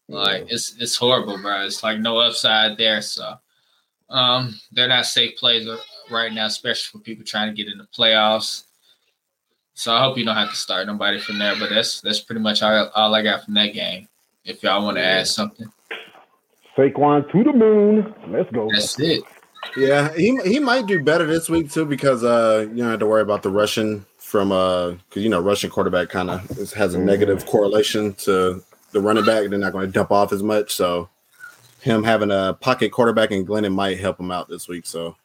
Like 0.07 0.45
it's 0.49 0.75
it's 0.79 0.95
horrible, 0.95 1.37
bro. 1.39 1.65
It's 1.65 1.83
like 1.83 1.99
no 1.99 2.17
upside 2.17 2.77
there. 2.77 3.01
So 3.01 3.35
um, 4.09 4.59
they're 4.71 4.87
not 4.87 5.05
safe 5.05 5.37
plays 5.37 5.67
right 6.09 6.33
now, 6.33 6.47
especially 6.47 6.97
for 6.99 7.03
people 7.03 7.23
trying 7.23 7.47
to 7.47 7.53
get 7.63 7.71
in 7.71 7.77
the 7.77 7.87
playoffs. 7.95 8.63
So 9.79 9.93
I 9.93 10.01
hope 10.01 10.17
you 10.17 10.25
don't 10.25 10.35
have 10.35 10.49
to 10.49 10.57
start 10.57 10.87
nobody 10.87 11.21
from 11.21 11.39
there. 11.39 11.55
But 11.57 11.69
that's 11.69 12.01
that's 12.01 12.19
pretty 12.19 12.41
much 12.41 12.61
all, 12.61 12.89
all 12.95 13.15
I 13.15 13.21
got 13.21 13.45
from 13.45 13.53
that 13.53 13.67
game. 13.67 14.09
If 14.43 14.61
y'all 14.61 14.83
want 14.83 14.97
to 14.97 15.03
add 15.03 15.25
something, 15.25 15.71
Saquon 16.75 17.31
to 17.31 17.43
the 17.45 17.53
moon. 17.53 18.13
Let's 18.27 18.51
go. 18.51 18.69
that's 18.73 18.99
it. 18.99 19.23
Yeah, 19.77 20.13
he 20.13 20.37
he 20.43 20.59
might 20.59 20.85
do 20.85 21.01
better 21.01 21.25
this 21.25 21.49
week 21.49 21.71
too 21.71 21.85
because 21.85 22.25
uh 22.25 22.67
you 22.69 22.75
don't 22.75 22.89
have 22.89 22.99
to 22.99 23.07
worry 23.07 23.21
about 23.21 23.41
the 23.41 23.51
Russian 23.51 24.05
from 24.17 24.51
uh 24.51 24.89
because 24.89 25.23
you 25.23 25.29
know 25.29 25.39
Russian 25.39 25.69
quarterback 25.69 26.09
kind 26.09 26.29
of 26.29 26.73
has 26.73 26.93
a 26.93 26.99
negative 26.99 27.45
correlation 27.45 28.13
to 28.15 28.61
the 28.91 28.99
running 28.99 29.23
back. 29.23 29.49
They're 29.49 29.59
not 29.59 29.71
going 29.71 29.87
to 29.87 29.93
dump 29.93 30.11
off 30.11 30.33
as 30.33 30.43
much, 30.43 30.75
so 30.75 31.07
him 31.79 32.03
having 32.03 32.31
a 32.31 32.57
pocket 32.59 32.91
quarterback 32.91 33.31
in 33.31 33.45
Glennon 33.45 33.73
might 33.73 33.97
help 33.97 34.19
him 34.19 34.29
out 34.29 34.49
this 34.49 34.67
week. 34.67 34.85
So 34.85 35.15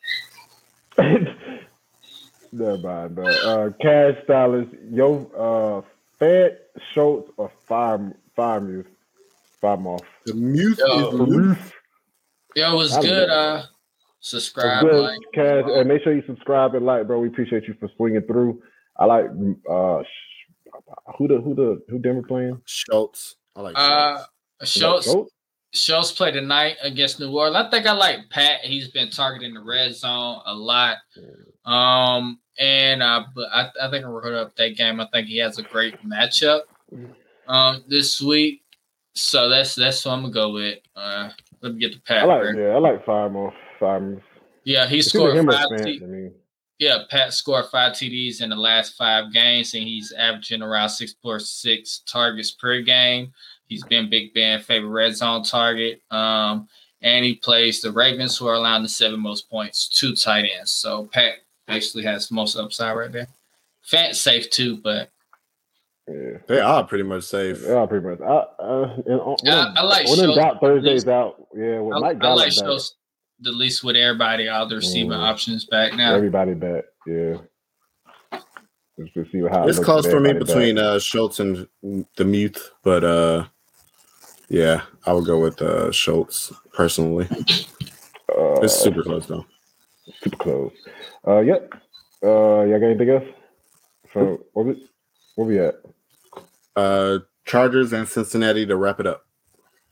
Never 2.57 2.79
mind, 2.79 3.17
but 3.17 3.27
uh, 3.45 3.71
cash 3.81 4.15
stylist, 4.23 4.71
yo, 4.89 5.27
uh, 5.37 5.89
Fed 6.21 6.61
Schultz 6.93 7.29
or 7.37 7.51
Fire 7.67 8.15
Freiermuth, 8.39 8.87
Fire 9.61 9.77
Moth. 9.77 10.05
the 10.25 10.35
mute 10.35 10.79
Yo. 10.79 11.09
is 11.09 11.15
loose. 11.15 11.73
Yo, 12.55 12.73
it 12.73 12.77
was 12.77 12.97
I 12.97 13.03
good. 13.03 13.29
Uh, 13.29 13.63
subscribe, 14.21 14.85
good, 14.85 15.03
like, 15.03 15.19
Cash, 15.33 15.65
and 15.67 15.89
make 15.89 16.05
sure 16.05 16.15
you 16.15 16.23
subscribe 16.29 16.77
and 16.77 16.87
like, 16.87 17.09
bro. 17.09 17.19
We 17.19 17.27
appreciate 17.27 17.67
you 17.67 17.75
for 17.81 17.91
swinging 17.97 18.23
through. 18.23 18.63
I 18.97 19.07
like 19.07 19.25
uh, 19.69 20.03
who 21.19 21.27
the 21.27 21.41
who 21.41 21.57
the 21.57 21.83
who 21.89 21.99
Denver 21.99 22.23
playing? 22.23 22.61
Schultz. 22.67 23.35
I 23.57 23.63
like 23.63 23.75
uh, 23.77 24.19
Schultz. 24.63 24.73
Schultz. 24.73 25.07
Schultz? 25.07 25.33
Schultz 25.73 26.13
play 26.13 26.31
tonight 26.31 26.77
against 26.83 27.19
New 27.19 27.37
Orleans. 27.37 27.67
I 27.67 27.71
think 27.71 27.85
I 27.85 27.93
like 27.95 28.31
Pat. 28.31 28.61
He's 28.61 28.93
been 28.93 29.11
targeting 29.11 29.55
the 29.55 29.61
red 29.61 29.93
zone 29.97 30.41
a 30.47 30.55
lot. 30.55 30.99
Um, 31.65 32.39
and 32.59 33.03
uh, 33.03 33.25
but 33.35 33.49
I, 33.53 33.71
I 33.83 33.91
think 33.91 34.07
we're 34.07 34.23
gonna 34.23 34.43
up 34.43 34.57
that 34.57 34.77
game. 34.77 35.01
I 35.01 35.07
think 35.13 35.29
he 35.29 35.39
has 35.39 35.59
a 35.59 35.63
great 35.63 36.03
matchup 36.05 36.63
um 37.49 37.85
this 37.89 38.21
week. 38.21 38.63
So 39.15 39.49
that's 39.49 39.75
that's 39.75 40.05
what 40.05 40.13
I'm 40.13 40.23
gonna 40.23 40.33
go 40.33 40.53
with. 40.53 40.79
Uh, 40.97 41.31
let 41.61 41.75
me 41.75 41.81
get 41.81 41.93
the 41.93 42.01
Pat. 42.01 42.23
I 42.23 42.25
like 42.25 42.57
yeah, 42.57 42.69
I 42.69 42.79
like 42.79 43.05
Freiermuth. 43.05 43.53
Fire 43.79 44.01
Muse. 44.01 44.23
yeah, 44.65 44.87
he 44.87 44.99
It's 44.99 45.09
scored 45.09 45.37
five. 45.47 45.69
T- 45.85 46.01
I 46.03 46.07
mean, 46.07 46.33
yeah, 46.79 46.99
Pat 47.09 47.33
scored 47.33 47.67
five 47.71 47.93
TDs 47.93 48.43
in 48.43 48.51
the 48.51 48.57
last 48.57 48.97
five 48.97 49.33
games, 49.33 49.75
and 49.75 49.85
he's 49.85 50.13
averaging 50.13 50.63
around 50.63 50.89
six 50.89 51.13
point 51.13 51.43
six 51.43 52.03
targets 52.07 52.51
per 52.51 52.81
game. 52.81 53.33
He's 53.67 53.85
been 53.85 54.11
Big 54.11 54.35
Ben 54.35 54.61
favorite 54.61 54.91
red 54.91 55.17
zone 55.17 55.43
target. 55.43 56.03
Um, 56.11 56.69
and 57.05 57.25
he 57.25 57.35
plays 57.35 57.81
the 57.83 57.93
Ravens, 57.93 58.37
who 58.39 58.47
are 58.47 58.55
allowing 58.55 58.83
the 58.83 58.89
seven 58.89 59.21
most 59.21 59.51
points, 59.51 59.89
two 59.89 60.17
tight 60.17 60.47
ends. 60.59 60.73
So 60.73 61.05
Pat 61.13 61.35
basically 61.67 62.03
has 62.05 62.31
most 62.31 62.57
upside 62.57 62.97
right 62.97 63.11
there. 63.13 63.29
Fant 63.91 64.15
safe 64.15 64.51
too, 64.51 64.79
but 64.83 65.11
yeah. 66.09 66.39
They 66.47 66.61
are 66.61 66.85
pretty 66.85 67.05
much 67.05 67.25
safe. 67.25 67.63
Yeah, 67.67 67.87
pretty 67.87 68.07
much. 68.07 68.21
I, 68.21 68.25
uh, 68.63 68.97
and 69.07 69.21
on, 69.21 69.37
Yeah, 69.43 69.73
I 69.77 69.83
like 69.83 70.07
when 70.07 70.19
in 70.19 70.25
Schultz. 70.27 70.37
doubt, 70.39 70.61
Thursday's 70.61 71.09
out. 71.09 71.47
Yeah, 71.57 71.81
with 71.81 71.97
I, 71.97 72.01
Mike 72.01 72.05
I 72.05 72.09
like 72.09 72.21
Gallup 72.21 72.45
back, 72.45 72.53
Schultz 72.53 72.97
the 73.41 73.51
least 73.53 73.83
with 73.83 73.97
everybody, 73.97 74.49
all 74.49 74.67
the 74.67 74.77
receiving 74.77 75.11
Mm. 75.11 75.19
options 75.23 75.65
back 75.67 75.95
now. 75.95 76.15
everybody 76.15 76.55
back. 76.55 76.85
Yeah, 77.07 77.39
Just 78.99 79.13
to 79.15 79.27
see 79.33 79.41
how 79.51 79.65
it 79.65 79.69
It's 79.69 79.79
looks 79.79 79.81
close 79.87 80.07
for 80.07 80.21
me 80.21 80.33
between 80.35 80.77
back. 80.77 80.85
uh, 80.85 80.99
Schultz 80.99 81.41
and 81.41 81.67
the 82.17 82.25
Mute, 82.25 82.59
but 82.83 83.03
uh, 83.03 83.45
yeah, 84.49 84.83
I 85.05 85.13
would 85.13 85.25
go 85.27 85.41
with 85.41 85.61
uh, 85.61 85.91
Schultz 85.91 86.53
personally. 86.73 87.27
uh, 87.31 88.61
It's 88.63 88.75
super 88.75 89.03
close 89.03 89.27
though. 89.27 89.45
Super 90.21 90.37
close. 90.37 90.73
Uh, 91.27 91.41
yep. 91.41 91.73
Uh, 92.23 92.63
y'all 92.65 92.81
got 92.81 92.87
anything 92.87 93.11
else? 93.11 93.25
So 94.13 94.45
what 94.53 94.67
we 94.67 94.87
where 95.35 95.47
we 95.47 95.59
at? 95.61 95.75
Uh, 96.77 97.19
Chargers 97.45 97.93
and 97.93 98.09
Cincinnati 98.09 98.65
to 98.67 98.77
wrap 98.77 99.01
it 99.01 99.07
up. 99.07 99.27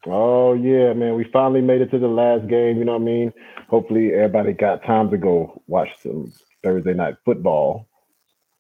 Oh 0.07 0.55
yeah, 0.55 0.93
man, 0.95 1.15
we 1.15 1.25
finally 1.33 1.61
made 1.61 1.81
it 1.81 1.91
to 1.91 1.99
the 1.99 2.09
last 2.09 2.49
game. 2.49 2.79
You 2.79 2.85
know 2.85 2.93
what 2.93 3.03
I 3.03 3.05
mean? 3.05 3.33
Hopefully, 3.69 4.13
everybody 4.13 4.53
got 4.53 4.85
time 4.85 5.11
to 5.11 5.17
go 5.17 5.63
watch 5.67 5.89
some 6.03 6.33
Thursday 6.63 6.95
night 6.95 7.15
football. 7.25 7.89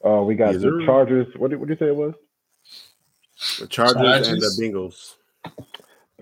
Uh, 0.04 0.22
we 0.22 0.34
got 0.34 0.52
Yes, 0.52 0.62
the 0.62 0.70
sir. 0.80 0.86
Chargers. 0.86 1.26
What 1.36 1.50
did 1.50 1.58
what 1.60 1.68
did 1.68 1.78
you 1.80 1.86
say 1.86 1.90
it 1.90 1.96
was? 1.96 2.14
The 3.58 3.66
Chargers, 3.66 4.28
and 4.28 4.40
the 4.40 4.56
Bengals. 4.60 5.14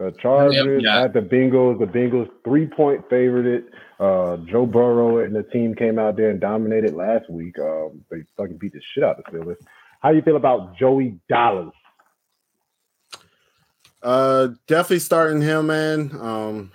The 0.01 0.12
Chargers 0.12 0.82
yeah. 0.82 1.03
at 1.03 1.12
the 1.12 1.20
Bengals. 1.20 1.78
The 1.78 1.84
Bengals 1.84 2.30
three 2.42 2.66
point 2.66 3.05
favored. 3.11 3.64
Uh, 4.01 4.38
Joe 4.51 4.64
Burrow 4.64 5.18
and 5.18 5.36
the 5.36 5.42
team 5.42 5.74
came 5.74 5.98
out 5.98 6.16
there 6.16 6.30
and 6.30 6.40
dominated 6.40 6.94
last 6.94 7.28
week. 7.28 7.59
Um, 7.59 8.03
they 8.11 8.22
fucking 8.34 8.57
beat 8.57 8.72
the 8.72 8.80
shit 8.80 9.05
out 9.05 9.18
of 9.18 9.24
the 9.30 9.38
Steelers. 9.38 9.57
How 10.01 10.09
you 10.09 10.22
feel 10.22 10.36
about 10.36 10.74
Joey 10.74 11.20
Dollars? 11.28 11.74
Uh, 14.03 14.48
definitely 14.66 15.01
starting 15.01 15.42
him, 15.42 15.66
man. 15.66 16.16
Um, 16.18 16.72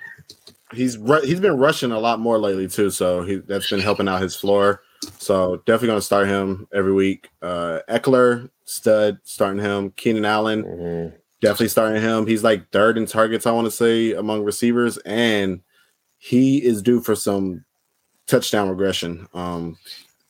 he's 0.71 0.95
ru- 0.99 1.25
he's 1.25 1.39
been 1.39 1.57
rushing 1.57 1.91
a 1.91 1.99
lot 1.99 2.19
more 2.19 2.37
lately 2.37 2.67
too, 2.67 2.91
so 2.91 3.23
he 3.23 3.37
that's 3.37 3.71
been 3.71 3.79
helping 3.79 4.07
out 4.07 4.21
his 4.21 4.35
floor. 4.35 4.83
So 5.17 5.57
definitely 5.65 5.87
gonna 5.87 6.01
start 6.01 6.27
him 6.27 6.67
every 6.71 6.93
week. 6.93 7.29
Uh, 7.41 7.79
Ekeler, 7.89 8.51
stud, 8.65 9.17
starting 9.23 9.63
him. 9.63 9.89
Keenan 9.95 10.25
Allen, 10.25 10.63
Mhm. 10.63 11.13
Definitely 11.45 11.67
starting 11.67 12.01
him. 12.01 12.25
He's 12.25 12.43
like 12.43 12.71
third 12.71 12.97
in 12.97 13.05
targets, 13.05 13.45
I 13.45 13.51
want 13.51 13.65
to 13.65 13.71
say, 13.71 14.13
among 14.13 14.43
receivers, 14.43 14.97
and 15.05 15.61
he 16.17 16.57
is 16.57 16.81
due 16.81 17.01
for 17.01 17.13
some 17.15 17.63
touchdown 18.25 18.67
regression. 18.67 19.27
Um, 19.31 19.77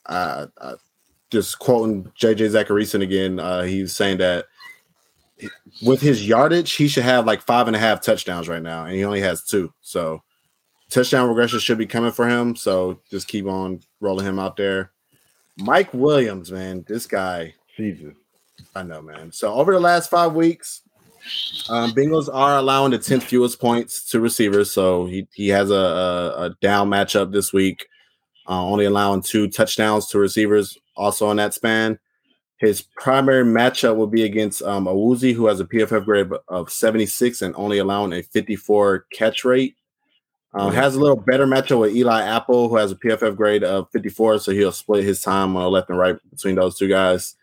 I, 0.06 0.44
I 0.60 0.74
just 1.30 1.58
quoting 1.58 2.12
JJ 2.20 2.50
Zachariason 2.50 3.02
again. 3.02 3.40
Uh, 3.40 3.62
he's 3.62 3.96
saying 3.96 4.18
that 4.18 4.44
with 5.80 6.02
his 6.02 6.28
yardage, 6.28 6.74
he 6.74 6.86
should 6.86 7.04
have 7.04 7.24
like 7.24 7.40
five 7.40 7.66
and 7.66 7.74
a 7.74 7.78
half 7.78 8.02
touchdowns 8.02 8.46
right 8.46 8.62
now, 8.62 8.84
and 8.84 8.94
he 8.94 9.02
only 9.02 9.22
has 9.22 9.42
two. 9.42 9.72
So 9.80 10.22
touchdown 10.90 11.30
regression 11.30 11.60
should 11.60 11.78
be 11.78 11.86
coming 11.86 12.12
for 12.12 12.28
him. 12.28 12.54
So 12.56 13.00
just 13.10 13.26
keep 13.26 13.46
on 13.46 13.80
rolling 14.00 14.26
him 14.26 14.38
out 14.38 14.58
there. 14.58 14.90
Mike 15.56 15.94
Williams, 15.94 16.52
man, 16.52 16.84
this 16.86 17.06
guy. 17.06 17.54
Jesus. 17.74 18.14
I 18.74 18.82
know, 18.82 19.00
man. 19.00 19.32
So 19.32 19.54
over 19.54 19.72
the 19.72 19.80
last 19.80 20.10
five 20.10 20.34
weeks, 20.34 20.82
um, 21.68 21.92
Bengals 21.92 22.28
are 22.32 22.56
allowing 22.58 22.92
the 22.92 22.98
tenth 22.98 23.24
fewest 23.24 23.60
points 23.60 24.08
to 24.10 24.20
receivers. 24.20 24.70
So 24.70 25.06
he 25.06 25.26
he 25.34 25.48
has 25.48 25.70
a 25.70 25.74
a, 25.74 26.42
a 26.44 26.56
down 26.60 26.88
matchup 26.88 27.32
this 27.32 27.52
week, 27.52 27.86
uh, 28.48 28.64
only 28.64 28.84
allowing 28.84 29.22
two 29.22 29.48
touchdowns 29.48 30.06
to 30.08 30.18
receivers. 30.18 30.78
Also 30.96 31.30
in 31.30 31.36
that 31.36 31.54
span, 31.54 31.98
his 32.58 32.82
primary 32.96 33.44
matchup 33.44 33.96
will 33.96 34.06
be 34.06 34.22
against 34.22 34.62
um, 34.62 34.86
Awuzie, 34.86 35.34
who 35.34 35.46
has 35.46 35.60
a 35.60 35.64
PFF 35.64 36.04
grade 36.04 36.30
of 36.48 36.70
seventy 36.70 37.06
six 37.06 37.42
and 37.42 37.54
only 37.56 37.78
allowing 37.78 38.12
a 38.12 38.22
fifty 38.22 38.56
four 38.56 39.06
catch 39.12 39.44
rate. 39.44 39.76
Uh, 40.54 40.70
has 40.70 40.94
a 40.94 41.00
little 41.00 41.16
better 41.16 41.46
matchup 41.46 41.80
with 41.80 41.94
Eli 41.94 42.22
Apple, 42.22 42.70
who 42.70 42.76
has 42.76 42.90
a 42.90 42.94
PFF 42.96 43.36
grade 43.36 43.62
of 43.62 43.90
54, 43.92 44.38
so 44.38 44.52
he'll 44.52 44.72
split 44.72 45.04
his 45.04 45.20
time 45.20 45.54
on 45.54 45.64
the 45.64 45.68
left 45.68 45.90
and 45.90 45.98
right 45.98 46.16
between 46.30 46.54
those 46.54 46.78
two 46.78 46.88
guys. 46.88 47.36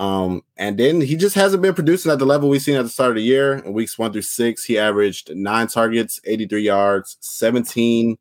Um, 0.00 0.42
and 0.56 0.78
then 0.78 1.02
he 1.02 1.14
just 1.14 1.34
hasn't 1.34 1.62
been 1.62 1.74
producing 1.74 2.10
at 2.10 2.18
the 2.18 2.24
level 2.24 2.48
we've 2.48 2.62
seen 2.62 2.76
at 2.76 2.82
the 2.82 2.88
start 2.88 3.10
of 3.10 3.16
the 3.16 3.22
year. 3.22 3.58
In 3.58 3.74
weeks 3.74 3.98
one 3.98 4.10
through 4.10 4.22
six, 4.22 4.64
he 4.64 4.78
averaged 4.78 5.30
nine 5.36 5.66
targets, 5.66 6.18
83 6.24 6.62
yards, 6.62 7.18
17 7.20 8.16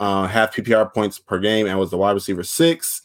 uh, 0.00 0.26
half 0.26 0.54
PPR 0.54 0.92
points 0.94 1.18
per 1.18 1.38
game, 1.38 1.66
and 1.66 1.78
was 1.78 1.90
the 1.90 1.98
wide 1.98 2.12
receiver 2.12 2.42
six. 2.42 3.02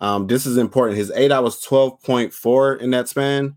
Um, 0.00 0.26
this 0.26 0.44
is 0.44 0.58
important. 0.58 0.98
His 0.98 1.10
aDOT 1.12 1.42
was 1.42 1.64
12.4 1.64 2.80
in 2.80 2.90
that 2.90 3.08
span. 3.08 3.56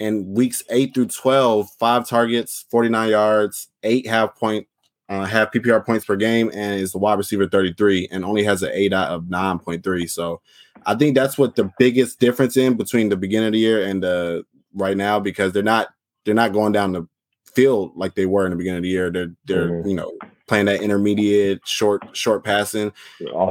And 0.00 0.28
weeks 0.28 0.62
eight 0.70 0.94
through 0.94 1.08
12, 1.08 1.70
five 1.76 2.08
targets, 2.08 2.66
49 2.70 3.08
yards, 3.10 3.68
eight 3.82 4.06
half 4.06 4.36
point, 4.36 4.68
uh, 5.08 5.24
half 5.24 5.50
PPR 5.50 5.84
points 5.84 6.04
per 6.04 6.14
game, 6.14 6.52
and 6.54 6.80
is 6.80 6.92
the 6.92 6.98
wide 6.98 7.18
receiver 7.18 7.48
33 7.48 8.06
and 8.12 8.24
only 8.24 8.44
has 8.44 8.62
an 8.62 8.70
aDOT 8.70 9.08
of 9.08 9.24
9.3. 9.24 10.08
So 10.08 10.40
I 10.86 10.94
think 10.94 11.14
that's 11.14 11.36
what 11.38 11.56
the 11.56 11.70
biggest 11.78 12.20
difference 12.20 12.56
in 12.56 12.76
between 12.76 13.08
the 13.08 13.16
beginning 13.16 13.48
of 13.48 13.52
the 13.52 13.58
year 13.58 13.84
and 13.86 14.02
the 14.02 14.44
right 14.74 14.96
now 14.96 15.18
because 15.20 15.52
they're 15.52 15.62
not 15.62 15.88
they're 16.24 16.34
not 16.34 16.52
going 16.52 16.72
down 16.72 16.92
the 16.92 17.06
field 17.54 17.92
like 17.96 18.14
they 18.14 18.26
were 18.26 18.44
in 18.44 18.50
the 18.50 18.56
beginning 18.56 18.78
of 18.78 18.82
the 18.82 18.88
year. 18.88 19.10
They're 19.10 19.32
they're 19.46 19.68
Mhm. 19.70 19.88
you 19.88 19.94
know 19.94 20.12
playing 20.46 20.66
that 20.66 20.80
intermediate 20.80 21.60
short 21.66 22.02
short 22.16 22.42
passing 22.42 22.90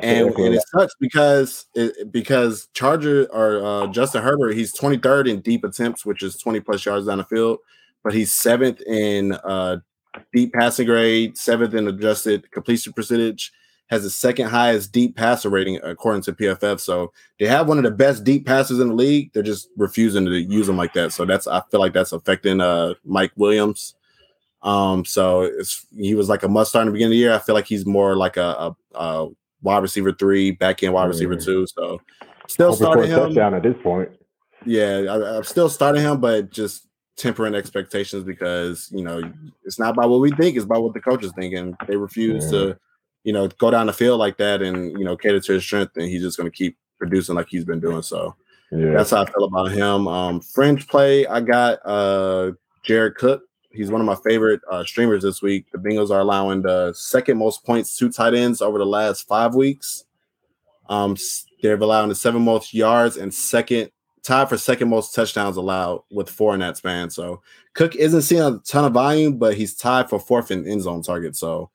and, 0.03 0.27
and 0.45 0.55
it 0.55 0.63
sucks 0.69 0.93
because 0.99 1.65
it, 1.75 2.11
because 2.11 2.67
Charger 2.73 3.27
or 3.31 3.63
uh, 3.63 3.87
Justin 3.87 4.23
Herbert 4.23 4.53
he's 4.55 4.73
23rd 4.73 5.29
in 5.29 5.41
deep 5.41 5.63
attempts, 5.63 6.05
which 6.05 6.23
is 6.23 6.37
20 6.37 6.59
plus 6.61 6.83
yards 6.85 7.05
down 7.05 7.19
the 7.19 7.23
field, 7.25 7.59
but 8.03 8.13
he's 8.13 8.31
seventh 8.31 8.81
in 8.81 9.33
uh, 9.43 9.77
deep 10.33 10.53
passing 10.53 10.87
grade, 10.87 11.37
seventh 11.37 11.75
in 11.75 11.87
adjusted 11.87 12.49
completion 12.51 12.93
percentage, 12.93 13.51
has 13.89 14.03
the 14.03 14.09
second 14.09 14.47
highest 14.49 14.91
deep 14.91 15.15
passer 15.15 15.49
rating 15.49 15.79
according 15.83 16.21
to 16.23 16.33
PFF. 16.33 16.79
So 16.79 17.13
they 17.39 17.47
have 17.47 17.67
one 17.67 17.77
of 17.77 17.83
the 17.83 17.91
best 17.91 18.23
deep 18.23 18.45
passers 18.45 18.79
in 18.79 18.89
the 18.89 18.93
league. 18.93 19.31
They're 19.33 19.43
just 19.43 19.69
refusing 19.77 20.25
to 20.25 20.39
use 20.39 20.67
them 20.67 20.77
like 20.77 20.93
that. 20.93 21.13
So 21.13 21.25
that's 21.25 21.47
I 21.47 21.61
feel 21.71 21.79
like 21.79 21.93
that's 21.93 22.11
affecting 22.11 22.61
uh, 22.61 22.93
Mike 23.05 23.31
Williams. 23.35 23.95
Um, 24.61 25.05
so 25.05 25.41
it's 25.41 25.85
he 25.95 26.15
was 26.15 26.29
like 26.29 26.43
a 26.43 26.47
must 26.47 26.71
start 26.71 26.83
in 26.83 26.87
the 26.87 26.93
beginning 26.93 27.13
of 27.13 27.15
the 27.15 27.19
year. 27.19 27.33
I 27.33 27.39
feel 27.39 27.55
like 27.55 27.67
he's 27.67 27.85
more 27.85 28.15
like 28.15 28.37
a, 28.37 28.75
a, 28.93 28.99
a 28.99 29.29
wide 29.61 29.83
receiver 29.83 30.11
three, 30.11 30.51
back 30.51 30.83
end 30.83 30.93
wide 30.93 31.05
receiver 31.05 31.35
two. 31.35 31.65
So 31.67 32.01
still 32.47 32.71
for 32.71 32.77
starting 32.77 33.11
him. 33.11 33.19
touchdown 33.19 33.53
at 33.53 33.63
this 33.63 33.75
point. 33.81 34.09
Yeah, 34.65 35.05
I, 35.09 35.37
I'm 35.37 35.43
still 35.43 35.69
starting 35.69 36.01
him, 36.01 36.19
but 36.19 36.49
just 36.49 36.87
tempering 37.15 37.55
expectations 37.55 38.23
because 38.23 38.89
you 38.91 39.03
know 39.03 39.21
it's 39.63 39.79
not 39.79 39.91
about 39.91 40.09
what 40.09 40.19
we 40.19 40.31
think; 40.31 40.55
it's 40.55 40.65
about 40.65 40.83
what 40.83 40.93
the 40.93 40.99
coaches 40.99 41.31
think, 41.37 41.53
and 41.53 41.75
they 41.87 41.95
refuse 41.95 42.49
to, 42.51 42.77
you 43.27 43.33
know, 43.33 43.49
go 43.59 43.69
down 43.69 43.87
the 43.87 43.91
field 43.93 44.19
like 44.19 44.37
that 44.37 44.61
and 44.61 44.97
you 44.97 45.03
know 45.03 45.17
cater 45.17 45.41
to 45.41 45.51
his 45.53 45.63
strength, 45.63 45.97
and 45.97 46.05
he's 46.07 46.21
just 46.21 46.37
going 46.37 46.49
to 46.49 46.55
keep 46.57 46.77
producing 46.97 47.35
like 47.35 47.49
he's 47.49 47.65
been 47.65 47.81
doing. 47.81 48.01
So 48.01 48.33
Yeah. 48.71 48.91
that's 48.91 49.09
how 49.09 49.23
I 49.23 49.25
feel 49.29 49.43
about 49.43 49.71
him. 49.73 50.07
Um, 50.07 50.39
fringe 50.39 50.87
play, 50.87 51.27
I 51.27 51.41
got 51.41 51.79
uh 51.83 52.53
Jared 52.83 53.15
Cook. 53.15 53.41
He's 53.69 53.91
one 53.91 53.99
of 53.99 54.07
my 54.07 54.15
favorite 54.25 54.61
uh, 54.71 54.85
streamers 54.85 55.23
this 55.23 55.41
week. 55.41 55.65
The 55.73 55.77
Bengals 55.77 56.09
are 56.09 56.21
allowing 56.21 56.61
the 56.61 56.93
second 56.93 57.37
most 57.37 57.65
points 57.65 57.97
to 57.97 58.09
tight 58.09 58.33
ends 58.33 58.61
over 58.61 58.77
the 58.77 58.85
last 58.85 59.27
five 59.27 59.55
weeks. 59.55 60.05
Um, 60.87 61.17
they're 61.61 61.75
allowing 61.75 62.07
the 62.07 62.15
seven 62.15 62.43
most 62.43 62.73
yards 62.73 63.17
and 63.17 63.33
second 63.33 63.91
tied 64.23 64.47
for 64.47 64.57
second 64.57 64.89
most 64.89 65.13
touchdowns 65.13 65.57
allowed 65.57 66.01
with 66.11 66.29
four 66.29 66.53
in 66.53 66.61
that 66.61 66.77
span. 66.77 67.09
So 67.09 67.41
Cook 67.73 67.95
isn't 67.95 68.21
seeing 68.21 68.41
a 68.41 68.57
ton 68.59 68.85
of 68.85 68.93
volume, 68.93 69.37
but 69.37 69.55
he's 69.57 69.75
tied 69.75 70.09
for 70.09 70.17
fourth 70.17 70.49
in 70.49 70.65
end 70.65 70.81
zone 70.83 71.03
targets. 71.03 71.39
So 71.39 71.69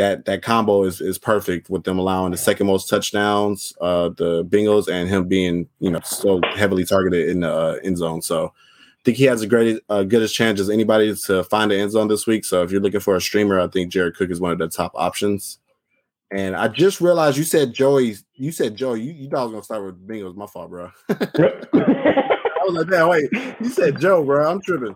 that 0.00 0.24
that 0.24 0.42
combo 0.42 0.84
is 0.84 1.02
is 1.02 1.18
perfect 1.18 1.68
with 1.68 1.84
them 1.84 1.98
allowing 1.98 2.30
the 2.30 2.38
second 2.38 2.66
most 2.66 2.88
touchdowns, 2.88 3.74
uh, 3.82 4.08
the 4.16 4.44
Bengals, 4.46 4.88
and 4.88 5.08
him 5.10 5.28
being 5.28 5.68
you 5.78 5.90
know 5.90 6.00
so 6.02 6.40
heavily 6.54 6.84
targeted 6.84 7.28
in 7.28 7.40
the 7.40 7.52
uh, 7.52 7.78
end 7.84 7.98
zone. 7.98 8.22
So 8.22 8.46
I 8.46 9.00
think 9.04 9.18
he 9.18 9.24
has 9.24 9.42
a 9.42 9.46
great, 9.46 9.82
uh, 9.90 10.02
good 10.04 10.22
as 10.22 10.32
chance 10.32 10.58
as 10.58 10.70
anybody 10.70 11.14
to 11.14 11.44
find 11.44 11.70
the 11.70 11.78
end 11.78 11.92
zone 11.92 12.08
this 12.08 12.26
week. 12.26 12.46
So 12.46 12.62
if 12.62 12.70
you're 12.70 12.80
looking 12.80 13.00
for 13.00 13.14
a 13.14 13.20
streamer, 13.20 13.60
I 13.60 13.68
think 13.68 13.92
Jared 13.92 14.16
Cook 14.16 14.30
is 14.30 14.40
one 14.40 14.52
of 14.52 14.58
the 14.58 14.68
top 14.68 14.92
options. 14.94 15.58
And 16.30 16.56
I 16.56 16.68
just 16.68 17.02
realized 17.02 17.36
you 17.36 17.44
said 17.44 17.74
Joey. 17.74 18.16
You 18.34 18.52
said 18.52 18.76
Joey. 18.76 19.02
You, 19.02 19.12
you 19.12 19.28
thought 19.28 19.40
I 19.40 19.44
was 19.44 19.52
gonna 19.52 19.64
start 19.64 19.84
with 19.84 20.08
Bengals. 20.08 20.34
My 20.34 20.46
fault, 20.46 20.70
bro. 20.70 20.90
I 21.10 22.64
was 22.64 22.74
like, 22.74 22.88
damn, 22.88 23.08
wait. 23.08 23.28
You 23.60 23.68
said 23.68 24.00
Joe, 24.00 24.24
bro. 24.24 24.50
I'm 24.50 24.62
tripping. 24.62 24.94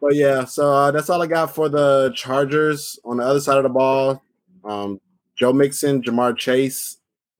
But 0.00 0.14
yeah, 0.14 0.44
so 0.44 0.72
uh, 0.72 0.90
that's 0.90 1.10
all 1.10 1.20
I 1.22 1.26
got 1.26 1.54
for 1.54 1.68
the 1.68 2.12
Chargers. 2.14 2.98
On 3.04 3.16
the 3.16 3.24
other 3.24 3.40
side 3.40 3.56
of 3.56 3.64
the 3.64 3.68
ball, 3.68 4.22
um, 4.64 5.00
Joe 5.36 5.52
Mixon, 5.52 6.02
Ja'Marr 6.02 6.36
Chase, 6.36 6.98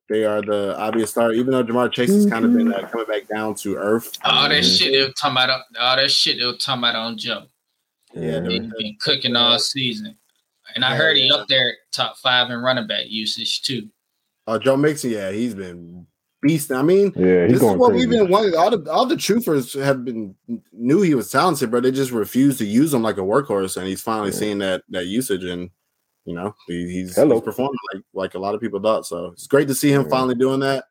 they 0.08 0.24
are 0.24 0.42
the 0.42 0.76
obvious 0.78 1.10
start. 1.10 1.34
Even 1.34 1.52
though 1.52 1.62
Ja'Marr 1.62 1.92
Chase 1.92 2.10
has 2.10 2.26
kind 2.26 2.44
of 2.44 2.52
been 2.54 2.72
uh, 2.72 2.88
coming 2.88 3.06
back 3.06 3.28
down 3.28 3.54
to 3.56 3.76
earth. 3.76 4.16
All 4.24 4.48
that 4.48 4.56
Um, 4.58 4.62
shit 4.62 4.92
they 4.92 5.02
were 5.02 5.12
talking 5.12 5.32
about, 5.36 5.60
all 5.78 5.96
that 5.96 6.10
shit 6.10 6.38
they 6.38 6.46
were 6.46 6.54
talking 6.54 6.80
about 6.82 6.96
on 6.96 7.16
Joe. 7.18 7.44
Yeah, 8.14 8.40
He 8.48 8.58
been 8.60 8.96
cooking 9.00 9.36
all 9.36 9.58
season, 9.58 10.16
and 10.74 10.84
I 10.84 10.96
heard 10.96 11.16
he 11.18 11.30
up 11.30 11.46
there 11.46 11.76
top 11.92 12.16
five 12.18 12.50
in 12.50 12.58
running 12.58 12.86
back 12.86 13.04
usage 13.08 13.62
too. 13.62 13.88
uh, 14.46 14.58
Joe 14.58 14.76
Mixon, 14.78 15.10
yeah, 15.10 15.30
he's 15.30 15.54
been 15.54 16.06
beast. 16.42 16.70
I 16.72 16.82
mean, 16.82 17.12
Yeah, 17.16 17.46
this 17.46 17.56
is 17.56 17.62
what 17.62 17.90
crazy. 17.90 18.06
we've 18.06 18.18
been 18.18 18.30
wanting. 18.30 18.54
All 18.56 18.70
the 18.76 18.90
all 18.90 19.06
the 19.06 19.16
truthers 19.16 19.80
have 19.82 20.04
been 20.04 20.34
knew 20.72 21.02
he 21.02 21.14
was 21.14 21.30
talented, 21.30 21.70
but 21.70 21.82
they 21.82 21.90
just 21.90 22.10
refused 22.12 22.58
to 22.58 22.64
use 22.66 22.92
him 22.94 23.02
like 23.02 23.18
a 23.18 23.22
workhorse. 23.22 23.76
And 23.76 23.86
he's 23.86 24.02
finally 24.02 24.30
Yeah. 24.30 24.36
seeing 24.38 24.58
that 24.58 24.82
that 24.90 25.06
usage, 25.06 25.44
and 25.44 25.70
you 26.24 26.34
know 26.34 26.54
he, 26.66 26.84
he's, 26.90 27.16
he's 27.16 27.40
performing 27.42 27.78
like 27.94 28.02
like 28.14 28.34
a 28.34 28.38
lot 28.38 28.54
of 28.54 28.60
people 28.60 28.80
thought. 28.80 29.06
So 29.06 29.26
it's 29.26 29.46
great 29.46 29.68
to 29.68 29.74
see 29.74 29.90
him 29.92 30.02
Yeah. 30.02 30.08
finally 30.10 30.34
doing 30.34 30.60
that. 30.60 30.84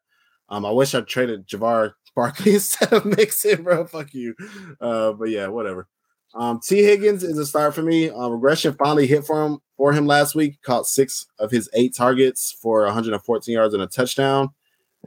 Um, 0.50 0.66
I 0.66 0.72
wish 0.72 0.96
I 0.96 1.02
traded 1.02 1.48
Javar 1.48 1.94
Barkley 2.16 2.54
instead 2.56 2.94
of 2.94 3.06
Mixon, 3.06 3.64
bro. 3.64 3.86
Fuck 3.86 4.14
you. 4.14 4.34
Uh, 4.82 5.12
but 5.14 5.30
yeah, 5.30 5.48
whatever. 5.48 5.88
Um, 6.36 6.60
Tee 6.62 6.84
Higgins 6.84 7.24
is 7.24 7.38
a 7.38 7.46
start 7.46 7.74
for 7.74 7.82
me. 7.82 8.10
Um, 8.10 8.32
regression 8.34 8.74
finally 8.78 9.08
hit 9.08 9.26
for 9.26 9.46
him 9.46 9.60
for 9.78 9.94
him 9.94 10.06
last 10.06 10.36
week. 10.36 10.62
Caught 10.62 10.86
six 10.88 11.26
of 11.40 11.52
his 11.52 11.70
eight 11.74 11.96
targets 11.96 12.52
for 12.62 12.84
114 12.86 13.54
yards 13.54 13.74
and 13.74 13.82
a 13.82 13.88
touchdown. 13.88 14.50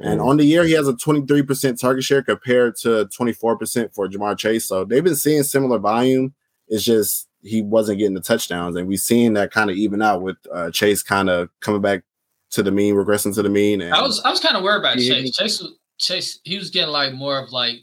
And 0.03 0.21
on 0.21 0.37
the 0.39 0.45
year, 0.45 0.65
he 0.65 0.73
has 0.73 0.89
a 0.89 0.95
23% 0.95 1.79
target 1.81 2.05
share 2.05 2.23
compared 2.23 2.77
to 2.77 3.07
24% 3.07 3.95
for 3.95 4.09
Ja'Marr 4.09 4.37
Chase. 4.39 4.65
So 4.67 4.85
they've 4.85 5.05
been 5.05 5.17
seeing 5.17 5.43
similar 5.43 5.79
volume. 5.79 6.35
It's 6.69 6.85
just 6.85 7.29
he 7.43 7.63
wasn't 7.63 7.99
getting 7.99 8.15
the 8.15 8.21
touchdowns, 8.21 8.77
and 8.77 8.87
we've 8.87 9.01
seen 9.01 9.33
that 9.35 9.51
kind 9.51 9.71
of 9.71 9.77
even 9.77 10.03
out 10.03 10.23
with 10.23 10.37
uh, 10.53 10.71
Chase 10.71 11.03
kind 11.03 11.29
of 11.29 11.49
coming 11.61 11.81
back 11.81 12.03
to 12.51 12.63
the 12.63 12.71
mean, 12.71 12.95
regressing 12.95 13.35
to 13.35 13.43
the 13.43 13.49
mean. 13.49 13.81
And 13.81 13.95
I 13.95 14.03
was 14.03 14.21
I 14.25 14.31
was 14.31 14.41
kind 14.41 14.57
of 14.57 14.63
worried 14.63 14.81
about 14.81 14.99
Yeah. 14.99 15.15
Chase. 15.15 15.37
Chase 15.37 15.61
was 15.61 15.73
Chase. 15.99 16.41
He 16.45 16.57
was 16.59 16.71
getting 16.71 16.91
like 16.93 17.13
more 17.15 17.39
of 17.39 17.51
like 17.53 17.77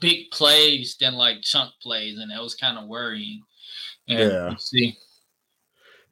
big 0.00 0.30
plays 0.30 0.96
than 1.00 1.14
like 1.14 1.42
chunk 1.42 1.70
plays, 1.82 2.18
and 2.18 2.30
that 2.30 2.42
was 2.42 2.54
kind 2.54 2.78
of 2.78 2.86
worrying. 2.88 3.42
And 4.08 4.30
Yeah. 4.32 4.54
see, 4.58 4.96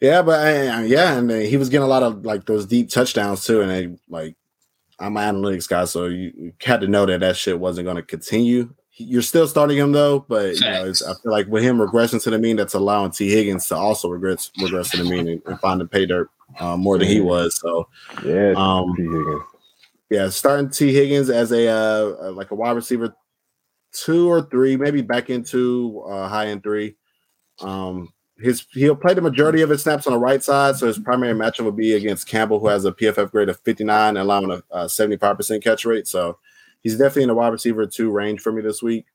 Yeah, 0.01 0.23
but 0.23 0.41
uh, 0.47 0.81
yeah, 0.83 1.19
and 1.19 1.31
he 1.31 1.57
was 1.57 1.69
getting 1.69 1.85
a 1.85 1.89
lot 1.89 2.03
of 2.03 2.25
like 2.25 2.45
those 2.47 2.67
deep 2.67 2.91
touchdowns 2.91 3.45
too. 3.45 3.61
And 3.63 3.71
they 3.71 3.97
like, 4.09 4.37
I'm 5.01 5.17
an 5.17 5.35
analytics 5.37 5.69
guy, 5.69 5.85
so 5.85 6.07
you, 6.07 6.33
you 6.37 6.53
had 6.61 6.81
to 6.81 6.89
know 6.89 7.07
that 7.07 7.21
that 7.21 7.37
shit 7.37 7.59
wasn't 7.61 7.85
going 7.87 7.97
to 7.97 8.03
continue. 8.03 8.75
You're 9.01 9.23
still 9.23 9.47
starting 9.47 9.79
him 9.79 9.93
though, 9.93 10.21
but 10.29 10.55
you 10.57 10.61
know, 10.63 10.87
it's, 10.87 11.03
I 11.07 11.15
feel 11.23 11.31
like 11.31 11.47
with 11.47 11.63
him 11.63 11.79
regressing 11.79 12.21
to 12.25 12.31
the 12.31 12.39
mean, 12.39 12.57
that's 12.57 12.75
allowing 12.75 13.13
Tee 13.13 13.31
Higgins 13.31 13.69
to 13.69 13.77
also 13.77 14.09
regress 14.09 14.51
regress 14.61 14.91
to 14.91 14.97
the 14.97 15.05
mean 15.05 15.29
and, 15.29 15.43
and 15.47 15.61
find 15.61 15.81
the 15.81 15.87
pay 15.87 16.05
dirt 16.05 16.29
uh, 16.59 16.77
more 16.77 16.99
than 16.99 17.07
he 17.07 17.21
was. 17.21 17.57
So 17.61 17.89
Yeah, 18.25 18.55
Um, 18.57 18.93
Tee 18.97 19.05
Higgins. 19.05 19.43
yeah, 20.11 20.29
starting 20.31 20.69
Tee 20.71 20.93
Higgins 20.93 21.31
as 21.31 21.53
a 21.53 21.69
uh, 21.69 22.17
uh, 22.29 22.33
like 22.33 22.51
a 22.51 22.57
wide 22.57 22.73
receiver 22.73 23.15
two 23.93 24.29
or 24.29 24.43
three, 24.43 24.77
maybe 24.77 25.01
back 25.01 25.31
into 25.31 26.03
uh, 26.09 26.27
high 26.29 26.49
end 26.49 26.65
three. 26.65 26.97
Um, 27.61 28.13
his 28.41 28.67
he'll 28.73 28.97
play 28.97 29.15
the 29.15 29.21
majority 29.21 29.63
of 29.63 29.71
his 29.71 29.83
snaps 29.83 30.07
on 30.07 30.13
the 30.13 30.19
right 30.19 30.43
side, 30.43 30.77
so 30.77 30.87
his 30.87 30.99
primary 30.99 31.35
matchup 31.35 31.65
will 31.65 31.73
be 31.73 31.95
against 31.95 32.29
Campbell, 32.29 32.61
who 32.61 32.69
has 32.69 32.85
a 32.85 32.93
PFF 32.93 33.31
grade 33.31 33.49
of 33.49 33.59
59 33.61 34.09
and 34.09 34.19
allowing 34.19 34.51
a, 34.51 34.63
a 34.71 34.85
75% 34.85 35.63
catch 35.63 35.85
rate. 35.85 36.07
So 36.07 36.39
he's 36.83 36.97
definitely 36.97 37.25
in 37.25 37.29
the 37.29 37.35
wide 37.35 37.53
receiver 37.53 37.87
two 37.87 38.11
range 38.11 38.41
for 38.41 38.53
me 38.53 38.63
this 38.63 38.83
week. 38.83 39.07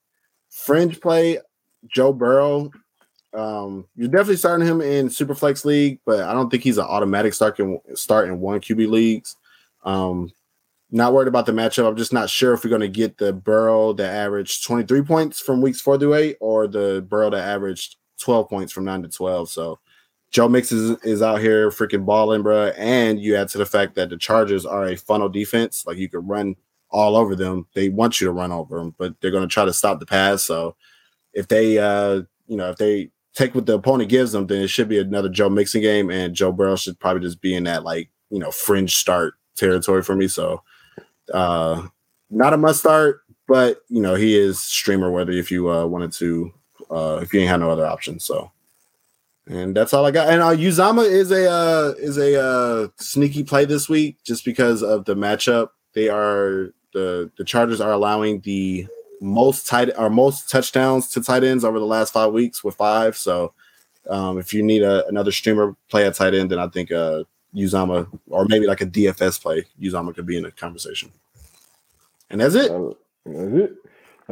Fringe 0.50 1.00
play, 1.00 1.40
Joe 1.88 2.14
Burrow. 2.14 2.72
Um, 3.34 3.88
you're 3.96 4.10
definitely 4.10 4.36
starting 4.36 4.68
him 4.68 4.82
in 4.82 5.08
Superflex 5.08 5.66
League, 5.66 6.00
but 6.06 6.22
I 6.22 6.34
don't 6.34 6.50
think 6.50 6.64
he's 6.64 6.78
an 6.78 6.86
automatic 6.86 7.34
start 7.34 7.60
in 7.60 7.80
start 7.96 8.28
in 8.28 8.40
one 8.40 8.60
QB 8.60 8.90
leagues. 8.90 9.36
Um, 9.84 10.32
not 10.92 11.14
worried 11.14 11.28
about 11.28 11.48
the 11.48 11.52
matchup. 11.52 11.88
I'm 11.88 11.96
just 11.96 12.14
not 12.14 12.30
sure 12.30 12.54
if 12.54 12.64
we're 12.64 12.70
going 12.70 12.82
to 12.82 12.88
get 12.88 13.18
the 13.18 13.34
Burrow 13.34 13.94
that 13.94 14.14
averaged 14.14 14.64
23 14.64 15.02
points 15.02 15.40
from 15.40 15.62
weeks 15.62 15.82
four 15.82 15.98
through 15.98 16.14
eight 16.14 16.38
or 16.40 16.68
the 16.68 17.04
Burrow 17.10 17.32
that 17.32 17.48
averaged 17.48 17.96
12 18.24 18.50
points 18.50 18.72
from 18.72 18.86
nine 18.86 19.04
to 19.04 19.10
12. 19.10 19.50
So 19.50 19.80
Joe 20.32 20.48
Mix 20.48 20.72
is, 20.72 20.98
is 21.04 21.22
out 21.22 21.42
here 21.42 21.70
freaking 21.70 22.06
balling, 22.06 22.42
bro. 22.42 22.68
And 22.78 23.20
you 23.20 23.36
add 23.36 23.50
to 23.50 23.58
the 23.58 23.66
fact 23.66 23.96
that 23.96 24.10
the 24.10 24.18
Chargers 24.18 24.66
are 24.66 24.86
a 24.86 24.96
funnel 24.96 25.30
defense. 25.30 25.86
Like 25.86 25.98
you 25.98 26.10
could 26.10 26.28
run 26.28 26.56
all 26.90 27.16
over 27.16 27.36
them. 27.36 27.68
They 27.74 27.90
want 27.90 28.20
you 28.20 28.28
to 28.28 28.34
run 28.34 28.52
over 28.52 28.78
them, 28.78 28.96
but 28.98 29.16
they're 29.20 29.32
going 29.32 29.48
to 29.48 29.54
try 29.54 29.66
to 29.66 29.74
stop 29.74 30.00
the 30.00 30.06
pass. 30.06 30.44
So 30.44 30.76
if 31.34 31.48
they, 31.48 31.78
uh, 31.80 32.22
you 32.48 32.58
know, 32.58 32.70
if 32.70 32.78
they 32.78 33.10
take 33.34 33.56
what 33.56 33.66
the 33.66 33.76
opponent 33.76 34.10
gives 34.10 34.32
them, 34.32 34.48
then 34.48 34.62
it 34.62 34.68
should 34.68 34.90
be 34.90 35.00
another 35.00 35.30
Joe 35.30 35.50
Mixon 35.50 35.82
game. 35.82 36.10
And 36.10 36.36
Joe 36.36 36.52
Burrow 36.52 36.76
should 36.76 37.00
probably 37.00 37.22
just 37.22 37.42
be 37.42 37.56
in 37.56 37.64
that, 37.66 37.84
like, 37.84 38.10
you 38.30 38.40
know, 38.40 38.52
fringe 38.52 38.96
start 38.96 39.36
territory 39.56 40.04
for 40.04 40.16
me. 40.16 40.28
So, 40.28 40.62
uh, 41.34 41.88
not 42.30 42.54
a 42.54 42.58
must 42.58 42.80
start, 42.80 43.22
but 43.48 43.82
you 43.90 44.02
know 44.02 44.16
he 44.16 44.38
is 44.38 44.60
streamer 44.60 45.12
worthy 45.12 45.40
if 45.40 45.52
you 45.52 45.70
uh, 45.70 45.86
wanted 45.86 46.12
to, 46.14 46.52
uh, 46.94 47.20
if 47.22 47.34
you 47.34 47.42
ain't 47.42 47.50
had 47.50 47.60
no 47.60 47.70
other 47.70 47.86
options. 47.86 48.24
So, 48.24 48.52
and 49.48 49.76
that's 49.76 49.94
all 49.94 50.06
I 50.06 50.12
got. 50.12 50.30
And 50.30 50.42
uh, 50.42 50.52
Uzomah 50.52 51.10
is 51.10 51.32
a 51.32 51.50
uh, 51.50 51.94
is 51.98 52.18
a 52.18 52.42
uh, 52.42 52.88
sneaky 52.98 53.44
play 53.44 53.66
this 53.66 53.90
week 53.90 54.18
just 54.24 54.46
because 54.46 54.84
of 54.84 55.06
the 55.06 55.16
matchup. 55.16 55.70
They 55.94 56.10
are 56.10 56.74
the 56.94 57.32
the 57.38 57.44
Chargers 57.44 57.82
are 57.82 57.92
allowing 57.92 58.42
the 58.42 58.88
most 59.20 59.68
tight 59.68 59.90
or 59.98 60.10
most 60.10 60.50
touchdowns 60.50 61.10
to 61.10 61.22
tight 61.22 61.44
ends 61.44 61.64
over 61.64 61.80
the 61.80 61.86
last 61.86 62.14
five 62.14 62.32
weeks 62.32 62.64
with 62.64 62.76
five. 62.76 63.18
So, 63.18 63.54
um, 64.10 64.38
if 64.38 64.54
you 64.54 64.64
need 64.64 64.84
a, 64.84 65.08
another 65.08 65.32
streamer 65.32 65.76
play 65.90 66.06
at 66.06 66.16
tight 66.16 66.34
end, 66.34 66.52
then 66.52 66.60
I 66.60 66.68
think 66.68 66.92
uh, 66.92 67.24
Uzomah 67.56 68.08
or 68.30 68.46
maybe 68.46 68.68
like 68.68 68.82
a 68.82 68.86
DFS 68.86 69.42
play, 69.42 69.66
Uzomah 69.82 70.14
could 70.16 70.26
be 70.26 70.38
in 70.38 70.44
the 70.44 70.52
conversation. 70.52 71.12
And 72.30 72.42
that's 72.42 72.56
it. 72.56 72.72
That's 73.26 73.54
it. 73.54 73.83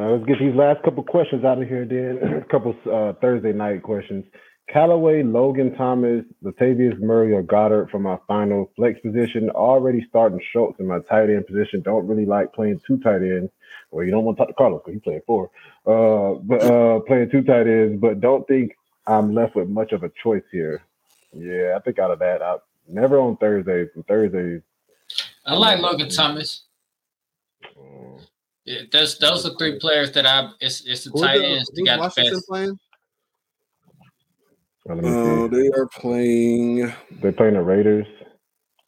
Uh, 0.02 0.14
let's 0.14 0.26
get 0.26 0.40
these 0.40 0.56
last 0.56 0.82
couple 0.84 1.04
questions 1.04 1.46
out 1.46 1.62
of 1.62 1.68
here. 1.68 1.86
Then 1.86 2.18
a 2.42 2.46
couple 2.46 2.76
uh, 2.92 3.14
Thursday 3.22 3.54
night 3.54 3.84
questions. 3.84 4.26
Callaway, 4.68 5.22
Logan 5.22 5.76
Thomas, 5.76 6.24
Latavius 6.44 6.98
Murray, 7.00 7.34
or 7.34 7.44
Goedert 7.44 7.92
for 7.92 8.00
my 8.00 8.18
final 8.28 8.72
flex 8.76 9.00
position. 9.02 9.50
Already 9.50 10.04
starting 10.10 10.42
Schultz 10.52 10.80
in 10.80 10.88
my 10.88 11.00
tight 11.00 11.30
end 11.30 11.46
position. 11.46 11.82
Don't 11.82 12.08
really 12.08 12.26
like 12.26 12.54
playing 12.54 12.82
two 12.88 12.98
tight 13.00 13.22
ends. 13.22 13.52
Well, 13.92 14.06
you 14.06 14.12
don't 14.12 14.24
want 14.24 14.38
to 14.38 14.42
talk 14.42 14.48
to 14.48 14.54
Carlos 14.56 14.82
because 14.82 14.94
he's 14.96 15.04
playing 15.04 15.22
four. 15.28 15.52
Uh, 15.86 16.40
but 16.42 16.64
uh, 16.64 17.02
playing 17.02 17.30
two 17.30 17.44
tight 17.44 17.68
ends, 17.68 18.00
but 18.02 18.22
don't 18.22 18.48
think 18.48 18.78
I'm 19.06 19.36
left 19.36 19.56
with 19.56 19.68
much 19.68 19.92
of 19.92 20.04
a 20.04 20.12
choice 20.24 20.44
here. 20.52 20.82
Yeah, 21.34 21.76
I 21.76 21.80
think 21.82 22.00
out 22.00 22.12
of 22.12 22.20
that, 22.20 22.42
I 22.42 22.58
never 22.88 23.20
on 23.20 23.38
Thursdays. 23.38 23.90
Thursdays, 24.08 24.62
I 25.46 25.56
like 25.56 25.80
Logan 25.80 26.10
Thomas. 26.10 26.64
um, 27.78 28.20
Yeah, 28.66 28.82
those 28.92 29.18
those 29.18 29.46
are 29.46 29.56
three 29.58 29.80
players 29.80 30.12
that 30.14 30.26
I. 30.26 30.50
It's 30.60 30.86
it's 30.86 31.06
the 31.06 31.12
Who's 31.12 31.22
tight 31.22 31.38
the- 31.40 31.46
ends 31.46 31.70
that 31.70 31.76
who's 31.78 31.86
got 31.86 32.16
the 32.16 32.22
best. 32.32 32.48
playing? 32.48 32.80
well, 34.86 34.98
let 34.98 35.06
Uh, 35.06 35.50
see. 35.50 35.62
they 35.62 35.68
are 35.80 35.88
playing 35.88 36.94
They're 37.22 37.32
playing 37.32 37.54
the 37.56 37.62
Raiders. 37.62 38.08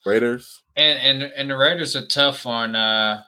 Raiders. 0.05 0.61
And 0.75 0.99
and 0.99 1.23
and 1.33 1.49
the 1.49 1.57
Raiders 1.57 1.95
are 1.95 2.05
tough 2.05 2.45
on 2.45 2.75
uh 2.75 3.23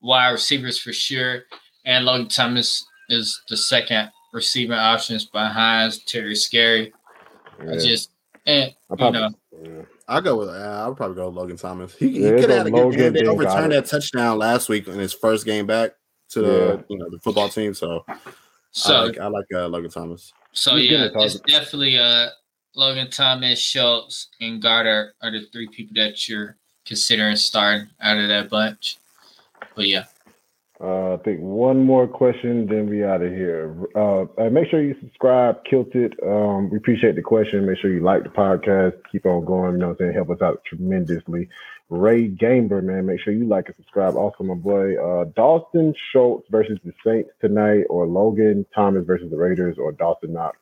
wide 0.00 0.30
receivers 0.30 0.78
for 0.78 0.92
sure. 0.92 1.44
And 1.86 2.04
Logan 2.04 2.28
Thomas 2.28 2.84
is 3.08 3.40
the 3.48 3.56
second 3.56 4.10
receiving 4.32 4.76
options 4.78 5.26
behind 5.26 5.94
Terry 6.06 6.34
Scary. 6.34 6.92
I 7.60 7.64
Yeah. 7.72 7.78
just 7.78 8.10
and 8.46 8.74
I 8.98 9.04
you 9.06 9.10
know 9.12 9.30
yeah. 9.62 9.82
I'll 10.06 10.20
go 10.20 10.36
with. 10.38 10.48
Uh, 10.48 10.52
I'll 10.52 10.94
probably 10.94 11.16
go 11.16 11.26
with 11.28 11.36
Logan 11.36 11.56
Thomas. 11.56 11.94
He, 11.94 12.08
he 12.08 12.20
Yeah, 12.24 12.30
could 12.30 12.38
it's 12.40 12.46
have 12.48 12.56
had 12.58 12.66
a 12.66 12.68
a 12.68 12.70
good 12.70 12.76
Logan, 12.76 12.98
game. 12.98 13.12
They 13.14 13.20
then 13.20 13.28
overturned 13.28 13.72
Goedert. 13.72 13.84
that 13.84 13.86
touchdown 13.86 14.38
last 14.38 14.68
week 14.68 14.86
in 14.88 14.98
his 14.98 15.12
first 15.12 15.44
game 15.46 15.66
back 15.66 15.92
to 16.30 16.42
the 16.42 16.84
you 16.88 16.98
know 16.98 17.08
the 17.10 17.18
football 17.20 17.48
team. 17.48 17.74
So, 17.74 18.04
so 18.70 18.94
I 18.94 19.00
like 19.04 19.18
I 19.18 19.26
like 19.26 19.46
uh, 19.54 19.68
Logan 19.68 19.90
Thomas. 19.90 20.32
so 20.52 20.76
He's 20.76 20.90
yeah, 20.90 21.08
it's 21.14 21.40
definitely 21.40 21.98
uh 21.98 22.28
Logan 22.74 23.08
Thomas, 23.10 23.58
Schultz, 23.60 24.28
and 24.40 24.62
Goedert 24.62 25.12
are 25.22 25.30
the 25.30 25.46
three 25.52 25.68
people 25.68 25.94
that 25.96 26.28
you're 26.28 26.56
considering 26.84 27.36
starting 27.36 27.88
out 28.00 28.18
of 28.18 28.28
that 28.28 28.50
bunch. 28.50 28.98
But 29.74 29.88
yeah. 29.88 30.04
Uh, 30.80 31.14
I 31.14 31.16
think 31.18 31.40
one 31.40 31.84
more 31.84 32.08
question, 32.08 32.66
then 32.66 32.88
we 32.88 33.04
out 33.04 33.22
of 33.22 33.30
here. 33.30 33.76
Uh, 33.94 34.26
make 34.50 34.68
sure 34.68 34.82
you 34.82 34.96
subscribe, 35.00 35.64
Kilted. 35.64 36.16
Um, 36.22 36.68
we 36.68 36.78
appreciate 36.78 37.14
the 37.14 37.22
question. 37.22 37.64
Make 37.64 37.78
sure 37.78 37.92
you 37.92 38.00
like 38.00 38.24
the 38.24 38.28
podcast. 38.28 38.94
Keep 39.10 39.24
on 39.26 39.44
going. 39.44 39.72
You 39.72 39.78
know 39.78 39.88
what 39.88 40.00
I'm 40.00 40.06
saying? 40.06 40.14
Help 40.14 40.30
us 40.30 40.42
out 40.42 40.62
tremendously. 40.66 41.48
Ray 41.90 42.26
Gamer, 42.26 42.82
man, 42.82 43.06
make 43.06 43.20
sure 43.20 43.32
you 43.32 43.46
like 43.46 43.66
and 43.66 43.76
subscribe. 43.76 44.16
Also, 44.16 44.42
my 44.42 44.54
boy, 44.54 44.96
uh, 44.96 45.26
Dawson 45.36 45.94
Schultz 46.10 46.48
versus 46.50 46.78
the 46.84 46.92
Saints 47.06 47.30
tonight, 47.40 47.84
or 47.88 48.06
Logan 48.06 48.66
Thomas 48.74 49.04
versus 49.06 49.30
the 49.30 49.36
Raiders, 49.36 49.76
or 49.78 49.92
Dawson 49.92 50.32
Knox 50.32 50.58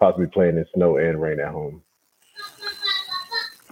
possibly 0.00 0.26
playing 0.26 0.56
in 0.56 0.66
snow 0.74 0.96
and 0.96 1.20
rain 1.20 1.40
at 1.40 1.52
home. 1.52 1.82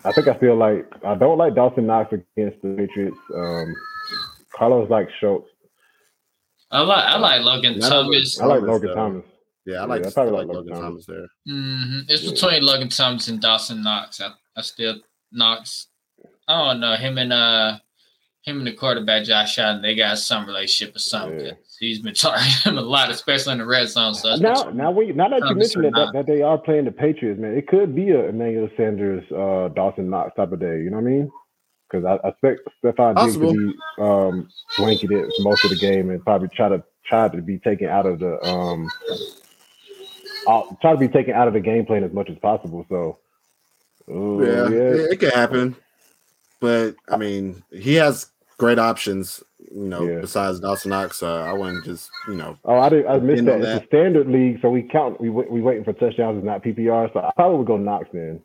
I 0.04 0.12
think 0.12 0.28
I 0.28 0.38
feel 0.38 0.56
like 0.56 0.86
I 1.04 1.14
don't 1.14 1.38
like 1.38 1.54
Dawson 1.54 1.86
Knox 1.86 2.12
against 2.12 2.62
the 2.62 2.74
Patriots. 2.76 3.18
Um, 3.34 3.74
Carlos 4.52 4.88
likes 4.88 5.12
Schultz. 5.20 5.48
I 6.70 6.80
like 6.82 7.04
I 7.04 7.18
like 7.18 7.42
Logan 7.42 7.74
Yeah, 7.78 7.86
I 7.86 7.88
Thomas. 7.88 8.40
I 8.40 8.46
like 8.46 8.62
Logan 8.62 8.88
though. 8.88 8.94
Thomas. 8.94 9.24
Yeah, 9.66 9.82
I 9.82 9.84
like. 9.84 10.00
Yeah, 10.00 10.06
I 10.06 10.10
I 10.10 10.12
probably 10.12 10.32
like 10.32 10.46
like 10.48 10.56
Logan 10.56 10.72
Logan 10.72 10.82
Thomas 10.82 11.06
there. 11.06 11.26
hmm 11.46 12.00
It's 12.08 12.22
Yeah. 12.24 12.30
between 12.32 12.62
Logan 12.62 12.88
Thomas 12.88 13.28
and 13.28 13.40
Dawson 13.40 13.82
Knox. 13.82 14.20
I, 14.20 14.30
I 14.56 14.60
still 14.62 14.96
Knox. 15.32 15.86
I 16.46 16.68
don't 16.72 16.80
know 16.80 16.94
him 16.96 17.18
and 17.18 17.32
uh 17.32 17.78
him 18.42 18.58
and 18.58 18.66
the 18.66 18.72
quarterback 18.72 19.24
Josh 19.24 19.58
Allen. 19.58 19.82
They 19.82 19.94
got 19.94 20.18
some 20.18 20.46
relationship 20.46 20.96
or 20.96 21.00
something. 21.00 21.46
Yeah. 21.46 21.52
He's 21.80 22.00
been 22.00 22.14
targeting 22.14 22.72
him 22.72 22.78
a 22.78 22.80
lot, 22.82 23.10
especially 23.10 23.52
in 23.52 23.58
the 23.58 23.66
red 23.66 23.88
zone. 23.88 24.14
So 24.14 24.34
Now, 24.36 24.70
now 24.74 24.90
we 24.90 25.12
now 25.12 25.28
that 25.28 25.42
you 25.48 25.54
mentioned 25.54 25.84
or 25.84 25.90
that, 25.92 26.12
that 26.12 26.12
that 26.12 26.26
they 26.26 26.42
are 26.42 26.58
playing 26.58 26.86
the 26.86 26.90
Patriots, 26.92 27.38
man, 27.40 27.56
it 27.56 27.68
could 27.68 27.94
be 27.94 28.10
a 28.10 28.28
Emmanuel 28.28 28.68
Sanders, 28.76 29.22
uh, 29.32 29.68
Dawson 29.74 30.10
Knox 30.10 30.34
type 30.36 30.50
of 30.52 30.60
day. 30.60 30.80
You 30.80 30.90
know 30.90 30.96
what 30.96 31.06
I 31.06 31.10
mean? 31.10 31.30
Because 31.90 32.04
I, 32.04 32.26
I 32.26 32.30
expect 32.30 32.68
Stefon 32.82 33.16
Diggs 33.16 33.34
to 33.34 33.52
be 33.52 34.02
um, 34.02 34.48
blanketed 34.76 35.32
most 35.40 35.64
of 35.64 35.70
the 35.70 35.76
game 35.76 36.10
and 36.10 36.22
probably 36.24 36.48
try 36.48 36.68
to 36.68 36.82
try 37.06 37.28
to 37.28 37.40
be 37.42 37.58
taken 37.58 37.88
out 37.88 38.06
of 38.06 38.18
the 38.18 38.42
um, 38.46 38.90
out, 40.48 40.80
try 40.80 40.92
to 40.92 40.98
be 40.98 41.08
taken 41.08 41.34
out 41.34 41.48
of 41.48 41.54
the 41.54 41.60
game 41.60 41.86
plan 41.86 42.04
as 42.04 42.12
much 42.12 42.28
as 42.30 42.38
possible. 42.38 42.84
So, 42.88 43.18
ooh, 44.10 44.44
Yeah, 44.44 44.68
yeah, 44.68 45.04
it, 45.04 45.12
it 45.12 45.20
could 45.20 45.32
happen, 45.32 45.76
but 46.60 46.96
I 47.08 47.16
mean, 47.16 47.62
he 47.70 47.94
has 47.94 48.26
great 48.58 48.78
options. 48.78 49.42
You 49.70 49.84
know, 49.84 50.08
Yeah. 50.08 50.20
besides 50.20 50.60
Dawson 50.60 50.90
Knox, 50.90 51.22
uh, 51.22 51.42
I 51.42 51.52
wouldn't 51.52 51.84
just 51.84 52.10
you 52.28 52.34
know. 52.34 52.58
Oh, 52.64 52.78
I 52.78 52.88
did. 52.88 53.06
I 53.06 53.18
missed 53.18 53.44
Didn't 53.44 53.60
that. 53.60 53.76
It's 53.76 53.84
a 53.84 53.86
standard 53.86 54.28
league, 54.28 54.60
so 54.62 54.70
we 54.70 54.82
count. 54.82 55.20
We 55.20 55.30
we 55.30 55.60
waiting 55.60 55.84
for 55.84 55.92
touchdowns. 55.92 56.38
It's 56.38 56.46
not 56.46 56.62
PPR, 56.62 57.12
so 57.12 57.20
I 57.20 57.30
probably 57.36 57.58
would 57.58 57.66
go 57.66 57.76
Knox 57.76 58.08
then. 58.12 58.42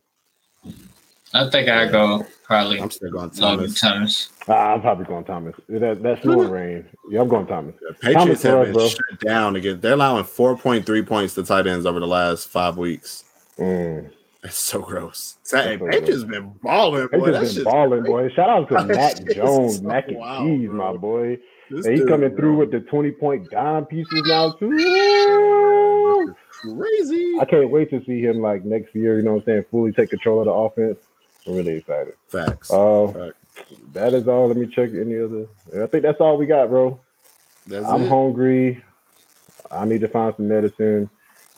I 1.35 1.49
think 1.49 1.67
I 1.67 1.87
go 1.89 2.25
probably 2.43 2.79
I'm 2.79 2.91
still 2.91 3.11
going 3.11 3.31
Thomas. 3.31 3.79
Thomas. 3.79 4.29
Ah, 4.47 4.73
I'm 4.73 4.81
probably 4.81 5.05
going 5.05 5.23
Thomas. 5.25 5.55
That 5.67 6.03
that's 6.03 6.23
no 6.23 6.43
rain. 6.43 6.85
Yeah, 7.09 7.21
I'm 7.21 7.27
going 7.27 7.47
Thomas. 7.47 7.73
The 7.81 7.93
Patriots 7.95 8.41
Thomas 8.41 8.43
have 8.43 8.57
us, 8.59 8.65
been 8.67 8.73
bro. 8.73 8.87
shut 8.89 9.19
down 9.19 9.55
again. 9.55 9.79
They're 9.81 9.93
allowing 9.93 10.25
4.3 10.25 11.07
points 11.07 11.33
to 11.35 11.43
tight 11.43 11.65
ends 11.65 11.85
over 11.87 11.99
the 11.99 12.07
last 12.07 12.49
five 12.49 12.77
weeks. 12.77 13.23
Mm. 13.57 14.11
That's 14.43 14.57
so 14.57 14.81
gross. 14.81 15.37
Hey, 15.49 15.77
so 15.79 15.87
Patriots 15.87 16.23
been 16.25 16.53
balling, 16.61 17.07
They 17.11 17.17
boy. 17.17 17.27
just 17.31 17.39
That's 17.39 17.53
been 17.55 17.63
just 17.63 17.65
balling, 17.65 18.03
boy. 18.03 18.29
Shout 18.29 18.49
out 18.49 18.67
to 18.69 18.73
That 18.75 18.87
Mac 18.87 19.17
shit 19.17 19.29
is 19.29 19.35
Jones, 19.35 19.77
so 19.77 19.83
Mac 19.83 20.07
and 20.09 20.17
wild, 20.17 20.47
cheese, 20.47 20.69
bro. 20.69 20.91
my 20.93 20.97
boy. 20.97 21.39
this 21.71 21.85
And 21.85 21.93
he's 21.95 21.99
dude, 22.01 22.09
coming 22.09 22.35
through 22.35 22.57
with 22.57 22.71
the 22.71 22.81
20 22.81 23.11
point 23.11 23.49
dime 23.49 23.85
pieces 23.85 24.21
now 24.27 24.51
too. 24.51 26.35
crazy. 26.61 27.37
I 27.39 27.45
can't 27.45 27.69
wait 27.69 27.89
to 27.91 28.03
see 28.05 28.21
him 28.21 28.39
like 28.41 28.63
next 28.65 28.93
year. 28.93 29.17
You 29.17 29.23
know 29.23 29.33
what 29.35 29.39
I'm 29.41 29.45
saying? 29.45 29.65
Fully 29.71 29.91
take 29.93 30.09
control 30.09 30.39
of 30.41 30.45
the 30.45 30.51
offense. 30.51 30.99
I'm 31.47 31.55
really 31.55 31.77
excited. 31.77 32.13
Facts. 32.27 32.71
Uh, 32.71 33.07
Facts. 33.07 33.37
that 33.93 34.13
is 34.13 34.27
all. 34.27 34.47
Let 34.47 34.57
me 34.57 34.67
check 34.67 34.89
any 34.91 35.19
other. 35.19 35.47
I 35.81 35.87
think 35.87 36.03
that's 36.03 36.21
all 36.21 36.37
we 36.37 36.45
got, 36.45 36.69
bro. 36.69 36.99
That's 37.67 37.85
I'm 37.85 38.03
it. 38.03 38.09
hungry. 38.09 38.83
I 39.71 39.85
need 39.85 40.01
to 40.01 40.07
find 40.07 40.33
some 40.35 40.47
medicine. 40.47 41.09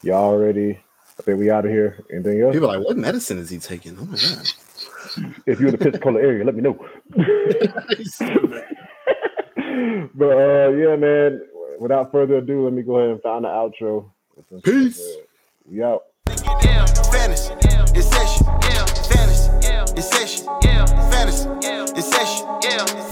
Y'all 0.01 0.37
ready? 0.37 0.79
I 1.17 1.21
think 1.23 1.39
we 1.39 1.49
out 1.49 1.65
of 1.65 1.71
here. 1.71 2.03
Anything 2.11 2.41
else? 2.41 2.53
People 2.53 2.69
are 2.69 2.77
like, 2.77 2.85
what 2.87 2.97
medicine 2.97 3.37
is 3.37 3.49
he 3.49 3.57
taking? 3.57 3.97
Oh 3.99 4.05
my 4.05 4.17
god. 4.17 4.47
If 5.45 5.59
you're 5.59 5.69
in 5.69 5.75
the 5.75 5.77
Pensacola 5.77 6.19
area, 6.19 6.43
let 6.43 6.55
me 6.55 6.61
know. 6.61 6.73
but 10.15 10.37
uh, 10.37 10.69
yeah, 10.71 10.95
man. 10.95 11.41
Without 11.79 12.11
further 12.11 12.37
ado, 12.37 12.63
let 12.63 12.73
me 12.73 12.81
go 12.81 12.97
ahead 12.97 13.11
and 13.11 13.21
find 13.21 13.43
the 13.43 13.49
outro. 13.49 14.09
Peace. 14.63 15.01
We 15.69 15.83
out. 15.83 16.03
Fantasy, 17.11 17.53
it's 17.93 18.07
session. 18.07 18.47
It's 20.07 20.15
session. 20.15 20.45
Yeah. 20.61 20.85
Fantasy. 21.09 21.49
Yeah. 21.63 21.85
It's 21.95 22.07
session. 22.07 22.45
Yeah. 22.61 23.04